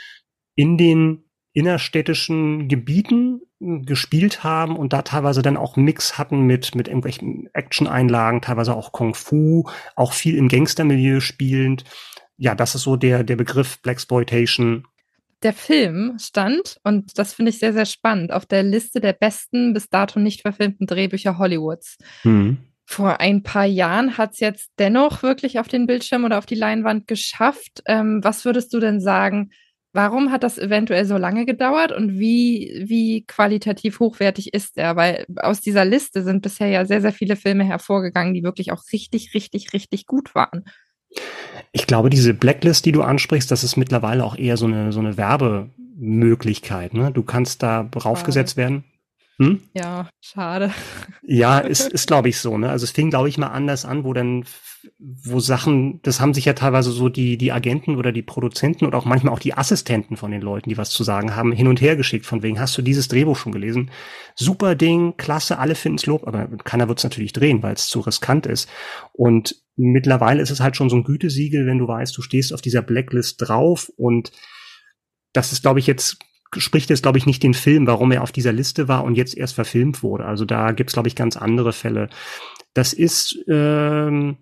in 0.55 0.77
den 0.77 1.23
innerstädtischen 1.53 2.67
Gebieten 2.67 3.41
gespielt 3.59 4.43
haben 4.43 4.75
und 4.75 4.93
da 4.93 5.03
teilweise 5.03 5.41
dann 5.41 5.57
auch 5.57 5.75
Mix 5.75 6.17
hatten 6.17 6.41
mit, 6.41 6.73
mit 6.73 6.87
irgendwelchen 6.87 7.49
Action-Einlagen, 7.53 8.41
teilweise 8.41 8.75
auch 8.75 8.91
Kung 8.91 9.13
Fu, 9.13 9.69
auch 9.95 10.13
viel 10.13 10.35
im 10.35 10.47
Gangstermilieu 10.47 11.19
spielend. 11.19 11.83
Ja, 12.37 12.55
das 12.55 12.73
ist 12.73 12.83
so 12.83 12.95
der, 12.95 13.23
der 13.23 13.35
Begriff 13.35 13.79
Blaxploitation. 13.81 14.87
Der 15.43 15.53
Film 15.53 16.17
stand, 16.19 16.79
und 16.83 17.17
das 17.17 17.33
finde 17.33 17.49
ich 17.49 17.59
sehr, 17.59 17.73
sehr 17.73 17.85
spannend, 17.85 18.31
auf 18.31 18.45
der 18.45 18.63
Liste 18.63 18.99
der 18.99 19.13
besten 19.13 19.73
bis 19.73 19.89
dato 19.89 20.19
nicht 20.19 20.41
verfilmten 20.41 20.87
Drehbücher 20.87 21.37
Hollywoods. 21.37 21.97
Mhm. 22.23 22.57
Vor 22.91 23.21
ein 23.21 23.41
paar 23.41 23.65
Jahren 23.65 24.17
hat 24.17 24.33
es 24.33 24.39
jetzt 24.41 24.71
dennoch 24.77 25.23
wirklich 25.23 25.59
auf 25.59 25.67
den 25.67 25.87
Bildschirm 25.87 26.25
oder 26.25 26.37
auf 26.37 26.45
die 26.45 26.55
Leinwand 26.55 27.07
geschafft. 27.07 27.81
Ähm, 27.85 28.19
was 28.21 28.43
würdest 28.43 28.73
du 28.73 28.79
denn 28.79 28.99
sagen, 28.99 29.51
Warum 29.93 30.31
hat 30.31 30.43
das 30.43 30.57
eventuell 30.57 31.03
so 31.03 31.17
lange 31.17 31.45
gedauert 31.45 31.91
und 31.91 32.17
wie, 32.17 32.85
wie 32.85 33.25
qualitativ 33.25 33.99
hochwertig 33.99 34.53
ist 34.53 34.77
er? 34.77 34.95
Weil 34.95 35.25
aus 35.35 35.59
dieser 35.59 35.83
Liste 35.83 36.23
sind 36.23 36.41
bisher 36.41 36.67
ja 36.67 36.85
sehr, 36.85 37.01
sehr 37.01 37.11
viele 37.11 37.35
Filme 37.35 37.65
hervorgegangen, 37.65 38.33
die 38.33 38.43
wirklich 38.43 38.71
auch 38.71 38.83
richtig, 38.93 39.33
richtig, 39.33 39.73
richtig 39.73 40.05
gut 40.05 40.33
waren. 40.33 40.63
Ich 41.73 41.87
glaube, 41.87 42.09
diese 42.09 42.33
Blacklist, 42.33 42.85
die 42.85 42.93
du 42.93 43.01
ansprichst, 43.01 43.51
das 43.51 43.65
ist 43.65 43.75
mittlerweile 43.75 44.23
auch 44.23 44.37
eher 44.37 44.55
so 44.55 44.65
eine, 44.65 44.93
so 44.93 45.01
eine 45.01 45.17
Werbemöglichkeit. 45.17 46.93
Ne? 46.93 47.11
Du 47.11 47.23
kannst 47.23 47.61
da 47.61 47.81
raufgesetzt 47.81 48.55
werden. 48.55 48.85
Hm? 49.41 49.59
Ja, 49.73 50.07
schade. 50.21 50.71
Ja, 51.23 51.59
ist, 51.59 51.89
ist 51.89 52.07
glaube 52.07 52.29
ich 52.29 52.37
so. 52.37 52.57
Ne? 52.57 52.69
Also 52.69 52.83
es 52.83 52.91
fing, 52.91 53.09
glaube 53.09 53.27
ich, 53.27 53.39
mal 53.39 53.47
anders 53.47 53.85
an, 53.85 54.03
wo 54.03 54.13
dann 54.13 54.45
wo 54.97 55.39
Sachen, 55.39 56.01
das 56.01 56.19
haben 56.19 56.33
sich 56.33 56.45
ja 56.45 56.53
teilweise 56.53 56.91
so 56.91 57.07
die, 57.07 57.37
die 57.37 57.51
Agenten 57.51 57.97
oder 57.97 58.11
die 58.11 58.23
Produzenten 58.23 58.85
oder 58.85 58.97
auch 58.97 59.05
manchmal 59.05 59.31
auch 59.31 59.39
die 59.39 59.53
Assistenten 59.53 60.17
von 60.17 60.31
den 60.31 60.41
Leuten, 60.41 60.69
die 60.69 60.77
was 60.77 60.89
zu 60.89 61.03
sagen 61.03 61.35
haben, 61.35 61.51
hin 61.51 61.67
und 61.67 61.81
her 61.81 61.95
geschickt, 61.95 62.25
von 62.25 62.41
wegen, 62.41 62.59
hast 62.59 62.75
du 62.77 62.81
dieses 62.81 63.07
Drehbuch 63.07 63.37
schon 63.37 63.51
gelesen? 63.51 63.91
Super 64.35 64.73
Ding, 64.73 65.17
klasse, 65.17 65.59
alle 65.59 65.75
finden's 65.75 66.07
Lob, 66.07 66.27
aber 66.27 66.47
keiner 66.63 66.87
wird's 66.87 67.03
natürlich 67.03 67.31
drehen, 67.33 67.61
weil 67.61 67.75
es 67.75 67.87
zu 67.87 67.99
riskant 67.99 68.47
ist. 68.47 68.69
Und 69.13 69.55
mittlerweile 69.75 70.41
ist 70.41 70.49
es 70.49 70.61
halt 70.61 70.75
schon 70.75 70.89
so 70.89 70.95
ein 70.95 71.03
Gütesiegel, 71.03 71.67
wenn 71.67 71.77
du 71.77 71.87
weißt, 71.87 72.17
du 72.17 72.23
stehst 72.23 72.51
auf 72.51 72.61
dieser 72.61 72.81
Blacklist 72.81 73.35
drauf 73.39 73.91
und 73.97 74.31
das 75.33 75.51
ist, 75.51 75.61
glaube 75.61 75.79
ich, 75.79 75.85
jetzt 75.85 76.17
spricht 76.57 76.89
jetzt, 76.89 77.03
glaube 77.03 77.17
ich, 77.17 77.25
nicht 77.25 77.43
den 77.43 77.53
Film, 77.53 77.87
warum 77.87 78.11
er 78.11 78.23
auf 78.23 78.31
dieser 78.31 78.51
Liste 78.51 78.87
war 78.87 79.03
und 79.03 79.15
jetzt 79.15 79.37
erst 79.37 79.55
verfilmt 79.55 80.03
wurde. 80.03 80.25
Also 80.25 80.45
da 80.45 80.71
gibt's, 80.71 80.93
glaube 80.93 81.07
ich, 81.07 81.15
ganz 81.15 81.37
andere 81.37 81.73
Fälle. 81.73 82.09
Das 82.73 82.93
ist 82.93 83.37
ähm, 83.47 84.37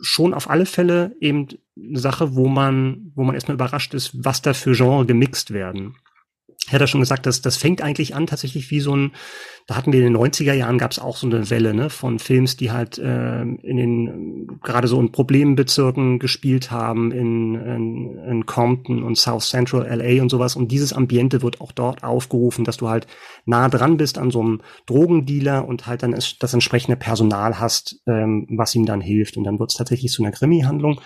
schon 0.00 0.34
auf 0.34 0.50
alle 0.50 0.66
Fälle 0.66 1.14
eben 1.20 1.48
eine 1.76 1.98
Sache, 1.98 2.34
wo 2.34 2.48
man, 2.48 3.12
wo 3.14 3.24
man 3.24 3.34
erstmal 3.34 3.54
überrascht 3.54 3.94
ist, 3.94 4.24
was 4.24 4.42
da 4.42 4.54
für 4.54 4.72
Genre 4.72 5.06
gemixt 5.06 5.52
werden. 5.52 5.96
Ich 6.72 6.74
hatte 6.74 6.86
schon 6.86 7.00
gesagt, 7.00 7.26
dass 7.26 7.42
das 7.42 7.58
fängt 7.58 7.82
eigentlich 7.82 8.14
an 8.14 8.26
tatsächlich 8.26 8.70
wie 8.70 8.80
so 8.80 8.96
ein, 8.96 9.12
da 9.66 9.76
hatten 9.76 9.92
wir 9.92 10.00
in 10.00 10.14
den 10.14 10.16
90er 10.16 10.54
Jahren 10.54 10.78
gab 10.78 10.90
es 10.90 10.98
auch 10.98 11.18
so 11.18 11.26
eine 11.26 11.50
Welle 11.50 11.74
ne, 11.74 11.90
von 11.90 12.18
Films, 12.18 12.56
die 12.56 12.72
halt 12.72 12.96
äh, 12.96 13.42
in 13.42 13.76
den 13.76 14.58
gerade 14.62 14.88
so 14.88 14.98
in 14.98 15.12
Problembezirken 15.12 16.18
gespielt 16.18 16.70
haben, 16.70 17.12
in, 17.12 17.56
in, 17.56 18.18
in 18.26 18.46
Compton 18.46 19.02
und 19.02 19.18
South 19.18 19.50
Central 19.50 19.86
LA 19.86 20.22
und 20.22 20.30
sowas. 20.30 20.56
Und 20.56 20.72
dieses 20.72 20.94
Ambiente 20.94 21.42
wird 21.42 21.60
auch 21.60 21.72
dort 21.72 22.04
aufgerufen, 22.04 22.64
dass 22.64 22.78
du 22.78 22.88
halt 22.88 23.06
nah 23.44 23.68
dran 23.68 23.98
bist 23.98 24.16
an 24.16 24.30
so 24.30 24.40
einem 24.40 24.62
Drogendealer 24.86 25.68
und 25.68 25.86
halt 25.86 26.02
dann 26.02 26.12
das 26.12 26.54
entsprechende 26.54 26.96
Personal 26.96 27.60
hast, 27.60 28.00
ähm, 28.06 28.46
was 28.48 28.74
ihm 28.74 28.86
dann 28.86 29.02
hilft. 29.02 29.36
Und 29.36 29.44
dann 29.44 29.58
wird 29.58 29.72
es 29.72 29.76
tatsächlich 29.76 30.10
zu 30.10 30.22
einer 30.22 30.32
Krimi-Handlung. 30.32 31.02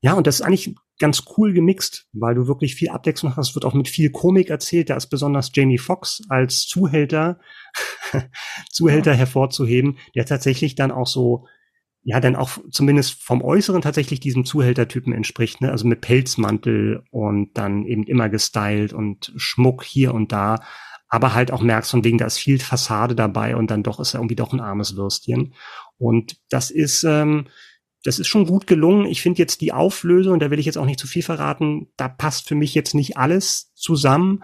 Ja, 0.00 0.14
und 0.14 0.26
das 0.26 0.36
ist 0.36 0.42
eigentlich 0.42 0.74
ganz 0.98 1.24
cool 1.36 1.52
gemixt, 1.52 2.06
weil 2.12 2.34
du 2.34 2.46
wirklich 2.46 2.74
viel 2.74 2.90
Abwechslung 2.90 3.36
hast. 3.36 3.54
Wird 3.54 3.64
auch 3.64 3.74
mit 3.74 3.88
viel 3.88 4.10
Komik 4.10 4.50
erzählt. 4.50 4.90
Da 4.90 4.96
ist 4.96 5.08
besonders 5.08 5.50
Jamie 5.54 5.78
Foxx 5.78 6.22
als 6.28 6.66
Zuhälter, 6.66 7.40
Zuhälter 8.70 9.12
ja. 9.12 9.18
hervorzuheben, 9.18 9.98
der 10.14 10.24
tatsächlich 10.24 10.74
dann 10.74 10.90
auch 10.90 11.06
so, 11.06 11.46
ja, 12.02 12.20
dann 12.20 12.36
auch 12.36 12.58
zumindest 12.70 13.22
vom 13.22 13.42
Äußeren 13.42 13.82
tatsächlich 13.82 14.20
diesem 14.20 14.44
Zuhältertypen 14.44 15.12
entspricht, 15.12 15.60
ne? 15.60 15.70
Also 15.70 15.86
mit 15.86 16.00
Pelzmantel 16.00 17.04
und 17.10 17.56
dann 17.58 17.84
eben 17.84 18.04
immer 18.04 18.28
gestylt 18.28 18.92
und 18.92 19.32
Schmuck 19.36 19.84
hier 19.84 20.14
und 20.14 20.32
da. 20.32 20.60
Aber 21.08 21.34
halt 21.34 21.50
auch 21.52 21.62
merkst 21.62 21.90
von 21.90 22.04
wegen, 22.04 22.18
da 22.18 22.26
ist 22.26 22.38
viel 22.38 22.58
Fassade 22.58 23.14
dabei 23.14 23.56
und 23.56 23.70
dann 23.70 23.82
doch 23.82 23.98
ist 23.98 24.14
er 24.14 24.20
irgendwie 24.20 24.36
doch 24.36 24.52
ein 24.52 24.60
armes 24.60 24.96
Würstchen. 24.96 25.54
Und 25.96 26.36
das 26.50 26.70
ist, 26.70 27.02
ähm, 27.04 27.46
das 28.08 28.18
ist 28.18 28.26
schon 28.26 28.46
gut 28.46 28.66
gelungen. 28.66 29.04
Ich 29.04 29.20
finde 29.20 29.38
jetzt 29.38 29.60
die 29.60 29.74
Auflösung, 29.74 30.40
da 30.40 30.50
will 30.50 30.58
ich 30.58 30.64
jetzt 30.64 30.78
auch 30.78 30.86
nicht 30.86 30.98
zu 30.98 31.06
viel 31.06 31.22
verraten, 31.22 31.88
da 31.98 32.08
passt 32.08 32.48
für 32.48 32.54
mich 32.54 32.74
jetzt 32.74 32.94
nicht 32.94 33.18
alles 33.18 33.72
zusammen. 33.74 34.42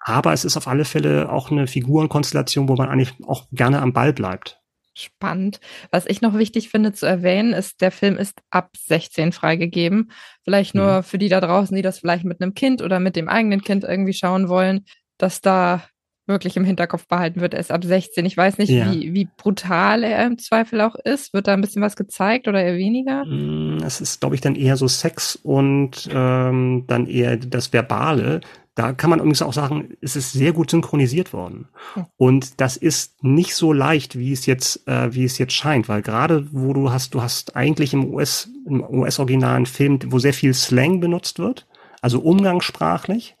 Aber 0.00 0.34
es 0.34 0.44
ist 0.44 0.58
auf 0.58 0.68
alle 0.68 0.84
Fälle 0.84 1.32
auch 1.32 1.50
eine 1.50 1.66
Figurenkonstellation, 1.66 2.68
wo 2.68 2.74
man 2.76 2.90
eigentlich 2.90 3.14
auch 3.26 3.46
gerne 3.50 3.80
am 3.80 3.94
Ball 3.94 4.12
bleibt. 4.12 4.60
Spannend. 4.94 5.60
Was 5.90 6.04
ich 6.06 6.20
noch 6.20 6.34
wichtig 6.34 6.68
finde 6.68 6.92
zu 6.92 7.06
erwähnen, 7.06 7.54
ist, 7.54 7.80
der 7.80 7.92
Film 7.92 8.18
ist 8.18 8.42
ab 8.50 8.70
16 8.76 9.32
freigegeben. 9.32 10.10
Vielleicht 10.44 10.74
nur 10.74 10.98
mhm. 10.98 11.02
für 11.02 11.16
die 11.18 11.30
da 11.30 11.40
draußen, 11.40 11.74
die 11.74 11.82
das 11.82 12.00
vielleicht 12.00 12.24
mit 12.24 12.42
einem 12.42 12.52
Kind 12.52 12.82
oder 12.82 13.00
mit 13.00 13.16
dem 13.16 13.28
eigenen 13.28 13.62
Kind 13.62 13.84
irgendwie 13.84 14.12
schauen 14.12 14.50
wollen, 14.50 14.84
dass 15.16 15.40
da 15.40 15.82
wirklich 16.28 16.56
im 16.56 16.64
Hinterkopf 16.64 17.06
behalten 17.06 17.40
wird. 17.40 17.54
Er 17.54 17.60
ist 17.60 17.72
ab 17.72 17.84
16. 17.84 18.24
Ich 18.26 18.36
weiß 18.36 18.58
nicht, 18.58 18.70
ja. 18.70 18.92
wie, 18.92 19.14
wie 19.14 19.28
brutal 19.36 20.04
er 20.04 20.26
im 20.26 20.38
Zweifel 20.38 20.80
auch 20.80 20.94
ist. 20.94 21.32
Wird 21.32 21.48
da 21.48 21.54
ein 21.54 21.60
bisschen 21.60 21.82
was 21.82 21.96
gezeigt 21.96 22.46
oder 22.48 22.62
eher 22.62 22.76
weniger? 22.76 23.24
Mm, 23.24 23.78
es 23.84 24.00
ist, 24.00 24.20
glaube 24.20 24.34
ich, 24.34 24.40
dann 24.40 24.54
eher 24.54 24.76
so 24.76 24.88
Sex 24.88 25.36
und 25.36 26.08
ähm, 26.12 26.84
dann 26.86 27.06
eher 27.06 27.36
das 27.36 27.72
Verbale. 27.72 28.40
Da 28.74 28.92
kann 28.92 29.10
man 29.10 29.18
übrigens 29.18 29.42
auch 29.42 29.52
sagen, 29.52 29.96
es 30.00 30.14
ist 30.14 30.32
sehr 30.32 30.52
gut 30.52 30.70
synchronisiert 30.70 31.32
worden. 31.32 31.66
Hm. 31.94 32.06
Und 32.16 32.60
das 32.60 32.76
ist 32.76 33.24
nicht 33.24 33.56
so 33.56 33.72
leicht, 33.72 34.16
wie 34.16 34.30
es 34.32 34.46
jetzt, 34.46 34.86
äh, 34.86 35.12
wie 35.12 35.24
es 35.24 35.36
jetzt 35.38 35.54
scheint, 35.54 35.88
weil 35.88 36.00
gerade 36.00 36.46
wo 36.52 36.72
du 36.72 36.92
hast, 36.92 37.12
du 37.12 37.20
hast 37.20 37.56
eigentlich 37.56 37.92
im 37.92 38.14
US, 38.14 38.48
im 38.66 38.80
US-originalen 38.82 39.66
Film, 39.66 39.98
wo 40.06 40.20
sehr 40.20 40.32
viel 40.32 40.54
Slang 40.54 41.00
benutzt 41.00 41.40
wird, 41.40 41.66
also 42.02 42.20
umgangssprachlich, 42.20 43.34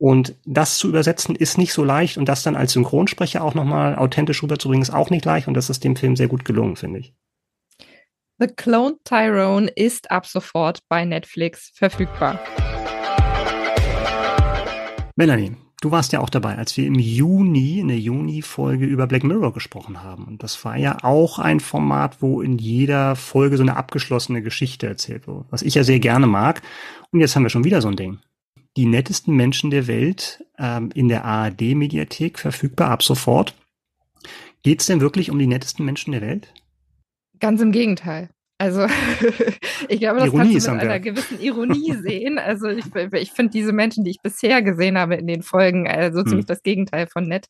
und 0.00 0.34
das 0.46 0.78
zu 0.78 0.88
übersetzen 0.88 1.36
ist 1.36 1.58
nicht 1.58 1.74
so 1.74 1.84
leicht 1.84 2.16
und 2.16 2.26
das 2.26 2.42
dann 2.42 2.56
als 2.56 2.72
Synchronsprecher 2.72 3.44
auch 3.44 3.52
nochmal 3.52 3.96
authentisch 3.96 4.42
rüberzubringen 4.42 4.80
ist 4.80 4.94
auch 4.94 5.10
nicht 5.10 5.26
leicht 5.26 5.46
und 5.46 5.52
das 5.52 5.68
ist 5.68 5.84
dem 5.84 5.94
Film 5.94 6.16
sehr 6.16 6.26
gut 6.26 6.46
gelungen, 6.46 6.76
finde 6.76 7.00
ich. 7.00 7.14
The 8.38 8.46
Clone 8.46 8.96
Tyrone 9.04 9.68
ist 9.68 10.10
ab 10.10 10.24
sofort 10.24 10.78
bei 10.88 11.04
Netflix 11.04 11.70
verfügbar. 11.74 12.40
Melanie, 15.16 15.54
du 15.82 15.90
warst 15.90 16.14
ja 16.14 16.20
auch 16.20 16.30
dabei, 16.30 16.56
als 16.56 16.74
wir 16.78 16.86
im 16.86 16.94
Juni, 16.94 17.80
in 17.80 17.88
der 17.88 17.98
Juni-Folge 17.98 18.86
über 18.86 19.06
Black 19.06 19.22
Mirror 19.22 19.52
gesprochen 19.52 20.02
haben. 20.02 20.24
Und 20.24 20.42
das 20.42 20.64
war 20.64 20.78
ja 20.78 20.96
auch 21.02 21.38
ein 21.38 21.60
Format, 21.60 22.22
wo 22.22 22.40
in 22.40 22.56
jeder 22.56 23.16
Folge 23.16 23.58
so 23.58 23.62
eine 23.62 23.76
abgeschlossene 23.76 24.40
Geschichte 24.40 24.86
erzählt 24.86 25.28
wurde, 25.28 25.44
was 25.50 25.60
ich 25.60 25.74
ja 25.74 25.84
sehr 25.84 26.00
gerne 26.00 26.26
mag. 26.26 26.62
Und 27.10 27.20
jetzt 27.20 27.36
haben 27.36 27.42
wir 27.42 27.50
schon 27.50 27.64
wieder 27.64 27.82
so 27.82 27.88
ein 27.88 27.96
Ding 27.96 28.18
die 28.76 28.86
nettesten 28.86 29.34
Menschen 29.34 29.70
der 29.70 29.86
Welt 29.86 30.44
ähm, 30.58 30.90
in 30.94 31.08
der 31.08 31.24
ARD-Mediathek 31.24 32.38
verfügbar 32.38 32.90
ab 32.90 33.02
sofort. 33.02 33.54
Geht 34.62 34.80
es 34.80 34.86
denn 34.86 35.00
wirklich 35.00 35.30
um 35.30 35.38
die 35.38 35.46
nettesten 35.46 35.84
Menschen 35.84 36.12
der 36.12 36.20
Welt? 36.20 36.52
Ganz 37.38 37.60
im 37.60 37.72
Gegenteil. 37.72 38.30
Also 38.58 38.86
ich 39.88 40.00
glaube, 40.00 40.20
das 40.20 40.28
Ironie 40.28 40.52
kannst 40.52 40.66
du 40.66 40.72
mit 40.72 40.80
einer 40.82 41.00
gewissen 41.00 41.40
Ironie 41.40 41.94
sehen. 42.02 42.38
Also 42.38 42.68
ich, 42.68 42.84
ich 42.94 43.32
finde 43.32 43.52
diese 43.52 43.72
Menschen, 43.72 44.04
die 44.04 44.10
ich 44.10 44.20
bisher 44.22 44.60
gesehen 44.60 44.98
habe 44.98 45.14
in 45.14 45.26
den 45.26 45.42
Folgen, 45.42 45.88
also 45.88 46.22
ziemlich 46.22 46.44
hm. 46.44 46.48
das 46.48 46.62
Gegenteil 46.62 47.06
von 47.06 47.26
nett. 47.26 47.46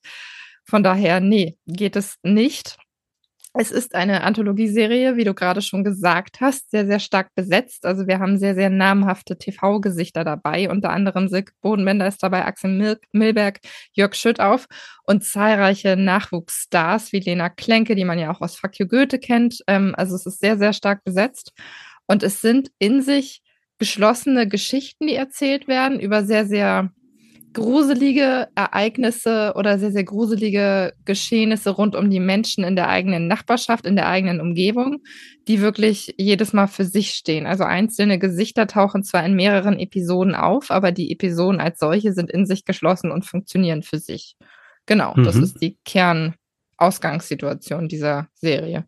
Von 0.64 0.84
daher, 0.84 1.20
nee, 1.20 1.56
geht 1.66 1.96
es 1.96 2.16
nicht. 2.22 2.76
Es 3.52 3.72
ist 3.72 3.96
eine 3.96 4.22
Anthologieserie, 4.22 5.16
wie 5.16 5.24
du 5.24 5.34
gerade 5.34 5.60
schon 5.60 5.82
gesagt 5.82 6.40
hast, 6.40 6.70
sehr, 6.70 6.86
sehr 6.86 7.00
stark 7.00 7.34
besetzt. 7.34 7.84
Also 7.84 8.06
wir 8.06 8.20
haben 8.20 8.38
sehr, 8.38 8.54
sehr 8.54 8.70
namhafte 8.70 9.36
TV-Gesichter 9.38 10.22
dabei. 10.22 10.70
Unter 10.70 10.90
anderem 10.90 11.26
Silke 11.28 11.52
Bodenbender 11.60 12.06
ist 12.06 12.22
dabei, 12.22 12.44
Axel 12.44 12.70
Mil 12.70 13.00
Milberg, 13.10 13.58
Jörg 13.92 14.14
Schüttauf 14.14 14.66
und 15.02 15.24
zahlreiche 15.24 15.96
Nachwuchsstars 15.96 17.12
wie 17.12 17.18
Lena 17.18 17.48
Klenke, 17.48 17.96
die 17.96 18.04
man 18.04 18.20
ja 18.20 18.32
auch 18.32 18.40
aus 18.40 18.54
Fuck 18.54 18.78
You 18.78 18.86
Goethe 18.86 19.18
kennt. 19.18 19.64
Ähm, 19.66 19.94
also 19.96 20.14
es 20.14 20.26
ist 20.26 20.38
sehr, 20.38 20.56
sehr 20.56 20.72
stark 20.72 21.02
besetzt. 21.02 21.52
Und 22.06 22.22
es 22.22 22.40
sind 22.40 22.70
in 22.78 23.02
sich 23.02 23.42
geschlossene 23.78 24.46
Geschichten, 24.46 25.08
die 25.08 25.16
erzählt 25.16 25.66
werden 25.66 25.98
über 25.98 26.24
sehr, 26.24 26.46
sehr 26.46 26.92
gruselige 27.52 28.48
Ereignisse 28.54 29.52
oder 29.56 29.78
sehr, 29.78 29.92
sehr 29.92 30.04
gruselige 30.04 30.92
Geschehnisse 31.04 31.70
rund 31.70 31.96
um 31.96 32.10
die 32.10 32.20
Menschen 32.20 32.64
in 32.64 32.76
der 32.76 32.88
eigenen 32.88 33.28
Nachbarschaft, 33.28 33.86
in 33.86 33.96
der 33.96 34.08
eigenen 34.08 34.40
Umgebung, 34.40 34.98
die 35.48 35.60
wirklich 35.60 36.14
jedes 36.16 36.52
Mal 36.52 36.68
für 36.68 36.84
sich 36.84 37.10
stehen. 37.10 37.46
Also 37.46 37.64
einzelne 37.64 38.18
Gesichter 38.18 38.66
tauchen 38.66 39.02
zwar 39.02 39.24
in 39.24 39.34
mehreren 39.34 39.78
Episoden 39.78 40.34
auf, 40.34 40.70
aber 40.70 40.92
die 40.92 41.10
Episoden 41.10 41.60
als 41.60 41.78
solche 41.78 42.12
sind 42.12 42.30
in 42.30 42.46
sich 42.46 42.64
geschlossen 42.64 43.10
und 43.10 43.26
funktionieren 43.26 43.82
für 43.82 43.98
sich. 43.98 44.36
Genau, 44.86 45.14
mhm. 45.16 45.24
das 45.24 45.36
ist 45.36 45.60
die 45.60 45.78
Kernausgangssituation 45.84 47.88
dieser 47.88 48.28
Serie. 48.34 48.86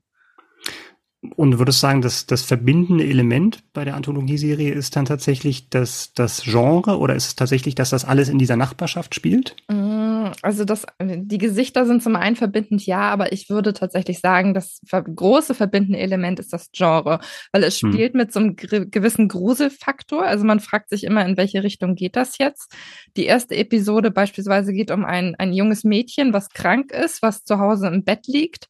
Und 1.37 1.61
würdest 1.61 1.79
sagen, 1.79 2.03
dass 2.03 2.27
das 2.27 2.43
verbindende 2.43 3.05
Element 3.05 3.63
bei 3.73 3.85
der 3.85 3.95
Anthologieserie 3.95 4.73
ist 4.73 4.97
dann 4.97 5.05
tatsächlich 5.05 5.69
das, 5.71 6.13
das 6.15 6.43
Genre 6.43 6.99
oder 6.99 7.15
ist 7.15 7.27
es 7.27 7.37
tatsächlich, 7.37 7.77
dass 7.77 7.91
das 7.91 8.05
alles 8.05 8.29
in 8.29 8.39
dieser 8.39 8.57
Nachbarschaft 8.57 9.15
spielt? 9.15 9.55
Mm, 9.69 10.33
also 10.43 10.65
das, 10.65 10.85
die 11.01 11.39
Gesichter 11.39 11.87
sind 11.87 12.03
zum 12.03 12.17
einen 12.17 12.35
verbindend, 12.35 12.85
ja, 12.87 13.03
aber 13.03 13.33
ich 13.33 13.49
würde 13.49 13.73
tatsächlich 13.73 14.19
sagen, 14.19 14.53
das 14.53 14.81
große 14.91 15.55
verbindende 15.55 16.01
Element 16.01 16.41
ist 16.41 16.53
das 16.53 16.73
Genre, 16.73 17.21
weil 17.53 17.63
es 17.63 17.81
hm. 17.81 17.93
spielt 17.93 18.15
hm. 18.15 18.19
mit 18.19 18.33
so 18.33 18.41
einem 18.41 18.57
gewissen 18.57 19.29
Gruselfaktor. 19.29 20.25
Also 20.25 20.45
man 20.45 20.59
fragt 20.59 20.91
sich 20.91 21.05
immer, 21.05 21.25
in 21.25 21.37
welche 21.37 21.63
Richtung 21.63 21.95
geht 21.95 22.17
das 22.17 22.39
jetzt? 22.39 22.75
Die 23.17 23.27
erste 23.27 23.55
Episode 23.55 24.11
beispielsweise 24.11 24.73
geht 24.73 24.91
um 24.91 25.05
ein, 25.05 25.37
ein 25.37 25.53
junges 25.53 25.85
Mädchen, 25.85 26.33
was 26.33 26.49
krank 26.49 26.91
ist, 26.91 27.23
was 27.23 27.45
zu 27.45 27.61
Hause 27.61 27.87
im 27.87 28.03
Bett 28.03 28.27
liegt 28.27 28.69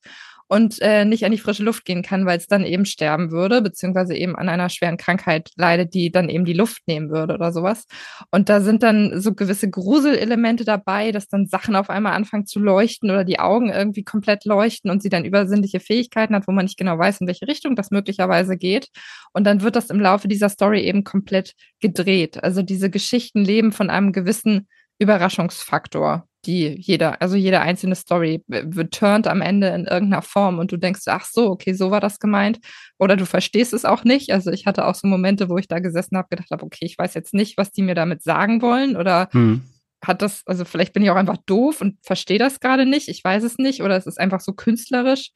und 0.53 0.83
äh, 0.83 1.07
nicht 1.07 1.25
an 1.25 1.33
die 1.33 1.39
frische 1.39 1.63
Luft 1.63 1.87
gehen 1.87 2.03
kann, 2.03 2.27
weil 2.27 2.37
es 2.37 2.47
dann 2.47 2.63
eben 2.63 2.85
sterben 2.85 3.31
würde, 3.31 3.63
beziehungsweise 3.63 4.15
eben 4.15 4.37
an 4.37 4.51
einer 4.51 4.69
schweren 4.69 4.99
Krankheit 4.99 5.49
leidet, 5.57 5.95
die 5.95 6.13
dann 6.13 6.29
eben 6.29 6.45
die 6.45 6.53
Luft 6.53 6.83
nehmen 6.87 7.09
würde 7.09 7.33
oder 7.33 7.53
sowas. 7.53 7.87
Und 8.31 8.51
da 8.51 8.61
sind 8.61 8.83
dann 8.83 9.19
so 9.19 9.33
gewisse 9.33 9.71
Gruselelemente 9.71 10.67
dabei, 10.67 11.11
dass 11.11 11.27
dann 11.27 11.47
Sachen 11.47 11.75
auf 11.75 11.89
einmal 11.89 12.13
anfangen 12.13 12.45
zu 12.45 12.61
leuchten 12.61 13.11
oder 13.11 13.25
die 13.25 13.39
Augen 13.39 13.71
irgendwie 13.71 14.05
komplett 14.05 14.45
leuchten 14.45 14.91
und 14.91 15.03
sie 15.03 15.09
dann 15.09 15.25
übersinnliche 15.25 15.81
Fähigkeiten 15.81 16.35
hat, 16.35 16.47
wo 16.47 16.53
man 16.53 16.67
nicht 16.67 16.77
genau 16.77 16.99
weiß, 16.99 17.23
in 17.23 17.27
welche 17.27 17.49
Richtung 17.49 17.75
das 17.75 17.91
möglicherweise 17.91 18.59
geht. 18.59 18.89
Und 19.33 19.45
dann 19.45 19.63
wird 19.63 19.75
das 19.75 19.89
im 19.89 20.01
Laufe 20.01 20.29
dieser 20.29 20.51
Story 20.51 20.83
eben 20.83 21.03
komplett 21.03 21.55
gedreht. 21.81 22.45
Also 22.45 22.61
diese 22.61 22.91
Geschichten 22.91 23.43
leben 23.43 23.73
von 23.73 23.89
einem 23.89 24.13
gewissen 24.13 24.69
Überraschungsfaktor 24.99 26.29
die 26.45 26.77
jeder, 26.79 27.23
also 27.23 27.37
jede 27.37 27.61
einzelne 27.61 27.95
Story 27.95 28.43
wird 28.47 28.95
turned 28.95 29.27
am 29.27 29.41
Ende 29.41 29.69
in 29.69 29.85
irgendeiner 29.85 30.23
Form 30.23 30.59
und 30.59 30.73
du 30.73 30.77
denkst, 30.77 31.03
ach 31.07 31.25
so, 31.25 31.51
okay, 31.51 31.73
so 31.73 31.91
war 31.91 32.01
das 32.01 32.19
gemeint. 32.19 32.59
Oder 32.99 33.17
du 33.17 33.27
verstehst 33.27 33.73
es 33.73 33.85
auch 33.85 34.05
nicht. 34.05 34.33
Also 34.33 34.51
ich 34.51 34.67
hatte 34.67 34.87
auch 34.87 34.95
so 34.95 35.07
Momente, 35.07 35.49
wo 35.49 35.59
ich 35.59 35.69
da 35.69 35.79
gesessen 35.79 36.17
habe, 36.17 36.29
gedacht 36.31 36.51
habe, 36.51 36.65
okay, 36.65 36.85
ich 36.85 36.99
weiß 36.99 37.15
jetzt 37.15 37.35
nicht, 37.35 37.57
was 37.57 37.71
die 37.71 37.83
mir 37.83 37.95
damit 37.95 38.23
sagen 38.23 38.63
wollen. 38.63 38.97
Oder 38.97 39.29
hm. 39.33 39.63
hat 40.05 40.23
das, 40.23 40.43
also 40.47 40.65
vielleicht 40.65 40.93
bin 40.93 41.03
ich 41.03 41.11
auch 41.11 41.17
einfach 41.17 41.39
doof 41.47 41.81
und 41.81 41.99
verstehe 42.03 42.39
das 42.39 42.61
gerade 42.61 42.87
nicht. 42.87 43.09
Ich 43.09 43.23
weiß 43.23 43.45
es 43.45 43.59
nicht. 43.59 43.83
Oder 43.83 43.97
es 43.97 44.07
ist 44.07 44.19
einfach 44.19 44.41
so 44.41 44.53
künstlerisch. 44.53 45.31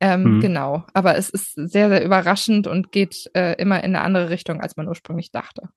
Ähm, 0.00 0.24
hm. 0.24 0.40
Genau. 0.40 0.84
Aber 0.92 1.16
es 1.16 1.30
ist 1.30 1.54
sehr, 1.54 1.88
sehr 1.88 2.04
überraschend 2.04 2.66
und 2.66 2.92
geht 2.92 3.30
äh, 3.34 3.54
immer 3.60 3.82
in 3.82 3.96
eine 3.96 4.02
andere 4.02 4.30
Richtung, 4.30 4.60
als 4.60 4.76
man 4.76 4.88
ursprünglich 4.88 5.30
dachte. 5.30 5.68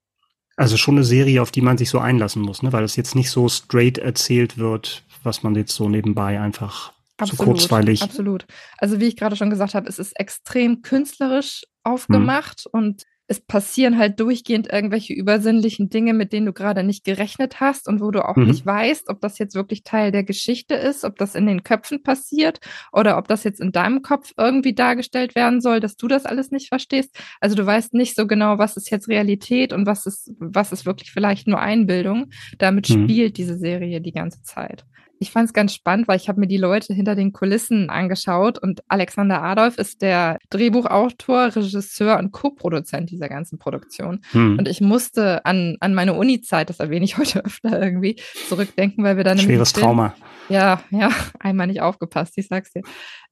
Also 0.57 0.77
schon 0.77 0.95
eine 0.95 1.03
Serie, 1.03 1.41
auf 1.41 1.51
die 1.51 1.61
man 1.61 1.77
sich 1.77 1.89
so 1.89 1.99
einlassen 1.99 2.41
muss, 2.41 2.63
ne? 2.63 2.71
weil 2.71 2.83
es 2.83 2.95
jetzt 2.95 3.15
nicht 3.15 3.29
so 3.29 3.49
straight 3.49 3.97
erzählt 3.97 4.57
wird, 4.57 5.03
was 5.23 5.43
man 5.43 5.55
jetzt 5.55 5.73
so 5.73 5.89
nebenbei 5.89 6.39
einfach 6.39 6.93
absolut, 7.17 7.37
so 7.37 7.43
kurzweilig. 7.43 8.01
Absolut. 8.01 8.45
Also 8.77 8.99
wie 8.99 9.05
ich 9.05 9.17
gerade 9.17 9.35
schon 9.35 9.49
gesagt 9.49 9.73
habe, 9.73 9.89
es 9.89 9.99
ist 9.99 10.17
extrem 10.19 10.81
künstlerisch 10.81 11.63
aufgemacht 11.83 12.65
hm. 12.71 12.71
und 12.71 13.03
es 13.27 13.41
passieren 13.41 13.97
halt 13.97 14.19
durchgehend 14.19 14.71
irgendwelche 14.71 15.13
übersinnlichen 15.13 15.89
Dinge, 15.89 16.13
mit 16.13 16.31
denen 16.31 16.45
du 16.45 16.53
gerade 16.53 16.83
nicht 16.83 17.03
gerechnet 17.03 17.59
hast 17.59 17.87
und 17.87 17.99
wo 17.99 18.11
du 18.11 18.23
auch 18.23 18.35
mhm. 18.35 18.45
nicht 18.45 18.65
weißt, 18.65 19.09
ob 19.09 19.19
das 19.21 19.39
jetzt 19.39 19.55
wirklich 19.55 19.83
Teil 19.83 20.11
der 20.11 20.23
Geschichte 20.23 20.75
ist, 20.75 21.03
ob 21.03 21.17
das 21.17 21.33
in 21.33 21.47
den 21.47 21.63
Köpfen 21.63 22.03
passiert 22.03 22.59
oder 22.91 23.17
ob 23.17 23.27
das 23.27 23.43
jetzt 23.43 23.59
in 23.59 23.71
deinem 23.71 24.03
Kopf 24.03 24.33
irgendwie 24.37 24.73
dargestellt 24.73 25.33
werden 25.33 25.59
soll, 25.59 25.79
dass 25.79 25.97
du 25.97 26.07
das 26.07 26.25
alles 26.25 26.51
nicht 26.51 26.69
verstehst. 26.69 27.17
Also 27.39 27.55
du 27.55 27.65
weißt 27.65 27.93
nicht 27.95 28.15
so 28.15 28.27
genau, 28.27 28.59
was 28.59 28.77
ist 28.77 28.91
jetzt 28.91 29.07
Realität 29.07 29.73
und 29.73 29.87
was 29.87 30.05
ist, 30.05 30.31
was 30.37 30.71
ist 30.71 30.85
wirklich 30.85 31.11
vielleicht 31.11 31.47
nur 31.47 31.59
Einbildung. 31.59 32.29
Damit 32.59 32.89
mhm. 32.89 33.03
spielt 33.03 33.37
diese 33.37 33.57
Serie 33.57 34.01
die 34.01 34.13
ganze 34.13 34.43
Zeit. 34.43 34.85
Ich 35.19 35.31
fand 35.31 35.47
es 35.47 35.53
ganz 35.53 35.73
spannend, 35.73 36.07
weil 36.07 36.17
ich 36.17 36.27
habe 36.27 36.39
mir 36.39 36.47
die 36.47 36.57
Leute 36.57 36.93
hinter 36.93 37.15
den 37.15 37.33
Kulissen 37.33 37.89
angeschaut 37.89 38.59
und 38.59 38.83
Alexander 38.87 39.41
Adolf 39.41 39.77
ist 39.77 40.01
der 40.01 40.37
Drehbuchautor, 40.49 41.55
Regisseur 41.55 42.19
und 42.19 42.31
Co-Produzent 42.31 43.09
dieser 43.09 43.29
ganzen 43.29 43.57
Produktion. 43.57 44.21
Hm. 44.31 44.57
Und 44.57 44.67
ich 44.67 44.81
musste 44.81 45.45
an, 45.45 45.77
an 45.79 45.93
meine 45.93 46.13
Uni-Zeit, 46.13 46.69
das 46.69 46.79
erwähne 46.79 47.05
ich 47.05 47.17
heute 47.17 47.45
öfter 47.45 47.81
irgendwie, 47.81 48.17
zurückdenken, 48.47 49.03
weil 49.03 49.17
wir 49.17 49.23
dann 49.23 49.39
Schweres 49.39 49.73
Trauma. 49.73 50.15
Ja, 50.49 50.83
ja, 50.91 51.09
einmal 51.39 51.67
nicht 51.67 51.81
aufgepasst, 51.81 52.33
ich 52.37 52.47
sag's 52.47 52.71
dir 52.71 52.83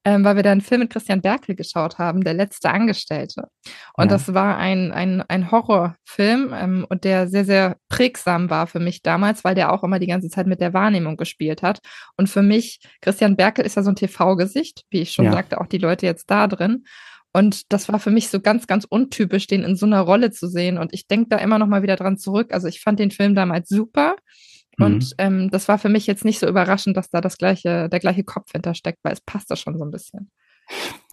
ähm, 0.06 0.24
weil 0.24 0.36
wir 0.36 0.44
da 0.44 0.52
einen 0.52 0.62
Film 0.62 0.82
mit 0.82 0.90
Christian 0.92 1.22
Berkel 1.22 1.56
geschaut 1.56 1.98
haben, 1.98 2.24
Der 2.24 2.34
letzte 2.34 2.70
Angestellte. 2.70 3.48
Und 3.96 4.06
ja. 4.06 4.18
das 4.18 4.34
war 4.34 4.58
ein, 4.58 4.92
ein, 4.92 5.22
ein 5.22 5.52
Horrorfilm 5.52 6.54
ähm, 6.54 6.86
und 6.90 7.04
der 7.04 7.28
sehr, 7.28 7.46
sehr 7.46 7.78
prägsam 7.90 8.50
war 8.50 8.68
für 8.68 8.80
mich 8.80 9.02
damals, 9.02 9.44
weil 9.44 9.56
der 9.56 9.72
auch 9.72 9.84
immer 9.84 10.00
die 10.00 10.08
ganze 10.08 10.30
Zeit 10.30 10.48
mit 10.48 10.60
der 10.60 10.74
Wahrnehmung 10.74 11.16
gespielt 11.16 11.64
hat. 11.64 11.80
Und 12.18 12.28
für 12.28 12.42
mich, 12.42 12.80
Christian 13.02 13.38
Berkel 13.38 13.66
ist 13.66 13.76
ja 13.76 13.84
so 13.84 13.92
ein 13.92 13.96
TV-Gesicht, 13.96 14.84
wie 14.90 15.02
ich 15.02 15.14
schon 15.14 15.26
ja. 15.26 15.32
sagte, 15.32 15.62
auch 15.62 15.68
die 15.68 15.78
Leute 15.78 16.06
jetzt 16.06 16.30
da 16.30 16.48
drin. 16.48 16.84
Und 17.32 17.72
das 17.72 17.90
war 17.90 18.00
für 18.00 18.12
mich 18.12 18.30
so 18.30 18.40
ganz, 18.40 18.68
ganz 18.68 18.86
untypisch, 18.86 19.48
den 19.48 19.64
in 19.64 19.76
so 19.76 19.86
einer 19.86 20.02
Rolle 20.02 20.32
zu 20.32 20.48
sehen. 20.48 20.78
Und 20.78 20.94
ich 20.94 21.08
denke 21.08 21.30
da 21.30 21.38
immer 21.38 21.58
noch 21.58 21.68
mal 21.68 21.82
wieder 21.82 21.96
dran 21.96 22.18
zurück. 22.18 22.54
Also 22.54 22.68
ich 22.68 22.82
fand 22.82 23.00
den 23.00 23.10
Film 23.10 23.34
damals 23.34 23.70
super. 23.70 24.16
Und 24.80 25.04
mhm. 25.04 25.16
ähm, 25.18 25.50
das 25.52 25.68
war 25.68 25.78
für 25.78 25.90
mich 25.90 26.08
jetzt 26.08 26.26
nicht 26.26 26.40
so 26.40 26.48
überraschend, 26.48 26.98
dass 26.98 27.10
da 27.10 27.22
das 27.22 27.38
gleiche, 27.38 27.90
der 27.90 28.00
gleiche 28.00 28.24
Kopf 28.24 28.52
hintersteckt, 28.52 29.00
weil 29.04 29.14
es 29.14 29.22
passt 29.22 29.52
da 29.52 29.56
schon 29.56 29.78
so 29.78 29.86
ein 29.86 29.92
bisschen. 29.92 30.32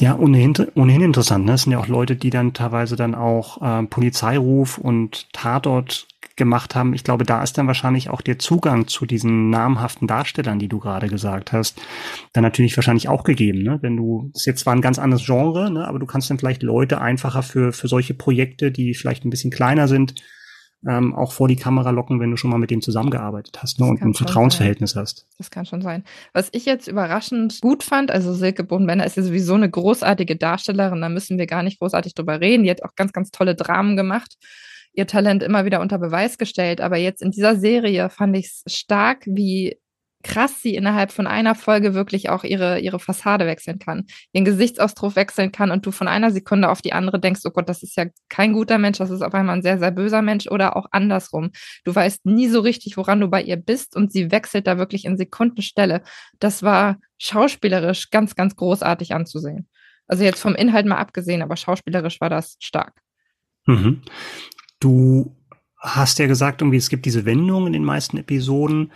Ja, 0.01 0.17
ohnehin, 0.17 0.55
ohnehin 0.75 1.03
interessant. 1.03 1.45
Ne? 1.45 1.55
Es 1.55 1.63
sind 1.63 1.73
ja 1.73 1.79
auch 1.79 1.89
Leute, 1.89 2.17
die 2.17 2.31
dann 2.31 2.55
teilweise 2.55 2.97
dann 2.97 3.15
auch 3.15 3.61
äh, 3.61 3.85
Polizeiruf 3.87 4.79
und 4.79 5.31
Tatort 5.33 6.07
gemacht 6.37 6.75
haben. 6.75 6.95
Ich 6.95 7.05
glaube, 7.05 7.25
da 7.25 7.43
ist 7.43 7.59
dann 7.59 7.67
wahrscheinlich 7.67 8.09
auch 8.09 8.23
der 8.23 8.39
Zugang 8.39 8.87
zu 8.87 9.05
diesen 9.05 9.51
namhaften 9.51 10.09
Darstellern, 10.09 10.59
die 10.59 10.69
du 10.69 10.79
gerade 10.79 11.09
gesagt 11.09 11.53
hast, 11.53 11.83
dann 12.33 12.43
natürlich 12.43 12.77
wahrscheinlich 12.79 13.11
auch 13.11 13.25
gegeben. 13.25 13.63
Ne? 13.63 13.79
Wenn 13.83 13.97
du, 13.97 14.31
das 14.33 14.43
ist 14.43 14.47
jetzt 14.47 14.61
zwar 14.61 14.75
ein 14.75 14.81
ganz 14.81 14.99
anderes 14.99 15.27
Genre, 15.27 15.71
ne? 15.71 15.87
aber 15.87 15.99
du 15.99 16.07
kannst 16.07 16.31
dann 16.31 16.39
vielleicht 16.39 16.63
Leute 16.63 17.01
einfacher 17.01 17.43
für, 17.43 17.73
für 17.75 17.89
solche 17.89 18.15
Projekte, 18.15 18.71
die 18.73 18.95
vielleicht 18.95 19.27
ein 19.27 19.31
bisschen 19.31 19.51
kleiner 19.51 19.87
sind, 19.87 20.15
ähm, 20.87 21.15
auch 21.15 21.33
vor 21.33 21.49
die 21.49 21.57
Kamera 21.57 21.91
locken, 21.91 22.21
wenn 22.21 22.31
du 22.31 22.37
schon 22.37 22.51
mal 22.51 22.59
mit 22.59 22.71
dem 22.71 22.81
zusammengearbeitet 22.81 23.63
hast 23.63 23.81
ne, 23.81 23.87
und 23.87 24.01
ein 24.01 24.15
Vertrauensverhältnis 24.15 24.93
sein. 24.93 25.03
hast. 25.03 25.27
Das 25.39 25.51
kann 25.51 25.67
schon 25.67 25.83
sein. 25.83 26.05
Was 26.33 26.49
ich 26.53 26.65
jetzt 26.65 26.89
überraschend 26.89 27.61
gut 27.61 27.83
fand, 27.83 28.11
also 28.11 28.33
Silke 28.33 28.65
Bodenbender 28.65 29.05
ist 29.05 29.17
ja 29.17 29.23
sowieso 29.23 29.55
eine 29.55 29.69
großartige 29.69 30.37
Darstellerin, 30.37 31.01
da 31.01 31.09
müssen 31.09 31.39
wir 31.39 31.47
gar 31.47 31.63
nicht 31.63 31.79
großartig 31.81 32.15
drüber 32.15 32.41
reden. 32.41 32.65
Die 32.65 32.71
hat 32.71 32.83
auch 32.83 32.95
ganz, 32.97 33.13
ganz 33.13 33.31
tolle 33.31 33.55
Dramen 33.55 33.97
gemacht 33.97 34.37
ihr 34.93 35.07
Talent 35.07 35.43
immer 35.43 35.65
wieder 35.65 35.81
unter 35.81 35.99
Beweis 35.99 36.39
gestellt. 36.39 36.81
Aber 36.81 36.97
jetzt 36.97 37.23
in 37.23 37.31
dieser 37.31 37.57
Serie 37.57 38.11
fand 38.11 38.37
ich 38.37 38.47
es 38.47 38.75
stark, 38.75 39.23
wie 39.27 39.79
krass 40.23 40.61
sie 40.61 40.75
innerhalb 40.75 41.13
von 41.13 41.27
einer 41.27 41.55
Folge 41.55 41.95
wirklich 41.95 42.29
auch 42.29 42.45
ihre, 42.45 42.79
ihre 42.81 42.99
Fassade 42.99 43.47
wechseln 43.47 43.79
kann, 43.79 44.07
ihren 44.33 44.45
Gesichtsausdruck 44.45 45.17
wechseln 45.17 45.51
kann 45.53 45.71
und 45.71 45.87
du 45.87 45.93
von 45.93 46.09
einer 46.09 46.31
Sekunde 46.31 46.69
auf 46.69 46.83
die 46.83 46.93
andere 46.93 47.19
denkst, 47.19 47.41
oh 47.45 47.51
Gott, 47.51 47.69
das 47.69 47.83
ist 47.83 47.97
ja 47.97 48.07
kein 48.29 48.53
guter 48.53 48.79
Mensch, 48.79 48.99
das 48.99 49.11
ist 49.11 49.23
auf 49.23 49.33
einmal 49.35 49.57
ein 49.57 49.63
sehr, 49.63 49.79
sehr 49.79 49.91
böser 49.91 50.23
Mensch 50.23 50.47
oder 50.47 50.77
auch 50.77 50.87
andersrum. 50.91 51.51
Du 51.85 51.95
weißt 51.95 52.27
nie 52.27 52.49
so 52.49 52.61
richtig, 52.61 52.97
woran 52.97 53.21
du 53.21 53.29
bei 53.29 53.43
ihr 53.43 53.57
bist 53.57 53.97
und 53.97 54.13
sie 54.13 54.31
wechselt 54.31 54.67
da 54.67 54.79
wirklich 54.79 55.05
in 55.05 55.17
Sekundenstelle. 55.17 56.03
Das 56.39 56.63
war 56.63 56.99
schauspielerisch 57.19 58.11
ganz, 58.11 58.35
ganz 58.35 58.57
großartig 58.57 59.15
anzusehen. 59.15 59.69
Also 60.07 60.25
jetzt 60.25 60.41
vom 60.41 60.55
Inhalt 60.55 60.87
mal 60.87 60.99
abgesehen, 60.99 61.41
aber 61.41 61.57
schauspielerisch 61.57 62.21
war 62.21 62.31
das 62.31 62.57
stark. 62.61 63.01
Mhm. 63.67 64.03
Du 64.81 65.37
hast 65.79 66.19
ja 66.19 66.27
gesagt, 66.27 66.61
irgendwie, 66.61 66.79
es 66.79 66.91
gibt 66.91 67.07
diese 67.07 67.25
Wendung 67.25 67.67
in 67.67 67.73
den 67.73 67.85
meisten 67.85 68.19
Episoden 68.19 68.93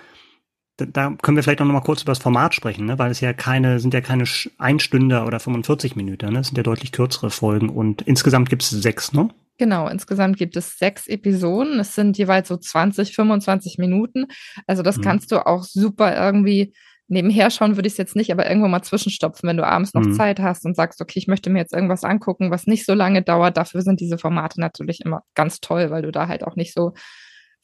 da, 0.77 1.15
können 1.23 1.37
wir 1.37 1.43
vielleicht 1.43 1.61
auch 1.61 1.67
noch 1.67 1.73
mal 1.73 1.81
kurz 1.81 2.03
über 2.03 2.13
das 2.13 2.19
Format 2.19 2.55
sprechen, 2.55 2.87
ne? 2.87 2.99
weil 2.99 3.11
es 3.11 3.21
ja 3.21 3.33
keine, 3.33 3.79
sind 3.79 3.95
ja 3.95 4.01
keine 4.01 4.25
Einstünder 4.59 5.27
oder 5.27 5.39
45 5.39 5.95
Minuten, 5.97 6.33
ne? 6.33 6.41
Es 6.41 6.49
sind 6.49 6.57
ja 6.57 6.63
deutlich 6.63 6.93
kürzere 6.93 7.31
Folgen 7.31 7.69
und 7.69 8.03
insgesamt 8.03 8.51
gibt 8.51 8.63
es 8.63 8.71
sechs, 8.71 9.13
ne? 9.13 9.29
Genau, 9.57 9.87
insgesamt 9.87 10.37
gibt 10.37 10.57
es 10.57 10.79
sechs 10.79 11.07
Episoden. 11.07 11.79
Es 11.79 11.95
sind 11.95 12.19
jeweils 12.19 12.49
so 12.49 12.57
20, 12.57 13.15
25 13.15 13.79
Minuten. 13.79 14.27
Also 14.67 14.83
das 14.83 14.97
mhm. 14.97 15.03
kannst 15.03 15.31
du 15.31 15.47
auch 15.47 15.63
super 15.63 16.17
irgendwie 16.17 16.75
nebenher 17.07 17.51
schauen, 17.51 17.77
würde 17.77 17.87
ich 17.87 17.93
es 17.93 17.99
jetzt 17.99 18.17
nicht, 18.17 18.33
aber 18.33 18.49
irgendwo 18.49 18.67
mal 18.67 18.83
zwischenstopfen, 18.83 19.49
wenn 19.49 19.59
du 19.59 19.67
abends 19.67 19.95
noch 19.95 20.03
mhm. 20.03 20.15
Zeit 20.15 20.41
hast 20.41 20.65
und 20.65 20.75
sagst, 20.75 21.01
okay, 21.01 21.19
ich 21.19 21.29
möchte 21.29 21.51
mir 21.51 21.59
jetzt 21.59 21.75
irgendwas 21.75 22.03
angucken, 22.03 22.51
was 22.51 22.67
nicht 22.67 22.87
so 22.87 22.95
lange 22.95 23.23
dauert. 23.23 23.57
Dafür 23.57 23.83
sind 23.83 24.01
diese 24.01 24.19
Formate 24.19 24.61
natürlich 24.61 25.01
immer 25.05 25.23
ganz 25.35 25.61
toll, 25.61 25.91
weil 25.91 26.03
du 26.03 26.11
da 26.11 26.27
halt 26.27 26.45
auch 26.45 26.57
nicht 26.57 26.75
so 26.75 26.95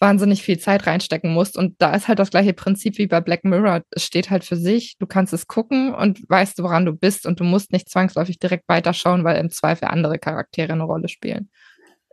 wahnsinnig 0.00 0.42
viel 0.42 0.58
Zeit 0.58 0.86
reinstecken 0.86 1.32
musst. 1.32 1.56
Und 1.56 1.80
da 1.80 1.94
ist 1.94 2.08
halt 2.08 2.18
das 2.18 2.30
gleiche 2.30 2.54
Prinzip 2.54 2.98
wie 2.98 3.06
bei 3.06 3.20
Black 3.20 3.44
Mirror. 3.44 3.82
Es 3.90 4.04
steht 4.04 4.30
halt 4.30 4.44
für 4.44 4.56
sich. 4.56 4.96
Du 4.98 5.06
kannst 5.06 5.32
es 5.32 5.46
gucken 5.46 5.94
und 5.94 6.28
weißt, 6.28 6.62
woran 6.62 6.86
du 6.86 6.92
bist. 6.92 7.26
Und 7.26 7.40
du 7.40 7.44
musst 7.44 7.72
nicht 7.72 7.88
zwangsläufig 7.88 8.38
direkt 8.38 8.68
weiterschauen, 8.68 9.24
weil 9.24 9.36
im 9.38 9.50
Zweifel 9.50 9.86
andere 9.86 10.18
Charaktere 10.18 10.72
eine 10.72 10.84
Rolle 10.84 11.08
spielen. 11.08 11.50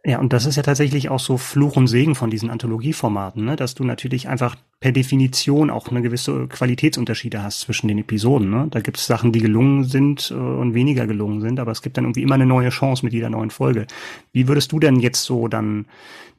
Ja, 0.08 0.20
und 0.20 0.32
das 0.32 0.46
ist 0.46 0.56
ja 0.56 0.64
tatsächlich 0.64 1.10
auch 1.10 1.20
so 1.20 1.36
Fluch 1.38 1.76
und 1.76 1.88
Segen 1.88 2.16
von 2.16 2.30
diesen 2.30 2.50
Anthologieformaten, 2.50 3.44
ne? 3.44 3.58
dass 3.58 3.76
du 3.76 3.84
natürlich 3.84 4.30
einfach 4.30 4.56
per 4.80 4.94
Definition 4.94 5.70
auch 5.70 5.90
eine 5.90 6.02
gewisse 6.02 6.48
Qualitätsunterschiede 6.48 7.44
hast 7.44 7.60
zwischen 7.60 7.90
den 7.90 7.98
Episoden. 7.98 8.50
Ne? 8.50 8.68
Da 8.72 8.80
gibt 8.80 9.00
es 9.00 9.06
Sachen, 9.06 9.34
die 9.34 9.42
gelungen 9.42 9.84
sind 9.84 10.32
äh, 10.32 10.34
und 10.34 10.74
weniger 10.74 11.08
gelungen 11.08 11.42
sind, 11.42 11.60
aber 11.60 11.74
es 11.74 11.82
gibt 11.82 11.98
dann 11.98 12.06
irgendwie 12.06 12.22
immer 12.22 12.36
eine 12.36 12.46
neue 12.46 12.70
Chance 12.70 13.04
mit 13.04 13.12
jeder 13.12 13.30
neuen 13.30 13.50
Folge. 13.50 13.86
Wie 14.32 14.48
würdest 14.48 14.72
du 14.72 14.80
denn 14.80 15.02
jetzt 15.02 15.26
so 15.26 15.50
dann 15.50 15.88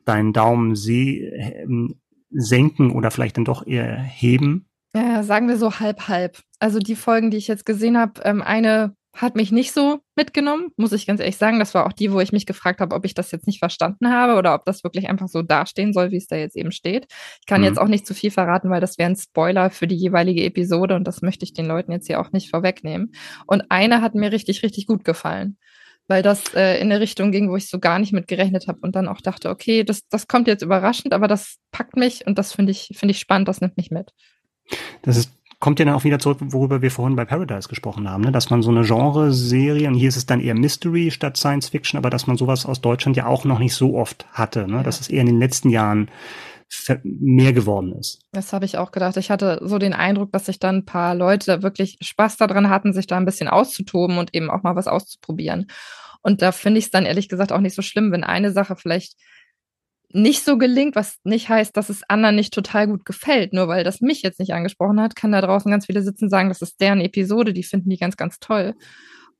deinen 0.06 0.32
Daumen 0.32 0.74
ähm, 0.88 1.96
senken 2.30 2.90
oder 2.90 3.10
vielleicht 3.10 3.36
dann 3.36 3.44
doch 3.44 3.66
eher 3.66 3.98
heben? 3.98 4.64
Ja, 4.96 5.22
sagen 5.22 5.46
wir 5.46 5.58
so 5.58 5.78
halb 5.78 6.08
halb. 6.08 6.40
Also 6.58 6.78
die 6.78 6.96
Folgen, 6.96 7.30
die 7.30 7.36
ich 7.36 7.48
jetzt 7.48 7.66
gesehen 7.66 7.98
habe, 7.98 8.22
ähm, 8.24 8.40
eine 8.40 8.94
hat 9.20 9.34
mich 9.34 9.50
nicht 9.50 9.72
so 9.72 9.98
mitgenommen, 10.14 10.70
muss 10.76 10.92
ich 10.92 11.06
ganz 11.06 11.20
ehrlich 11.20 11.36
sagen. 11.36 11.58
Das 11.58 11.74
war 11.74 11.86
auch 11.86 11.92
die, 11.92 12.12
wo 12.12 12.20
ich 12.20 12.32
mich 12.32 12.46
gefragt 12.46 12.80
habe, 12.80 12.94
ob 12.94 13.04
ich 13.04 13.14
das 13.14 13.32
jetzt 13.32 13.46
nicht 13.46 13.58
verstanden 13.58 14.10
habe 14.10 14.36
oder 14.36 14.54
ob 14.54 14.64
das 14.64 14.84
wirklich 14.84 15.08
einfach 15.08 15.26
so 15.26 15.42
dastehen 15.42 15.92
soll, 15.92 16.12
wie 16.12 16.16
es 16.16 16.28
da 16.28 16.36
jetzt 16.36 16.56
eben 16.56 16.70
steht. 16.70 17.06
Ich 17.40 17.46
kann 17.46 17.62
mhm. 17.62 17.66
jetzt 17.66 17.78
auch 17.78 17.88
nicht 17.88 18.06
zu 18.06 18.14
viel 18.14 18.30
verraten, 18.30 18.70
weil 18.70 18.80
das 18.80 18.96
wäre 18.96 19.10
ein 19.10 19.16
Spoiler 19.16 19.70
für 19.70 19.88
die 19.88 19.96
jeweilige 19.96 20.44
Episode 20.44 20.94
und 20.94 21.04
das 21.04 21.20
möchte 21.20 21.44
ich 21.44 21.52
den 21.52 21.66
Leuten 21.66 21.90
jetzt 21.90 22.06
hier 22.06 22.20
auch 22.20 22.30
nicht 22.30 22.50
vorwegnehmen. 22.50 23.12
Und 23.46 23.64
eine 23.70 24.02
hat 24.02 24.14
mir 24.14 24.30
richtig, 24.30 24.62
richtig 24.62 24.86
gut 24.86 25.04
gefallen 25.04 25.58
weil 26.10 26.22
das 26.22 26.54
äh, 26.54 26.80
in 26.80 26.90
eine 26.90 27.00
Richtung 27.00 27.32
ging, 27.32 27.50
wo 27.50 27.56
ich 27.56 27.68
so 27.68 27.78
gar 27.78 27.98
nicht 27.98 28.14
mit 28.14 28.28
gerechnet 28.28 28.66
habe 28.66 28.78
und 28.80 28.96
dann 28.96 29.08
auch 29.08 29.20
dachte, 29.20 29.50
okay, 29.50 29.84
das, 29.84 30.08
das 30.08 30.26
kommt 30.26 30.48
jetzt 30.48 30.62
überraschend, 30.62 31.12
aber 31.12 31.28
das 31.28 31.58
packt 31.70 31.96
mich 31.96 32.26
und 32.26 32.38
das 32.38 32.54
finde 32.54 32.72
ich, 32.72 32.88
finde 32.94 33.10
ich 33.12 33.18
spannend, 33.18 33.46
das 33.46 33.60
nimmt 33.60 33.76
mich 33.76 33.90
mit. 33.90 34.14
Das 35.02 35.18
ist 35.18 35.37
kommt 35.60 35.78
ja 35.78 35.84
dann 35.84 35.94
auch 35.94 36.04
wieder 36.04 36.18
zurück, 36.18 36.38
worüber 36.40 36.82
wir 36.82 36.90
vorhin 36.90 37.16
bei 37.16 37.24
Paradise 37.24 37.68
gesprochen 37.68 38.08
haben, 38.08 38.22
ne? 38.22 38.32
dass 38.32 38.50
man 38.50 38.62
so 38.62 38.70
eine 38.70 38.82
Genre-Serie, 38.82 39.88
und 39.88 39.94
hier 39.94 40.08
ist 40.08 40.16
es 40.16 40.26
dann 40.26 40.40
eher 40.40 40.54
Mystery 40.54 41.10
statt 41.10 41.36
Science 41.36 41.68
Fiction, 41.68 41.98
aber 41.98 42.10
dass 42.10 42.26
man 42.26 42.36
sowas 42.36 42.64
aus 42.64 42.80
Deutschland 42.80 43.16
ja 43.16 43.26
auch 43.26 43.44
noch 43.44 43.58
nicht 43.58 43.74
so 43.74 43.96
oft 43.96 44.26
hatte, 44.32 44.68
ne? 44.68 44.76
Ja. 44.76 44.82
dass 44.82 45.00
es 45.00 45.08
eher 45.08 45.20
in 45.20 45.26
den 45.26 45.40
letzten 45.40 45.70
Jahren 45.70 46.10
mehr 47.02 47.52
geworden 47.52 47.92
ist. 47.92 48.20
Das 48.32 48.52
habe 48.52 48.66
ich 48.66 48.76
auch 48.76 48.92
gedacht. 48.92 49.16
Ich 49.16 49.30
hatte 49.30 49.58
so 49.62 49.78
den 49.78 49.94
Eindruck, 49.94 50.32
dass 50.32 50.46
sich 50.46 50.58
dann 50.58 50.76
ein 50.76 50.84
paar 50.84 51.14
Leute 51.14 51.62
wirklich 51.62 51.96
Spaß 52.02 52.36
daran 52.36 52.68
hatten, 52.68 52.92
sich 52.92 53.06
da 53.06 53.16
ein 53.16 53.24
bisschen 53.24 53.48
auszutoben 53.48 54.18
und 54.18 54.34
eben 54.34 54.50
auch 54.50 54.62
mal 54.62 54.76
was 54.76 54.86
auszuprobieren. 54.86 55.66
Und 56.22 56.42
da 56.42 56.52
finde 56.52 56.78
ich 56.78 56.86
es 56.86 56.90
dann 56.90 57.06
ehrlich 57.06 57.28
gesagt 57.28 57.52
auch 57.52 57.60
nicht 57.60 57.74
so 57.74 57.82
schlimm, 57.82 58.12
wenn 58.12 58.24
eine 58.24 58.52
Sache 58.52 58.76
vielleicht 58.76 59.14
nicht 60.10 60.44
so 60.44 60.56
gelingt, 60.56 60.96
was 60.96 61.18
nicht 61.24 61.48
heißt, 61.48 61.76
dass 61.76 61.90
es 61.90 62.02
anderen 62.08 62.36
nicht 62.36 62.54
total 62.54 62.86
gut 62.86 63.04
gefällt. 63.04 63.52
Nur 63.52 63.68
weil 63.68 63.84
das 63.84 64.00
mich 64.00 64.22
jetzt 64.22 64.40
nicht 64.40 64.54
angesprochen 64.54 65.00
hat, 65.00 65.16
kann 65.16 65.32
da 65.32 65.40
draußen 65.40 65.70
ganz 65.70 65.86
viele 65.86 66.02
sitzen 66.02 66.24
und 66.24 66.30
sagen, 66.30 66.48
das 66.48 66.62
ist 66.62 66.80
deren 66.80 67.00
Episode, 67.00 67.52
die 67.52 67.62
finden 67.62 67.90
die 67.90 67.98
ganz, 67.98 68.16
ganz 68.16 68.38
toll. 68.38 68.74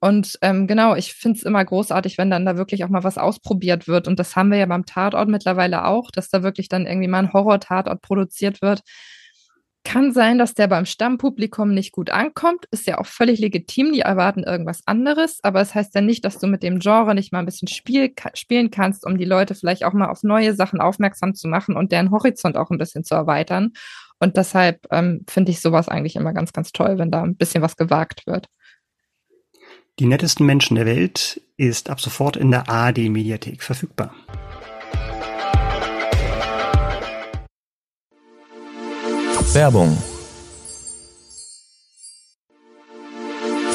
Und 0.01 0.39
ähm, 0.43 0.67
genau, 0.67 0.95
ich 0.95 1.15
finde 1.15 1.39
es 1.39 1.43
immer 1.45 1.65
großartig, 1.65 2.19
wenn 2.19 2.31
dann 2.31 2.47
da 2.47 2.57
wirklich 2.57 2.85
auch 2.85 2.89
mal 2.89 3.03
was 3.03 3.19
ausprobiert 3.19 3.89
wird. 3.89 4.07
Und 4.07 4.19
das 4.21 4.37
haben 4.37 4.51
wir 4.51 4.59
ja 4.59 4.67
beim 4.67 4.87
Tatort 4.87 5.29
mittlerweile 5.29 5.87
auch, 5.87 6.11
dass 6.11 6.29
da 6.31 6.43
wirklich 6.43 6.69
dann 6.69 6.87
irgendwie 6.87 7.09
mal 7.09 7.19
ein 7.19 7.33
Horror-Tatort 7.33 8.01
produziert 8.01 8.63
wird. 8.63 8.83
Kann 9.85 10.13
sein, 10.13 10.39
dass 10.39 10.55
der 10.55 10.67
beim 10.67 10.85
Stammpublikum 10.85 11.73
nicht 11.73 11.93
gut 11.93 12.11
ankommt. 12.11 12.67
Ist 12.71 12.87
ja 12.87 12.99
auch 12.99 13.07
völlig 13.07 13.39
legitim. 13.39 13.93
Die 13.93 14.01
erwarten 14.01 14.43
irgendwas 14.43 14.83
anderes. 14.87 15.39
Aber 15.43 15.61
es 15.61 15.69
das 15.69 15.75
heißt 15.75 15.95
ja 15.95 16.01
nicht, 16.01 16.25
dass 16.25 16.39
du 16.39 16.47
mit 16.47 16.63
dem 16.63 16.79
Genre 16.79 17.15
nicht 17.15 17.33
mal 17.33 17.39
ein 17.39 17.47
bisschen 17.47 17.69
spiel, 17.69 18.13
spielen 18.35 18.71
kannst, 18.71 19.07
um 19.07 19.17
die 19.17 19.25
Leute 19.25 19.55
vielleicht 19.55 19.85
auch 19.85 19.95
mal 19.95 20.09
auf 20.09 20.23
neue 20.23 20.55
Sachen 20.55 20.81
aufmerksam 20.81 21.35
zu 21.35 21.49
machen 21.49 21.77
und 21.77 21.93
deren 21.93 22.11
Horizont 22.11 22.57
auch 22.57 22.71
ein 22.71 22.79
bisschen 22.79 23.05
zu 23.05 23.15
erweitern. 23.15 23.73
Und 24.19 24.37
deshalb 24.37 24.87
ähm, 24.91 25.25
finde 25.29 25.53
ich 25.53 25.61
sowas 25.61 25.89
eigentlich 25.89 26.17
immer 26.17 26.33
ganz, 26.33 26.53
ganz 26.53 26.73
toll, 26.73 26.99
wenn 26.99 27.11
da 27.11 27.23
ein 27.23 27.37
bisschen 27.37 27.63
was 27.63 27.77
gewagt 27.77 28.27
wird. 28.27 28.47
Die 29.99 30.07
nettesten 30.07 30.47
Menschen 30.47 30.77
der 30.77 30.87
Welt 30.87 31.41
ist 31.57 31.91
ab 31.91 32.01
sofort 32.01 32.37
in 32.37 32.51
der 32.51 32.69
ARD 32.69 33.09
Mediathek 33.09 33.63
verfügbar. 33.63 34.15
Werbung. 39.55 39.97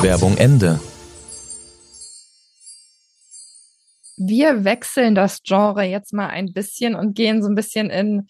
Werbung 0.02 0.38
Ende. 0.38 0.80
Wir 4.18 4.64
wechseln 4.64 5.16
das 5.16 5.42
Genre 5.44 5.84
jetzt 5.84 6.14
mal 6.14 6.28
ein 6.28 6.54
bisschen 6.54 6.94
und 6.94 7.16
gehen 7.16 7.42
so 7.42 7.50
ein 7.50 7.56
bisschen 7.56 7.90
in, 7.90 8.28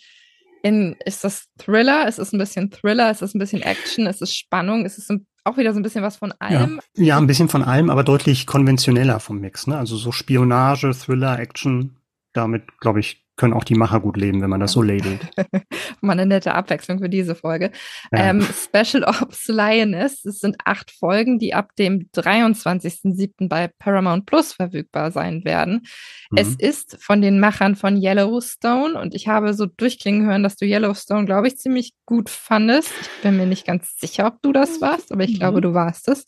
in 0.63 0.95
ist 1.05 1.25
das 1.25 1.45
Thriller? 1.57 2.07
Ist 2.07 2.17
es 2.17 2.31
ein 2.31 2.39
bisschen 2.39 2.71
Thriller? 2.71 3.11
Ist 3.11 3.21
es 3.21 3.35
ein 3.35 3.39
bisschen 3.39 3.61
Action? 3.61 4.07
Ist 4.07 4.21
es 4.21 4.33
Spannung? 4.33 4.85
Ist 4.85 4.97
es 4.97 5.09
ein 5.09 5.27
auch 5.43 5.57
wieder 5.57 5.73
so 5.73 5.79
ein 5.79 5.83
bisschen 5.83 6.03
was 6.03 6.15
von 6.15 6.31
allem. 6.39 6.79
Ja, 6.95 7.03
ja 7.03 7.17
ein 7.17 7.27
bisschen 7.27 7.49
von 7.49 7.63
allem, 7.63 7.89
aber 7.89 8.05
deutlich 8.05 8.47
konventioneller 8.47 9.19
vom 9.19 9.39
Mix. 9.41 9.67
Ne? 9.67 9.77
Also 9.77 9.97
so 9.97 10.13
Spionage, 10.13 10.93
Thriller, 10.93 11.37
Action. 11.37 11.97
Damit, 12.31 12.79
glaube 12.79 13.01
ich, 13.01 13.22
können 13.35 13.53
auch 13.53 13.63
die 13.63 13.75
Macher 13.75 13.99
gut 13.99 14.17
leben, 14.17 14.41
wenn 14.41 14.49
man 14.49 14.59
das 14.59 14.73
so 14.73 14.81
labelt. 14.81 15.27
Mal 16.01 16.13
eine 16.13 16.25
nette 16.25 16.53
Abwechslung 16.53 16.99
für 16.99 17.09
diese 17.09 17.35
Folge. 17.35 17.71
Ja. 18.11 18.29
Ähm, 18.29 18.41
Special 18.41 19.03
Ops 19.03 19.47
Lioness, 19.47 20.23
es 20.25 20.39
sind 20.39 20.57
acht 20.65 20.91
Folgen, 20.91 21.39
die 21.39 21.53
ab 21.53 21.75
dem 21.77 22.09
23.07. 22.15 23.49
bei 23.49 23.67
Paramount 23.67 24.25
Plus 24.25 24.53
verfügbar 24.53 25.11
sein 25.11 25.43
werden. 25.45 25.85
Mhm. 26.31 26.37
Es 26.37 26.55
ist 26.55 26.97
von 27.01 27.21
den 27.21 27.39
Machern 27.39 27.75
von 27.75 28.01
Yellowstone 28.01 28.99
und 28.99 29.15
ich 29.15 29.27
habe 29.27 29.53
so 29.53 29.65
durchklingen 29.65 30.27
hören, 30.27 30.43
dass 30.43 30.55
du 30.55 30.65
Yellowstone, 30.65 31.25
glaube 31.25 31.47
ich, 31.47 31.57
ziemlich 31.57 31.93
gut 32.05 32.29
fandest. 32.29 32.91
Ich 33.01 33.21
bin 33.23 33.37
mir 33.37 33.47
nicht 33.47 33.65
ganz 33.65 33.97
sicher, 33.97 34.27
ob 34.27 34.41
du 34.41 34.51
das 34.51 34.79
warst, 34.81 35.11
aber 35.11 35.23
ich 35.23 35.33
mhm. 35.33 35.39
glaube, 35.39 35.61
du 35.61 35.73
warst 35.73 36.07
es. 36.07 36.25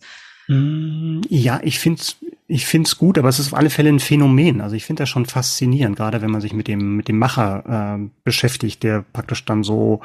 Mm, 0.47 1.21
ja, 1.29 1.59
ich 1.63 1.79
find's, 1.79 2.17
ich 2.47 2.65
find's 2.65 2.97
gut, 2.97 3.17
aber 3.17 3.29
es 3.29 3.39
ist 3.39 3.47
auf 3.47 3.57
alle 3.57 3.69
Fälle 3.69 3.89
ein 3.89 3.99
Phänomen. 3.99 4.61
Also 4.61 4.75
ich 4.75 4.85
finde 4.85 5.03
das 5.03 5.09
schon 5.09 5.25
faszinierend, 5.25 5.95
gerade 5.95 6.21
wenn 6.21 6.31
man 6.31 6.41
sich 6.41 6.53
mit 6.53 6.67
dem 6.67 6.95
mit 6.95 7.07
dem 7.07 7.17
Macher 7.17 7.97
äh, 7.99 8.09
beschäftigt, 8.23 8.83
der 8.83 9.03
praktisch 9.13 9.45
dann 9.45 9.63
so 9.63 10.01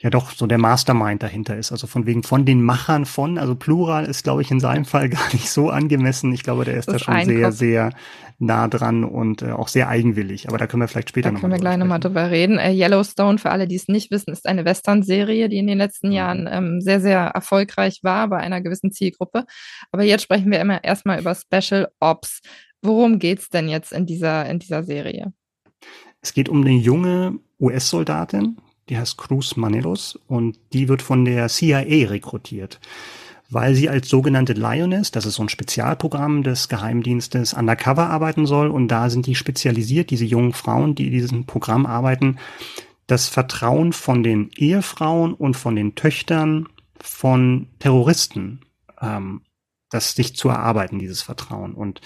ja 0.00 0.10
doch 0.10 0.30
so 0.30 0.46
der 0.46 0.58
Mastermind 0.58 1.22
dahinter 1.22 1.56
ist. 1.56 1.72
Also 1.72 1.86
von 1.86 2.06
wegen 2.06 2.22
von 2.22 2.44
den 2.44 2.62
Machern 2.62 3.04
von, 3.04 3.36
also 3.36 3.56
Plural 3.56 4.04
ist, 4.04 4.22
glaube 4.22 4.42
ich, 4.42 4.50
in 4.50 4.60
seinem 4.60 4.84
Fall 4.84 5.08
gar 5.08 5.32
nicht 5.32 5.50
so 5.50 5.70
angemessen. 5.70 6.32
Ich 6.32 6.42
glaube, 6.42 6.64
der 6.64 6.76
ist 6.76 6.88
da 6.88 6.98
schon 6.98 7.24
sehr, 7.24 7.50
sehr 7.50 7.90
nah 8.38 8.68
dran 8.68 9.02
und 9.02 9.42
äh, 9.42 9.50
auch 9.50 9.66
sehr 9.66 9.88
eigenwillig. 9.88 10.48
Aber 10.48 10.58
da 10.58 10.68
können 10.68 10.82
wir 10.82 10.88
vielleicht 10.88 11.08
später 11.08 11.32
noch. 11.32 11.38
Da 11.38 11.40
können 11.40 11.52
wir 11.52 11.60
gleich 11.60 11.76
nochmal 11.76 11.98
drüber 11.98 12.30
reden. 12.30 12.58
Äh, 12.58 12.72
Yellowstone, 12.72 13.38
für 13.38 13.50
alle, 13.50 13.66
die 13.66 13.74
es 13.74 13.88
nicht 13.88 14.12
wissen, 14.12 14.30
ist 14.32 14.46
eine 14.46 14.64
Western-Serie, 14.64 15.48
die 15.48 15.58
in 15.58 15.66
den 15.66 15.78
letzten 15.78 16.08
mhm. 16.08 16.14
Jahren 16.14 16.48
ähm, 16.50 16.80
sehr, 16.80 17.00
sehr 17.00 17.18
erfolgreich 17.18 18.00
war 18.02 18.28
bei 18.28 18.38
einer 18.38 18.60
gewissen 18.60 18.92
Zielgruppe. 18.92 19.44
Aber 19.90 20.04
jetzt 20.04 20.22
sprechen 20.22 20.50
wir 20.52 20.60
immer 20.60 20.84
erstmal 20.84 21.18
über 21.18 21.34
Special 21.34 21.88
Ops. 21.98 22.40
Worum 22.82 23.18
geht's 23.18 23.48
denn 23.48 23.68
jetzt 23.68 23.92
in 23.92 24.06
dieser, 24.06 24.48
in 24.48 24.60
dieser 24.60 24.84
Serie? 24.84 25.32
Es 26.20 26.32
geht 26.32 26.48
um 26.48 26.60
eine 26.60 26.74
junge 26.74 27.38
US-Soldatin, 27.60 28.56
die 28.88 28.98
heißt 28.98 29.16
Cruz 29.16 29.56
Manelos 29.56 30.18
und 30.26 30.58
die 30.72 30.88
wird 30.88 31.02
von 31.02 31.24
der 31.24 31.48
CIA 31.48 32.08
rekrutiert, 32.08 32.80
weil 33.50 33.74
sie 33.74 33.88
als 33.88 34.08
sogenannte 34.08 34.52
Lioness, 34.52 35.10
das 35.10 35.26
ist 35.26 35.34
so 35.34 35.42
ein 35.42 35.48
Spezialprogramm 35.48 36.42
des 36.42 36.68
Geheimdienstes, 36.68 37.54
undercover 37.54 38.08
arbeiten 38.10 38.46
soll. 38.46 38.68
Und 38.68 38.88
da 38.88 39.10
sind 39.10 39.26
die 39.26 39.34
spezialisiert, 39.34 40.10
diese 40.10 40.24
jungen 40.24 40.52
Frauen, 40.52 40.94
die 40.94 41.06
in 41.06 41.12
diesem 41.12 41.46
Programm 41.46 41.86
arbeiten, 41.86 42.38
das 43.06 43.28
Vertrauen 43.28 43.92
von 43.92 44.22
den 44.22 44.50
Ehefrauen 44.56 45.32
und 45.32 45.56
von 45.56 45.76
den 45.76 45.94
Töchtern 45.94 46.68
von 47.00 47.68
Terroristen, 47.78 48.60
ähm, 49.00 49.42
das 49.90 50.12
sich 50.12 50.36
zu 50.36 50.50
erarbeiten, 50.50 50.98
dieses 50.98 51.22
Vertrauen. 51.22 51.72
Und 51.74 52.02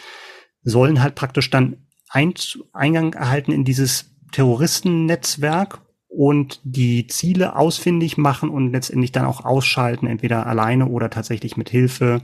sollen 0.62 1.02
halt 1.02 1.16
praktisch 1.16 1.50
dann 1.50 1.88
Eingang 2.08 3.14
erhalten 3.14 3.52
in 3.52 3.64
dieses 3.64 4.12
Terroristennetzwerk 4.32 5.80
und 6.14 6.60
die 6.62 7.06
Ziele 7.06 7.56
ausfindig 7.56 8.18
machen 8.18 8.50
und 8.50 8.72
letztendlich 8.72 9.12
dann 9.12 9.24
auch 9.24 9.44
ausschalten, 9.44 10.06
entweder 10.06 10.46
alleine 10.46 10.86
oder 10.86 11.08
tatsächlich 11.08 11.56
mit 11.56 11.70
Hilfe 11.70 12.20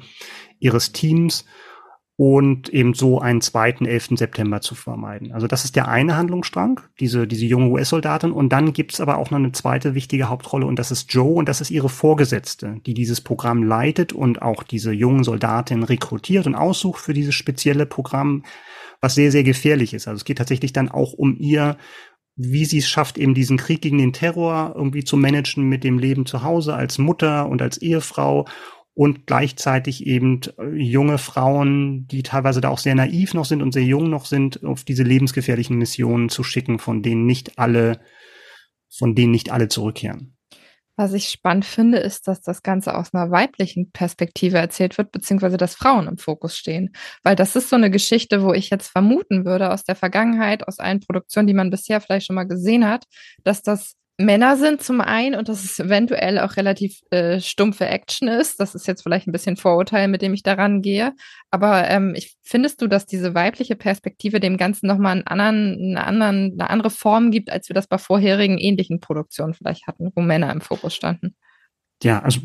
ihres 0.58 0.92
Teams 0.92 1.46
und 2.16 2.68
eben 2.68 2.94
so 2.94 3.20
einen 3.20 3.40
zweiten 3.40 3.86
11. 3.86 4.18
September 4.18 4.60
zu 4.60 4.74
vermeiden. 4.74 5.32
Also 5.32 5.46
das 5.46 5.64
ist 5.64 5.76
der 5.76 5.86
eine 5.86 6.16
Handlungsstrang, 6.16 6.80
diese, 6.98 7.28
diese 7.28 7.46
junge 7.46 7.68
US-Soldatin. 7.68 8.32
Und 8.32 8.48
dann 8.48 8.72
gibt's 8.72 9.00
aber 9.00 9.18
auch 9.18 9.30
noch 9.30 9.38
eine 9.38 9.52
zweite 9.52 9.94
wichtige 9.94 10.28
Hauptrolle 10.28 10.66
und 10.66 10.80
das 10.80 10.90
ist 10.90 11.14
Joe 11.14 11.34
und 11.34 11.48
das 11.48 11.60
ist 11.60 11.70
ihre 11.70 11.88
Vorgesetzte, 11.88 12.80
die 12.84 12.92
dieses 12.92 13.20
Programm 13.20 13.62
leitet 13.62 14.12
und 14.12 14.42
auch 14.42 14.64
diese 14.64 14.92
jungen 14.92 15.22
Soldatin 15.22 15.84
rekrutiert 15.84 16.48
und 16.48 16.56
aussucht 16.56 17.00
für 17.00 17.14
dieses 17.14 17.36
spezielle 17.36 17.86
Programm, 17.86 18.42
was 19.00 19.14
sehr, 19.14 19.30
sehr 19.30 19.44
gefährlich 19.44 19.94
ist. 19.94 20.08
Also 20.08 20.16
es 20.16 20.24
geht 20.24 20.38
tatsächlich 20.38 20.72
dann 20.72 20.88
auch 20.88 21.12
um 21.12 21.36
ihr 21.38 21.78
wie 22.40 22.64
sie 22.64 22.78
es 22.78 22.88
schafft, 22.88 23.18
eben 23.18 23.34
diesen 23.34 23.56
Krieg 23.56 23.82
gegen 23.82 23.98
den 23.98 24.12
Terror 24.12 24.72
irgendwie 24.76 25.02
zu 25.02 25.16
managen 25.16 25.64
mit 25.68 25.82
dem 25.82 25.98
Leben 25.98 26.24
zu 26.24 26.44
Hause 26.44 26.74
als 26.74 26.96
Mutter 26.96 27.48
und 27.48 27.60
als 27.60 27.78
Ehefrau 27.78 28.46
und 28.94 29.26
gleichzeitig 29.26 30.06
eben 30.06 30.40
äh, 30.56 30.68
junge 30.76 31.18
Frauen, 31.18 32.06
die 32.06 32.22
teilweise 32.22 32.60
da 32.60 32.68
auch 32.68 32.78
sehr 32.78 32.94
naiv 32.94 33.34
noch 33.34 33.44
sind 33.44 33.60
und 33.60 33.72
sehr 33.72 33.84
jung 33.84 34.08
noch 34.08 34.24
sind, 34.24 34.64
auf 34.64 34.84
diese 34.84 35.02
lebensgefährlichen 35.02 35.76
Missionen 35.76 36.28
zu 36.28 36.44
schicken, 36.44 36.78
von 36.78 37.02
denen 37.02 37.26
nicht 37.26 37.58
alle, 37.58 38.00
von 38.88 39.16
denen 39.16 39.32
nicht 39.32 39.50
alle 39.50 39.68
zurückkehren. 39.68 40.37
Was 40.98 41.12
ich 41.12 41.28
spannend 41.28 41.64
finde, 41.64 41.98
ist, 41.98 42.26
dass 42.26 42.40
das 42.40 42.64
Ganze 42.64 42.96
aus 42.96 43.14
einer 43.14 43.30
weiblichen 43.30 43.92
Perspektive 43.92 44.58
erzählt 44.58 44.98
wird, 44.98 45.12
beziehungsweise 45.12 45.56
dass 45.56 45.76
Frauen 45.76 46.08
im 46.08 46.18
Fokus 46.18 46.56
stehen. 46.56 46.92
Weil 47.22 47.36
das 47.36 47.54
ist 47.54 47.70
so 47.70 47.76
eine 47.76 47.88
Geschichte, 47.88 48.42
wo 48.42 48.52
ich 48.52 48.68
jetzt 48.68 48.88
vermuten 48.88 49.44
würde 49.44 49.70
aus 49.70 49.84
der 49.84 49.94
Vergangenheit, 49.94 50.66
aus 50.66 50.80
allen 50.80 50.98
Produktionen, 50.98 51.46
die 51.46 51.54
man 51.54 51.70
bisher 51.70 52.00
vielleicht 52.00 52.26
schon 52.26 52.34
mal 52.34 52.48
gesehen 52.48 52.84
hat, 52.84 53.04
dass 53.44 53.62
das 53.62 53.94
Männer 54.20 54.56
sind 54.56 54.82
zum 54.82 55.00
einen 55.00 55.36
und 55.36 55.48
dass 55.48 55.62
es 55.62 55.78
eventuell 55.78 56.40
auch 56.40 56.56
relativ 56.56 57.00
äh, 57.10 57.38
stumpfe 57.40 57.86
Action 57.86 58.26
ist. 58.26 58.58
Das 58.58 58.74
ist 58.74 58.88
jetzt 58.88 59.02
vielleicht 59.02 59.28
ein 59.28 59.32
bisschen 59.32 59.56
Vorurteil, 59.56 60.08
mit 60.08 60.22
dem 60.22 60.34
ich 60.34 60.42
daran 60.42 60.82
gehe. 60.82 61.12
Aber 61.52 61.88
ähm, 61.88 62.14
ich, 62.16 62.36
findest 62.42 62.82
du, 62.82 62.88
dass 62.88 63.06
diese 63.06 63.34
weibliche 63.34 63.76
Perspektive 63.76 64.40
dem 64.40 64.56
Ganzen 64.56 64.88
nochmal 64.88 65.12
einen 65.12 65.26
anderen, 65.28 65.96
eine, 65.96 66.04
anderen, 66.04 66.52
eine 66.58 66.68
andere 66.68 66.90
Form 66.90 67.30
gibt, 67.30 67.50
als 67.50 67.68
wir 67.68 67.74
das 67.74 67.86
bei 67.86 67.98
vorherigen 67.98 68.58
ähnlichen 68.58 68.98
Produktionen 68.98 69.54
vielleicht 69.54 69.86
hatten, 69.86 70.10
wo 70.16 70.20
Männer 70.20 70.50
im 70.50 70.62
Fokus 70.62 70.96
standen? 70.96 71.36
Ja, 72.02 72.20
also 72.20 72.40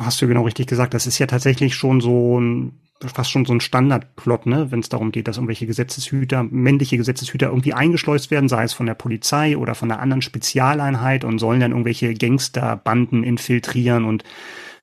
hast 0.00 0.22
du 0.22 0.28
genau 0.28 0.42
richtig 0.44 0.66
gesagt. 0.66 0.94
Das 0.94 1.06
ist 1.06 1.18
ja 1.18 1.26
tatsächlich 1.26 1.74
schon 1.74 2.00
so 2.00 2.40
ein 2.40 2.80
fast 3.06 3.30
schon 3.30 3.44
so 3.44 3.52
ein 3.52 3.60
Standardplot, 3.60 4.46
ne, 4.46 4.72
wenn 4.72 4.80
es 4.80 4.88
darum 4.88 5.12
geht, 5.12 5.28
dass 5.28 5.36
irgendwelche 5.36 5.66
Gesetzeshüter, 5.66 6.42
männliche 6.42 6.96
Gesetzeshüter 6.96 7.46
irgendwie 7.48 7.72
eingeschleust 7.72 8.32
werden, 8.32 8.48
sei 8.48 8.64
es 8.64 8.72
von 8.72 8.86
der 8.86 8.94
Polizei 8.94 9.56
oder 9.56 9.76
von 9.76 9.90
einer 9.90 10.00
anderen 10.00 10.20
Spezialeinheit 10.22 11.22
und 11.22 11.38
sollen 11.38 11.60
dann 11.60 11.70
irgendwelche 11.70 12.12
Gangsterbanden 12.14 13.22
infiltrieren 13.22 14.04
und 14.04 14.24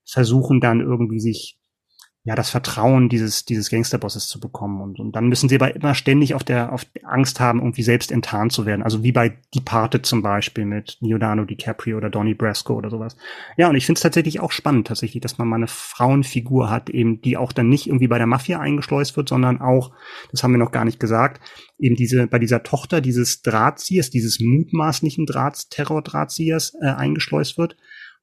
versuchen 0.05 0.61
dann 0.61 0.79
irgendwie 0.79 1.19
sich 1.19 1.57
ja, 2.25 2.33
das 2.33 2.49
Vertrauen 2.49 3.07
dieses, 3.07 3.45
dieses 3.45 3.69
Gangsterbosses 3.69 4.27
zu 4.27 4.39
bekommen. 4.39 4.81
Und, 4.81 4.99
und 4.99 5.15
dann 5.15 5.27
müssen 5.27 5.47
sie 5.47 5.55
aber 5.55 5.75
immer 5.75 5.93
ständig 5.93 6.33
auf 6.33 6.43
der, 6.43 6.73
auf 6.73 6.83
Angst 7.03 7.39
haben, 7.39 7.59
irgendwie 7.59 7.83
selbst 7.83 8.11
enttarnt 8.11 8.51
zu 8.51 8.65
werden. 8.65 8.81
Also 8.81 9.03
wie 9.03 9.11
bei 9.11 9.37
Departed 9.53 10.07
zum 10.07 10.23
Beispiel 10.23 10.65
mit 10.65 10.97
Leonardo 11.01 11.45
DiCaprio 11.45 11.97
oder 11.97 12.09
Donnie 12.09 12.33
Brasco 12.33 12.73
oder 12.73 12.89
sowas. 12.89 13.15
Ja, 13.57 13.69
und 13.69 13.75
ich 13.75 13.85
finde 13.85 13.99
es 13.99 14.01
tatsächlich 14.01 14.39
auch 14.39 14.51
spannend, 14.51 14.87
tatsächlich, 14.87 15.21
dass 15.21 15.37
man 15.37 15.47
mal 15.47 15.57
eine 15.57 15.67
Frauenfigur 15.67 16.71
hat, 16.71 16.89
eben, 16.89 17.21
die 17.21 17.37
auch 17.37 17.51
dann 17.51 17.69
nicht 17.69 17.85
irgendwie 17.85 18.07
bei 18.07 18.17
der 18.17 18.27
Mafia 18.27 18.59
eingeschleust 18.59 19.15
wird, 19.17 19.29
sondern 19.29 19.61
auch, 19.61 19.91
das 20.31 20.41
haben 20.41 20.51
wir 20.51 20.57
noch 20.57 20.71
gar 20.71 20.83
nicht 20.83 20.99
gesagt, 20.99 21.39
eben 21.77 21.95
diese, 21.95 22.25
bei 22.25 22.39
dieser 22.39 22.63
Tochter 22.63 23.01
dieses 23.01 23.43
Drahtziehers, 23.43 24.09
dieses 24.09 24.39
mutmaßlichen 24.39 25.27
Drahts, 25.27 25.69
Terror-Drahtziehers 25.69 26.73
äh, 26.81 26.87
eingeschleust 26.87 27.59
wird 27.59 27.77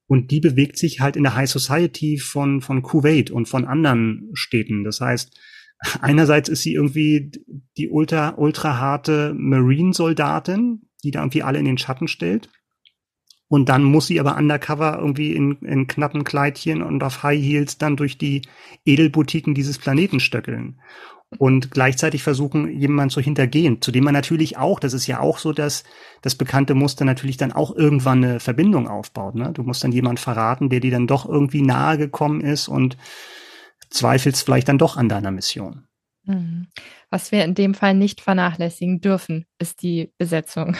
und 0.07 0.31
die 0.31 0.41
bewegt 0.41 0.79
sich 0.79 1.01
halt 1.01 1.17
in 1.17 1.23
der 1.23 1.35
High 1.35 1.51
Society 1.51 2.19
von, 2.19 2.61
von 2.61 2.83
Kuwait 2.83 3.31
und 3.31 3.49
von 3.49 3.65
anderen 3.65 4.31
Städten. 4.35 4.85
Das 4.85 5.01
heißt, 5.01 5.39
einerseits 6.01 6.49
ist 6.49 6.63
sie 6.63 6.75
irgendwie 6.75 7.33
die 7.77 7.89
ultra, 7.89 8.35
ultra 8.37 8.79
harte 8.79 9.35
Marine-Soldatin, 9.37 10.83
die 11.05 11.11
da 11.11 11.21
irgendwie 11.21 11.43
alle 11.43 11.59
in 11.59 11.65
den 11.65 11.79
Schatten 11.79 12.09
stellt. 12.09 12.49
Und 13.49 13.69
dann 13.69 13.85
muss 13.85 14.07
sie 14.07 14.19
aber 14.19 14.37
undercover 14.39 14.97
irgendwie 14.99 15.35
in, 15.35 15.57
in 15.59 15.87
knappen 15.87 16.25
Kleidchen 16.25 16.83
und 16.83 17.03
auf 17.05 17.23
High 17.23 17.43
Heels 17.43 17.77
dann 17.77 17.97
durch 17.97 18.17
die 18.17 18.43
Edelboutiquen 18.87 19.55
dieses 19.55 19.79
Planeten 19.79 20.21
stöckeln 20.21 20.81
und 21.39 21.71
gleichzeitig 21.71 22.23
versuchen, 22.23 22.69
jemanden 22.69 23.11
zu 23.11 23.21
hintergehen, 23.21 23.81
zu 23.81 23.91
dem 23.91 24.05
man 24.05 24.15
natürlich 24.15 24.57
auch, 24.57 24.81
das 24.81 24.93
ist 24.93 25.07
ja 25.07 25.21
auch 25.21 25.39
so, 25.39 25.53
dass 25.53 25.85
das 26.21 26.35
bekannte 26.35 26.75
Muster 26.75 27.05
natürlich 27.05 27.37
dann 27.37 27.53
auch 27.53 27.75
irgendwann 27.75 28.25
eine 28.25 28.41
Verbindung 28.41 28.89
aufbaut. 28.89 29.35
Ne? 29.35 29.51
Du 29.53 29.63
musst 29.63 29.83
dann 29.83 29.93
jemand 29.93 30.21
verraten, 30.21 30.69
der 30.69 30.81
dir 30.81 30.91
dann 30.91 31.07
doch 31.07 31.29
irgendwie 31.29 31.63
nahe 31.63 31.99
gekommen 31.99 32.41
ist 32.41 32.69
und 32.69 32.97
zweifelst 33.91 34.45
vielleicht 34.45 34.69
dann 34.69 34.79
doch 34.79 34.97
an 34.97 35.09
deiner 35.09 35.31
Mission. 35.31 35.87
Mhm. 36.25 36.69
Was 37.11 37.33
wir 37.33 37.45
in 37.45 37.55
dem 37.55 37.75
Fall 37.75 37.95
nicht 37.95 38.21
vernachlässigen 38.21 39.01
dürfen, 39.01 39.47
ist 39.59 39.83
die 39.83 40.13
Besetzung. 40.19 40.77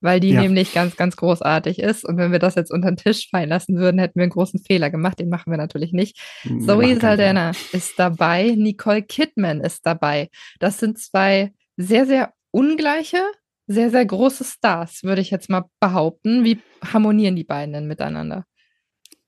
Weil 0.00 0.20
die 0.20 0.30
ja. 0.30 0.40
nämlich 0.40 0.72
ganz, 0.72 0.96
ganz 0.96 1.16
großartig 1.16 1.78
ist. 1.78 2.04
Und 2.04 2.16
wenn 2.16 2.32
wir 2.32 2.38
das 2.38 2.54
jetzt 2.54 2.70
unter 2.70 2.90
den 2.90 2.96
Tisch 2.96 3.28
fallen 3.30 3.48
lassen 3.48 3.76
würden, 3.76 3.98
hätten 3.98 4.18
wir 4.18 4.24
einen 4.24 4.32
großen 4.32 4.60
Fehler 4.60 4.90
gemacht. 4.90 5.18
Den 5.18 5.28
machen 5.28 5.50
wir 5.50 5.56
natürlich 5.56 5.92
nicht. 5.92 6.20
Wir 6.44 6.60
Zoe 6.66 6.98
Saldana 6.98 7.52
ist 7.72 7.98
dabei, 7.98 8.54
Nicole 8.56 9.02
Kidman 9.02 9.60
ist 9.60 9.86
dabei. 9.86 10.28
Das 10.60 10.78
sind 10.78 10.98
zwei 10.98 11.52
sehr, 11.76 12.06
sehr 12.06 12.32
ungleiche, 12.50 13.22
sehr, 13.66 13.90
sehr 13.90 14.04
große 14.04 14.44
Stars, 14.44 15.02
würde 15.02 15.20
ich 15.20 15.30
jetzt 15.30 15.48
mal 15.48 15.64
behaupten. 15.80 16.44
Wie 16.44 16.58
harmonieren 16.84 17.36
die 17.36 17.44
beiden 17.44 17.72
denn 17.72 17.86
miteinander? 17.86 18.44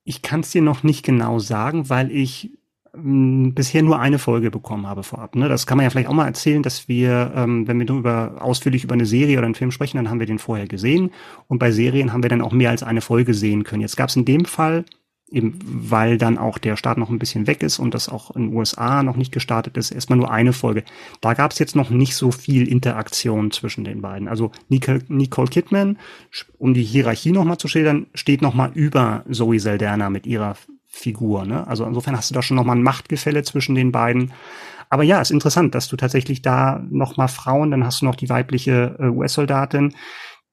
Ich 0.03 0.21
kann 0.21 0.41
es 0.41 0.51
dir 0.51 0.61
noch 0.61 0.83
nicht 0.83 1.03
genau 1.03 1.39
sagen, 1.39 1.89
weil 1.89 2.11
ich 2.11 2.51
bisher 2.97 3.83
nur 3.83 3.99
eine 3.99 4.19
Folge 4.19 4.51
bekommen 4.51 4.87
habe 4.87 5.03
vorab. 5.03 5.35
Ne? 5.35 5.49
Das 5.49 5.65
kann 5.65 5.77
man 5.77 5.83
ja 5.83 5.89
vielleicht 5.89 6.09
auch 6.09 6.13
mal 6.13 6.27
erzählen, 6.27 6.63
dass 6.63 6.87
wir, 6.87 7.31
ähm, 7.35 7.67
wenn 7.67 7.79
wir 7.79 7.85
nur 7.85 7.99
über, 7.99 8.35
ausführlich 8.39 8.83
über 8.83 8.93
eine 8.93 9.05
Serie 9.05 9.37
oder 9.37 9.45
einen 9.45 9.55
Film 9.55 9.71
sprechen, 9.71 9.97
dann 9.97 10.09
haben 10.09 10.19
wir 10.19 10.27
den 10.27 10.39
vorher 10.39 10.67
gesehen. 10.67 11.11
Und 11.47 11.59
bei 11.59 11.71
Serien 11.71 12.13
haben 12.13 12.23
wir 12.23 12.29
dann 12.29 12.41
auch 12.41 12.51
mehr 12.51 12.69
als 12.69 12.83
eine 12.83 13.01
Folge 13.01 13.33
sehen 13.33 13.63
können. 13.63 13.81
Jetzt 13.81 13.97
gab 13.97 14.09
es 14.09 14.15
in 14.15 14.25
dem 14.25 14.45
Fall, 14.45 14.85
eben 15.31 15.59
weil 15.63 16.17
dann 16.17 16.37
auch 16.37 16.57
der 16.57 16.77
Start 16.77 16.97
noch 16.97 17.09
ein 17.09 17.19
bisschen 17.19 17.47
weg 17.47 17.63
ist 17.63 17.79
und 17.79 17.93
das 17.93 18.09
auch 18.09 18.35
in 18.35 18.43
den 18.43 18.55
USA 18.55 19.01
noch 19.03 19.15
nicht 19.15 19.31
gestartet 19.31 19.75
ist, 19.77 19.91
erstmal 19.91 20.17
nur 20.17 20.31
eine 20.31 20.53
Folge. 20.53 20.83
Da 21.21 21.33
gab 21.33 21.51
es 21.51 21.59
jetzt 21.59 21.75
noch 21.75 21.89
nicht 21.89 22.15
so 22.15 22.31
viel 22.31 22.67
Interaktion 22.67 23.51
zwischen 23.51 23.83
den 23.83 24.01
beiden. 24.01 24.27
Also 24.27 24.51
Nicole, 24.69 25.01
Nicole 25.07 25.49
Kidman, 25.49 25.97
um 26.57 26.73
die 26.73 26.83
Hierarchie 26.83 27.31
nochmal 27.31 27.57
zu 27.57 27.67
schildern, 27.67 28.07
steht 28.13 28.41
nochmal 28.41 28.71
über 28.73 29.25
Zoe 29.29 29.59
Saldana 29.59 30.09
mit 30.09 30.27
ihrer 30.27 30.55
Figur. 30.95 31.45
Ne? 31.45 31.67
Also 31.67 31.85
insofern 31.85 32.15
hast 32.15 32.29
du 32.29 32.33
da 32.33 32.41
schon 32.41 32.55
nochmal 32.55 32.77
ein 32.77 32.83
Machtgefälle 32.83 33.43
zwischen 33.43 33.75
den 33.75 33.91
beiden. 33.91 34.31
Aber 34.89 35.03
ja, 35.03 35.19
ist 35.19 35.31
interessant, 35.31 35.75
dass 35.75 35.89
du 35.89 35.97
tatsächlich 35.97 36.41
da 36.41 36.81
nochmal 36.89 37.27
Frauen, 37.27 37.71
dann 37.71 37.83
hast 37.83 38.01
du 38.01 38.05
noch 38.05 38.15
die 38.15 38.29
weibliche 38.29 38.95
äh, 38.99 39.07
US-Soldatin, 39.07 39.93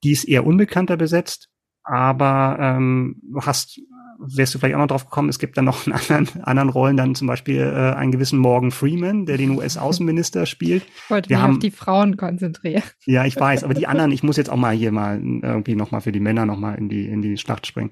die 0.03 0.11
ist 0.11 0.25
eher 0.25 0.45
unbekannter 0.45 0.97
besetzt, 0.97 1.49
aber 1.85 2.57
ähm, 2.61 3.23
hast 3.41 3.81
wärst 4.19 4.55
du 4.55 4.59
vielleicht 4.59 4.75
auch 4.75 4.81
noch 4.81 4.87
drauf 4.87 5.05
gekommen, 5.05 5.29
es 5.29 5.39
gibt 5.39 5.57
dann 5.57 5.65
noch 5.65 5.87
in 5.87 5.93
anderen, 5.93 6.29
anderen 6.43 6.69
Rollen 6.69 6.97
dann 6.97 7.15
zum 7.15 7.27
Beispiel 7.27 7.61
äh, 7.61 7.97
einen 7.97 8.13
gewissen 8.13 8.39
Morgan 8.39 8.71
Freeman, 8.71 9.27
der 9.27 9.37
den 9.37 9.51
US-Außenminister 9.51 10.47
spielt. 10.47 10.85
Ich 10.85 11.11
wollte 11.11 11.31
Wir 11.31 11.37
mich 11.37 11.43
haben, 11.43 11.55
auf 11.55 11.59
die 11.61 11.71
Frauen 11.71 12.17
konzentrieren. 12.17 12.83
Ja, 13.05 13.25
ich 13.25 13.39
weiß, 13.39 13.65
aber 13.65 13.75
die 13.75 13.87
anderen, 13.87 14.11
ich 14.13 14.23
muss 14.23 14.37
jetzt 14.37 14.51
auch 14.51 14.57
mal 14.57 14.75
hier 14.75 14.93
mal 14.93 15.21
irgendwie 15.21 15.75
nochmal 15.75 16.01
für 16.01 16.13
die 16.13 16.21
Männer 16.21 16.47
nochmal 16.47 16.79
in 16.79 16.89
die, 16.89 17.07
in 17.07 17.23
die 17.23 17.37
Schlacht 17.37 17.67
springen. 17.67 17.91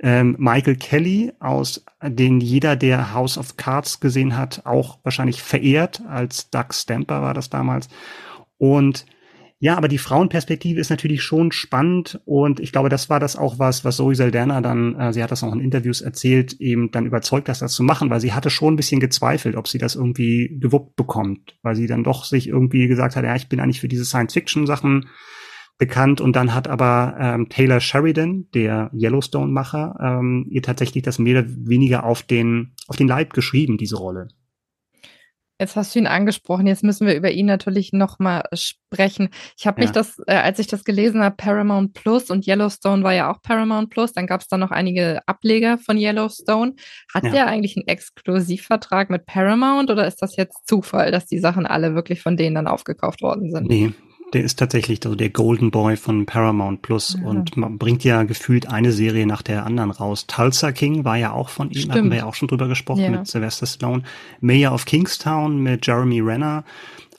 Ähm, 0.00 0.36
Michael 0.38 0.76
Kelly 0.76 1.32
aus, 1.40 1.84
den 2.02 2.40
jeder, 2.40 2.76
der 2.76 3.14
House 3.14 3.38
of 3.38 3.56
Cards 3.56 4.00
gesehen 4.00 4.36
hat, 4.36 4.62
auch 4.64 4.98
wahrscheinlich 5.02 5.42
verehrt, 5.42 6.02
als 6.08 6.50
Doug 6.50 6.72
Stamper 6.72 7.22
war 7.22 7.34
das 7.34 7.50
damals. 7.50 7.88
Und 8.58 9.06
ja, 9.58 9.76
aber 9.76 9.88
die 9.88 9.96
Frauenperspektive 9.96 10.78
ist 10.78 10.90
natürlich 10.90 11.22
schon 11.22 11.50
spannend 11.50 12.20
und 12.26 12.60
ich 12.60 12.72
glaube, 12.72 12.90
das 12.90 13.08
war 13.08 13.20
das 13.20 13.36
auch 13.36 13.58
was, 13.58 13.86
was 13.86 13.96
Zoe 13.96 14.14
Saldana 14.14 14.60
dann, 14.60 14.94
äh, 14.96 15.14
sie 15.14 15.22
hat 15.22 15.30
das 15.30 15.42
auch 15.42 15.52
in 15.54 15.60
Interviews 15.60 16.02
erzählt, 16.02 16.60
eben 16.60 16.90
dann 16.90 17.06
überzeugt, 17.06 17.48
das, 17.48 17.60
das 17.60 17.72
zu 17.72 17.82
machen, 17.82 18.10
weil 18.10 18.20
sie 18.20 18.34
hatte 18.34 18.50
schon 18.50 18.74
ein 18.74 18.76
bisschen 18.76 19.00
gezweifelt, 19.00 19.56
ob 19.56 19.66
sie 19.66 19.78
das 19.78 19.94
irgendwie 19.94 20.58
gewuppt 20.60 20.96
bekommt, 20.96 21.58
weil 21.62 21.74
sie 21.74 21.86
dann 21.86 22.04
doch 22.04 22.26
sich 22.26 22.48
irgendwie 22.48 22.86
gesagt 22.86 23.16
hat, 23.16 23.24
ja, 23.24 23.34
ich 23.34 23.48
bin 23.48 23.58
eigentlich 23.58 23.80
für 23.80 23.88
diese 23.88 24.04
Science-Fiction-Sachen 24.04 25.08
bekannt 25.78 26.20
und 26.20 26.36
dann 26.36 26.54
hat 26.54 26.68
aber 26.68 27.16
ähm, 27.18 27.48
Taylor 27.48 27.80
Sheridan, 27.80 28.48
der 28.54 28.90
Yellowstone-Macher, 28.94 29.96
ähm, 30.02 30.46
ihr 30.50 30.62
tatsächlich 30.62 31.02
das 31.02 31.18
mehr 31.18 31.40
oder 31.40 31.48
weniger 31.48 32.04
auf 32.04 32.22
den, 32.22 32.74
auf 32.88 32.96
den 32.96 33.08
Leib 33.08 33.32
geschrieben, 33.32 33.78
diese 33.78 33.96
Rolle. 33.96 34.28
Jetzt 35.58 35.74
hast 35.74 35.94
du 35.94 35.98
ihn 35.98 36.06
angesprochen. 36.06 36.66
Jetzt 36.66 36.84
müssen 36.84 37.06
wir 37.06 37.14
über 37.14 37.30
ihn 37.30 37.46
natürlich 37.46 37.92
nochmal 37.92 38.42
sprechen. 38.52 39.30
Ich 39.56 39.66
habe 39.66 39.80
ja. 39.80 39.86
mich 39.86 39.92
das, 39.92 40.18
äh, 40.26 40.34
als 40.34 40.58
ich 40.58 40.66
das 40.66 40.84
gelesen 40.84 41.22
habe, 41.22 41.36
Paramount 41.36 41.94
Plus 41.94 42.30
und 42.30 42.46
Yellowstone 42.46 43.02
war 43.02 43.14
ja 43.14 43.32
auch 43.32 43.40
Paramount 43.40 43.90
Plus. 43.90 44.12
Dann 44.12 44.26
gab 44.26 44.42
es 44.42 44.48
da 44.48 44.58
noch 44.58 44.70
einige 44.70 45.20
Ableger 45.26 45.78
von 45.78 45.96
Yellowstone. 45.96 46.74
Hat 47.12 47.24
ja. 47.24 47.30
der 47.30 47.46
eigentlich 47.46 47.76
einen 47.76 47.86
Exklusivvertrag 47.86 49.08
mit 49.08 49.24
Paramount 49.24 49.90
oder 49.90 50.06
ist 50.06 50.20
das 50.20 50.36
jetzt 50.36 50.68
Zufall, 50.68 51.10
dass 51.10 51.26
die 51.26 51.38
Sachen 51.38 51.66
alle 51.66 51.94
wirklich 51.94 52.20
von 52.20 52.36
denen 52.36 52.54
dann 52.54 52.66
aufgekauft 52.66 53.22
worden 53.22 53.50
sind? 53.50 53.68
Nee, 53.68 53.92
der 54.32 54.42
ist 54.42 54.58
tatsächlich 54.58 55.00
so 55.02 55.14
der 55.14 55.30
Golden 55.30 55.70
Boy 55.70 55.96
von 55.96 56.26
Paramount 56.26 56.82
Plus 56.82 57.16
ja. 57.20 57.28
und 57.28 57.56
man 57.56 57.78
bringt 57.78 58.04
ja 58.04 58.24
gefühlt 58.24 58.68
eine 58.68 58.92
Serie 58.92 59.26
nach 59.26 59.42
der 59.42 59.64
anderen 59.64 59.90
raus. 59.90 60.26
Tulsa 60.26 60.72
King 60.72 61.04
war 61.04 61.16
ja 61.16 61.32
auch 61.32 61.48
von 61.48 61.70
ihm, 61.70 61.80
Stimmt. 61.80 61.94
hatten 61.94 62.10
wir 62.10 62.18
ja 62.18 62.24
auch 62.24 62.34
schon 62.34 62.48
drüber 62.48 62.68
gesprochen 62.68 63.02
ja. 63.02 63.10
mit 63.10 63.26
Sylvester 63.26 63.66
Stallone. 63.66 64.02
Mayor 64.40 64.74
of 64.74 64.84
Kingstown 64.84 65.62
mit 65.62 65.86
Jeremy 65.86 66.20
Renner. 66.20 66.64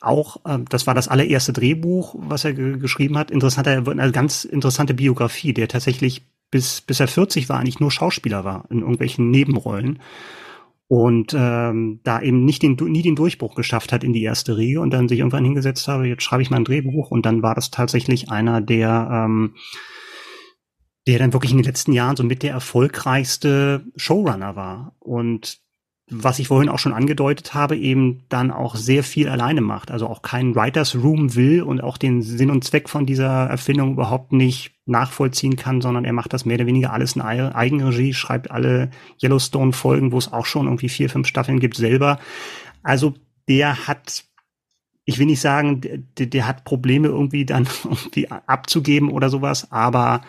Auch, 0.01 0.37
äh, 0.45 0.59
das 0.69 0.85
war 0.85 0.93
das 0.93 1.07
allererste 1.07 1.53
Drehbuch, 1.53 2.15
was 2.19 2.45
er 2.45 2.53
geschrieben 2.53 3.17
hat. 3.17 3.31
Interessanter, 3.31 3.83
eine 3.87 4.11
ganz 4.11 4.43
interessante 4.43 4.93
Biografie, 4.93 5.53
der 5.53 5.67
tatsächlich 5.67 6.23
bis, 6.51 6.81
bis 6.81 6.99
er 6.99 7.07
40 7.07 7.49
war, 7.49 7.59
eigentlich 7.59 7.79
nur 7.79 7.91
Schauspieler 7.91 8.43
war 8.43 8.65
in 8.69 8.79
irgendwelchen 8.79 9.31
Nebenrollen 9.31 9.99
und 10.87 11.35
ähm, 11.37 11.99
da 12.03 12.21
eben 12.21 12.45
nicht 12.45 12.63
den, 12.63 12.75
nie 12.75 13.01
den 13.01 13.15
Durchbruch 13.15 13.55
geschafft 13.55 13.91
hat 13.91 14.03
in 14.03 14.13
die 14.13 14.23
erste 14.23 14.57
Riege 14.57 14.79
und 14.79 14.91
dann 14.91 15.09
sich 15.09 15.19
irgendwann 15.19 15.43
hingesetzt 15.43 15.87
habe, 15.87 16.07
jetzt 16.07 16.23
schreibe 16.23 16.41
ich 16.41 16.49
mal 16.49 16.57
ein 16.57 16.65
Drehbuch 16.65 17.11
und 17.11 17.25
dann 17.25 17.43
war 17.43 17.55
das 17.55 17.71
tatsächlich 17.71 18.29
einer 18.29 18.61
der 18.61 19.09
ähm, 19.11 19.55
der 21.07 21.19
dann 21.19 21.31
wirklich 21.31 21.51
in 21.51 21.57
den 21.57 21.65
letzten 21.65 21.93
Jahren 21.93 22.17
so 22.17 22.23
mit 22.23 22.43
der 22.43 22.51
erfolgreichste 22.51 23.85
Showrunner 23.95 24.57
war. 24.57 24.93
Und 24.99 25.59
was 26.09 26.39
ich 26.39 26.47
vorhin 26.47 26.69
auch 26.69 26.79
schon 26.79 26.93
angedeutet 26.93 27.53
habe, 27.53 27.75
eben 27.75 28.23
dann 28.29 28.49
auch 28.49 28.75
sehr 28.75 29.03
viel 29.03 29.27
alleine 29.27 29.59
macht. 29.59 29.91
Also 29.91 30.07
auch 30.07 30.21
keinen 30.21 30.55
Writers 30.55 30.95
Room 30.95 31.35
will 31.35 31.61
und 31.61 31.81
auch 31.81 31.97
den 31.97 32.21
Sinn 32.21 32.49
und 32.49 32.63
Zweck 32.63 32.87
von 32.87 33.05
dieser 33.05 33.47
Erfindung 33.47 33.93
überhaupt 33.93 34.31
nicht 34.31 34.71
nachvollziehen 34.85 35.57
kann, 35.57 35.81
sondern 35.81 36.05
er 36.05 36.13
macht 36.13 36.31
das 36.31 36.45
mehr 36.45 36.55
oder 36.55 36.65
weniger 36.65 36.93
alles 36.93 37.17
in 37.17 37.21
Eigenregie, 37.21 38.13
schreibt 38.13 38.51
alle 38.51 38.89
Yellowstone-Folgen, 39.21 40.13
wo 40.13 40.17
es 40.17 40.31
auch 40.31 40.45
schon 40.45 40.67
irgendwie 40.67 40.87
vier, 40.87 41.09
fünf 41.09 41.27
Staffeln 41.27 41.59
gibt, 41.59 41.75
selber. 41.75 42.19
Also 42.83 43.13
der 43.49 43.87
hat, 43.87 44.23
ich 45.03 45.19
will 45.19 45.25
nicht 45.25 45.41
sagen, 45.41 45.81
der, 46.17 46.27
der 46.27 46.47
hat 46.47 46.63
Probleme 46.63 47.09
irgendwie 47.09 47.45
dann 47.45 47.67
irgendwie 47.83 48.29
abzugeben 48.29 49.11
oder 49.11 49.29
sowas, 49.29 49.73
aber 49.73 50.21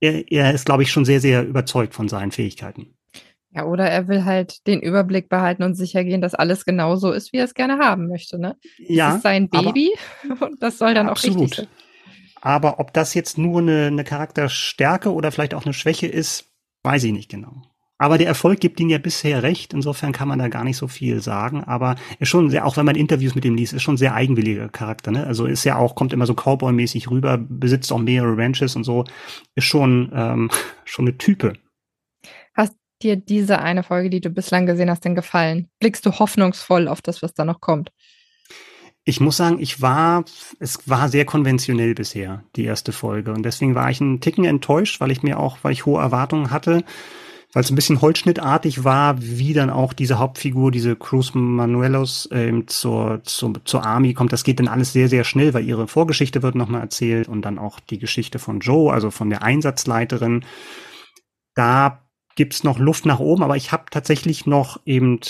er, 0.00 0.32
er 0.32 0.52
ist, 0.52 0.66
glaube 0.66 0.82
ich, 0.82 0.90
schon 0.90 1.04
sehr, 1.04 1.20
sehr 1.20 1.46
überzeugt 1.46 1.94
von 1.94 2.08
seinen 2.08 2.32
Fähigkeiten. 2.32 2.96
Ja, 3.54 3.66
oder 3.66 3.84
er 3.84 4.08
will 4.08 4.24
halt 4.24 4.66
den 4.66 4.80
Überblick 4.80 5.28
behalten 5.28 5.62
und 5.62 5.74
sicher 5.74 6.04
gehen, 6.04 6.22
dass 6.22 6.34
alles 6.34 6.64
genauso 6.64 7.12
ist, 7.12 7.32
wie 7.32 7.36
er 7.36 7.44
es 7.44 7.54
gerne 7.54 7.78
haben 7.78 8.08
möchte. 8.08 8.38
Ne? 8.38 8.56
Ja, 8.78 9.08
das 9.08 9.16
ist 9.16 9.22
sein 9.22 9.50
Baby 9.50 9.92
und 10.40 10.62
das 10.62 10.78
soll 10.78 10.94
dann 10.94 11.08
absolut. 11.08 11.36
auch 11.36 11.42
richtig 11.42 11.56
sein. 11.56 11.66
Aber 12.40 12.80
ob 12.80 12.92
das 12.92 13.14
jetzt 13.14 13.38
nur 13.38 13.60
eine, 13.60 13.86
eine 13.86 14.04
Charakterstärke 14.04 15.12
oder 15.12 15.30
vielleicht 15.30 15.54
auch 15.54 15.64
eine 15.64 15.74
Schwäche 15.74 16.06
ist, 16.06 16.46
weiß 16.82 17.04
ich 17.04 17.12
nicht 17.12 17.30
genau. 17.30 17.62
Aber 17.98 18.18
der 18.18 18.26
Erfolg 18.26 18.58
gibt 18.58 18.80
ihm 18.80 18.88
ja 18.88 18.98
bisher 18.98 19.44
recht. 19.44 19.72
Insofern 19.72 20.10
kann 20.10 20.26
man 20.26 20.40
da 20.40 20.48
gar 20.48 20.64
nicht 20.64 20.76
so 20.76 20.88
viel 20.88 21.20
sagen. 21.20 21.62
Aber 21.62 21.90
er 21.90 22.22
ist 22.22 22.30
schon 22.30 22.50
sehr, 22.50 22.66
auch 22.66 22.76
wenn 22.76 22.84
man 22.84 22.96
Interviews 22.96 23.36
mit 23.36 23.44
ihm 23.44 23.54
liest, 23.54 23.74
ist 23.74 23.82
schon 23.82 23.94
ein 23.94 23.98
sehr 23.98 24.14
eigenwilliger 24.14 24.68
Charakter. 24.70 25.12
Ne? 25.12 25.24
Also 25.24 25.46
ist 25.46 25.62
ja 25.62 25.76
auch, 25.76 25.94
kommt 25.94 26.12
immer 26.12 26.26
so 26.26 26.34
Cowboy-mäßig 26.34 27.08
rüber, 27.10 27.38
besitzt 27.38 27.92
auch 27.92 28.00
mehrere 28.00 28.36
Ranches 28.36 28.74
und 28.74 28.82
so. 28.82 29.04
Ist 29.54 29.66
schon, 29.66 30.10
ähm, 30.12 30.50
schon 30.84 31.06
eine 31.06 31.16
Type 31.16 31.52
dir 33.02 33.16
diese 33.16 33.58
eine 33.58 33.82
Folge, 33.82 34.10
die 34.10 34.20
du 34.20 34.30
bislang 34.30 34.66
gesehen 34.66 34.90
hast, 34.90 35.04
denn 35.04 35.14
gefallen? 35.14 35.68
Blickst 35.80 36.06
du 36.06 36.12
hoffnungsvoll 36.12 36.88
auf 36.88 37.02
das, 37.02 37.22
was 37.22 37.34
da 37.34 37.44
noch 37.44 37.60
kommt? 37.60 37.90
Ich 39.04 39.20
muss 39.20 39.36
sagen, 39.36 39.58
ich 39.58 39.82
war, 39.82 40.24
es 40.60 40.88
war 40.88 41.08
sehr 41.08 41.24
konventionell 41.24 41.94
bisher, 41.94 42.44
die 42.54 42.64
erste 42.64 42.92
Folge. 42.92 43.32
Und 43.32 43.42
deswegen 43.42 43.74
war 43.74 43.90
ich 43.90 44.00
ein 44.00 44.20
Ticken 44.20 44.44
enttäuscht, 44.44 45.00
weil 45.00 45.10
ich 45.10 45.24
mir 45.24 45.40
auch, 45.40 45.58
weil 45.62 45.72
ich 45.72 45.86
hohe 45.86 46.00
Erwartungen 46.00 46.52
hatte, 46.52 46.84
weil 47.52 47.64
es 47.64 47.70
ein 47.70 47.74
bisschen 47.74 48.00
holzschnittartig 48.00 48.84
war, 48.84 49.20
wie 49.20 49.54
dann 49.54 49.70
auch 49.70 49.92
diese 49.92 50.20
Hauptfigur, 50.20 50.70
diese 50.70 50.94
Cruz 50.94 51.34
Manuelos 51.34 52.28
ähm, 52.30 52.68
zur, 52.68 53.22
zur, 53.24 53.54
zur 53.64 53.84
Army 53.84 54.14
kommt. 54.14 54.32
Das 54.32 54.44
geht 54.44 54.60
dann 54.60 54.68
alles 54.68 54.92
sehr, 54.92 55.08
sehr 55.08 55.24
schnell, 55.24 55.52
weil 55.52 55.66
ihre 55.66 55.88
Vorgeschichte 55.88 56.42
wird 56.42 56.54
nochmal 56.54 56.82
erzählt 56.82 57.26
und 57.26 57.42
dann 57.42 57.58
auch 57.58 57.80
die 57.80 57.98
Geschichte 57.98 58.38
von 58.38 58.60
Joe, 58.60 58.92
also 58.92 59.10
von 59.10 59.30
der 59.30 59.42
Einsatzleiterin. 59.42 60.44
Da 61.54 62.02
gibt's 62.34 62.64
noch 62.64 62.78
Luft 62.78 63.06
nach 63.06 63.20
oben, 63.20 63.42
aber 63.42 63.56
ich 63.56 63.72
habe 63.72 63.84
tatsächlich 63.90 64.46
noch 64.46 64.80
eben 64.84 65.20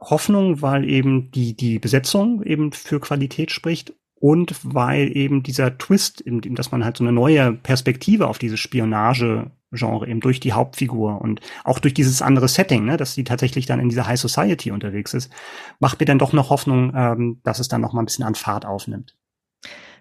Hoffnung, 0.00 0.62
weil 0.62 0.88
eben 0.88 1.30
die, 1.30 1.54
die 1.54 1.78
Besetzung 1.78 2.42
eben 2.42 2.72
für 2.72 3.00
Qualität 3.00 3.50
spricht 3.50 3.94
und 4.14 4.54
weil 4.62 5.16
eben 5.16 5.42
dieser 5.42 5.78
Twist, 5.78 6.22
dass 6.26 6.70
man 6.70 6.84
halt 6.84 6.96
so 6.96 7.04
eine 7.04 7.12
neue 7.12 7.52
Perspektive 7.52 8.28
auf 8.28 8.38
dieses 8.38 8.60
Spionage-Genre 8.60 10.08
eben 10.08 10.20
durch 10.20 10.40
die 10.40 10.52
Hauptfigur 10.52 11.20
und 11.20 11.40
auch 11.64 11.78
durch 11.78 11.94
dieses 11.94 12.22
andere 12.22 12.48
Setting, 12.48 12.84
ne, 12.84 12.96
dass 12.96 13.14
sie 13.14 13.24
tatsächlich 13.24 13.66
dann 13.66 13.80
in 13.80 13.88
dieser 13.88 14.06
High 14.06 14.20
Society 14.20 14.70
unterwegs 14.70 15.14
ist, 15.14 15.32
macht 15.80 15.98
mir 16.00 16.06
dann 16.06 16.18
doch 16.18 16.32
noch 16.32 16.50
Hoffnung, 16.50 16.92
ähm, 16.94 17.40
dass 17.42 17.58
es 17.58 17.68
dann 17.68 17.80
noch 17.80 17.92
mal 17.92 18.02
ein 18.02 18.06
bisschen 18.06 18.24
an 18.24 18.34
Fahrt 18.34 18.64
aufnimmt. 18.64 19.16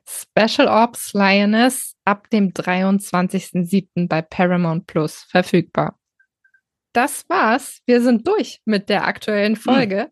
Special 0.07 0.67
Ops 0.67 1.13
Lioness 1.13 1.95
ab 2.05 2.29
dem 2.31 2.51
23.07. 2.51 4.07
bei 4.07 4.21
Paramount 4.21 4.87
Plus 4.87 5.25
verfügbar 5.29 5.95
das 6.93 7.25
war's. 7.27 7.79
Wir 7.85 8.01
sind 8.01 8.27
durch 8.27 8.59
mit 8.65 8.89
der 8.89 9.05
aktuellen 9.05 9.55
hm. 9.55 9.61
Folge. 9.61 10.11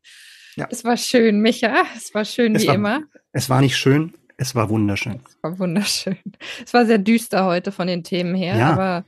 Ja. 0.55 0.67
Es 0.69 0.83
war 0.83 0.97
schön, 0.97 1.41
Micha. 1.41 1.85
Es 1.95 2.13
war 2.13 2.25
schön 2.25 2.55
es 2.55 2.63
wie 2.63 2.67
war, 2.67 2.75
immer. 2.75 3.03
Es 3.31 3.49
war 3.49 3.61
nicht 3.61 3.77
schön. 3.77 4.13
Es 4.37 4.55
war 4.55 4.69
wunderschön. 4.69 5.19
Es 5.27 5.37
war 5.43 5.59
wunderschön. 5.59 6.17
Es 6.63 6.73
war 6.73 6.85
sehr 6.85 6.97
düster 6.97 7.45
heute 7.45 7.71
von 7.71 7.87
den 7.87 8.03
Themen 8.03 8.35
her, 8.35 8.55
ja. 8.55 8.71
aber 8.71 9.05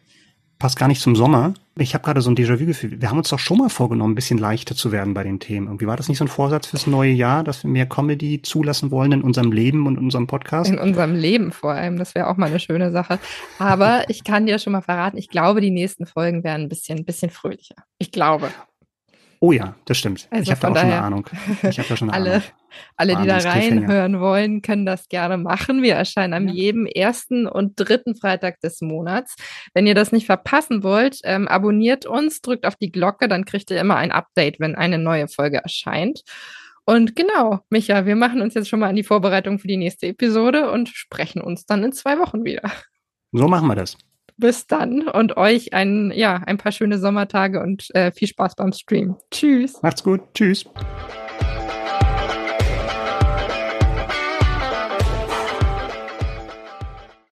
passt 0.61 0.77
gar 0.77 0.87
nicht 0.87 1.01
zum 1.01 1.15
Sommer. 1.15 1.55
Ich 1.75 1.95
habe 1.95 2.03
gerade 2.03 2.21
so 2.21 2.29
ein 2.29 2.35
Déjà-vu-Gefühl. 2.35 3.01
Wir 3.01 3.09
haben 3.09 3.17
uns 3.17 3.29
doch 3.29 3.39
schon 3.39 3.57
mal 3.57 3.69
vorgenommen, 3.69 4.11
ein 4.11 4.15
bisschen 4.15 4.37
leichter 4.37 4.75
zu 4.75 4.91
werden 4.91 5.15
bei 5.15 5.23
den 5.23 5.39
Themen. 5.39 5.65
Irgendwie 5.65 5.87
war 5.87 5.97
das 5.97 6.07
nicht 6.07 6.19
so 6.19 6.25
ein 6.25 6.27
Vorsatz 6.27 6.67
fürs 6.67 6.85
neue 6.85 7.11
Jahr, 7.11 7.43
dass 7.43 7.63
wir 7.63 7.71
mehr 7.71 7.87
Comedy 7.87 8.43
zulassen 8.43 8.91
wollen 8.91 9.11
in 9.11 9.21
unserem 9.23 9.51
Leben 9.51 9.87
und 9.87 9.97
in 9.97 10.03
unserem 10.03 10.27
Podcast? 10.27 10.69
In 10.69 10.77
unserem 10.77 11.15
Leben 11.15 11.51
vor 11.51 11.71
allem. 11.71 11.97
Das 11.97 12.13
wäre 12.13 12.27
auch 12.27 12.37
mal 12.37 12.45
eine 12.45 12.59
schöne 12.59 12.91
Sache. 12.91 13.17
Aber 13.57 14.03
ich 14.09 14.23
kann 14.23 14.45
dir 14.45 14.59
schon 14.59 14.73
mal 14.73 14.81
verraten, 14.81 15.17
ich 15.17 15.29
glaube, 15.29 15.61
die 15.61 15.71
nächsten 15.71 16.05
Folgen 16.05 16.43
werden 16.43 16.63
ein 16.63 16.69
bisschen, 16.69 16.99
ein 16.99 17.05
bisschen 17.05 17.31
fröhlicher. 17.31 17.75
Ich 17.97 18.11
glaube. 18.11 18.51
Oh 19.43 19.51
ja, 19.51 19.75
das 19.85 19.97
stimmt. 19.97 20.27
Also 20.29 20.43
ich 20.43 20.51
habe 20.51 20.61
da 20.61 20.67
auch 20.69 20.75
schon 20.77 20.91
eine 20.91 21.01
Ahnung. 21.01 21.27
Ich 21.63 21.79
habe 21.79 21.89
da 21.89 21.97
schon 21.97 22.11
eine 22.11 22.13
alle, 22.29 22.31
Ahnung. 22.35 22.43
Alle, 22.95 23.15
die 23.15 23.27
da 23.27 23.37
reinhören 23.37 24.19
wollen, 24.19 24.61
können 24.61 24.85
das 24.85 25.09
gerne 25.09 25.37
machen. 25.37 25.81
Wir 25.81 25.95
erscheinen 25.95 26.35
am 26.35 26.47
ja. 26.47 26.53
jedem 26.53 26.85
ersten 26.85 27.47
und 27.47 27.73
dritten 27.75 28.15
Freitag 28.15 28.59
des 28.59 28.81
Monats. 28.81 29.35
Wenn 29.73 29.87
ihr 29.87 29.95
das 29.95 30.11
nicht 30.11 30.27
verpassen 30.27 30.83
wollt, 30.83 31.21
ähm, 31.23 31.47
abonniert 31.47 32.05
uns, 32.05 32.41
drückt 32.41 32.67
auf 32.67 32.75
die 32.75 32.91
Glocke, 32.91 33.27
dann 33.27 33.43
kriegt 33.43 33.71
ihr 33.71 33.81
immer 33.81 33.95
ein 33.95 34.11
Update, 34.11 34.59
wenn 34.59 34.75
eine 34.75 34.99
neue 34.99 35.27
Folge 35.27 35.57
erscheint. 35.57 36.21
Und 36.85 37.15
genau, 37.15 37.61
Micha, 37.71 38.05
wir 38.05 38.15
machen 38.15 38.41
uns 38.41 38.53
jetzt 38.53 38.69
schon 38.69 38.79
mal 38.79 38.89
an 38.89 38.95
die 38.95 39.03
Vorbereitung 39.03 39.57
für 39.57 39.67
die 39.67 39.77
nächste 39.77 40.05
Episode 40.05 40.69
und 40.69 40.87
sprechen 40.89 41.41
uns 41.41 41.65
dann 41.65 41.83
in 41.83 41.93
zwei 41.93 42.19
Wochen 42.19 42.43
wieder. 42.43 42.71
So 43.31 43.47
machen 43.47 43.67
wir 43.67 43.75
das 43.75 43.97
bis 44.37 44.67
dann 44.67 45.07
und 45.07 45.37
euch 45.37 45.73
ein, 45.73 46.11
ja, 46.13 46.41
ein 46.45 46.57
paar 46.57 46.71
schöne 46.71 46.97
Sommertage 46.97 47.61
und 47.61 47.93
äh, 47.95 48.11
viel 48.11 48.27
Spaß 48.27 48.55
beim 48.55 48.73
Stream. 48.73 49.17
Tschüss. 49.31 49.81
Macht's 49.81 50.03
gut. 50.03 50.21
Tschüss. 50.33 50.65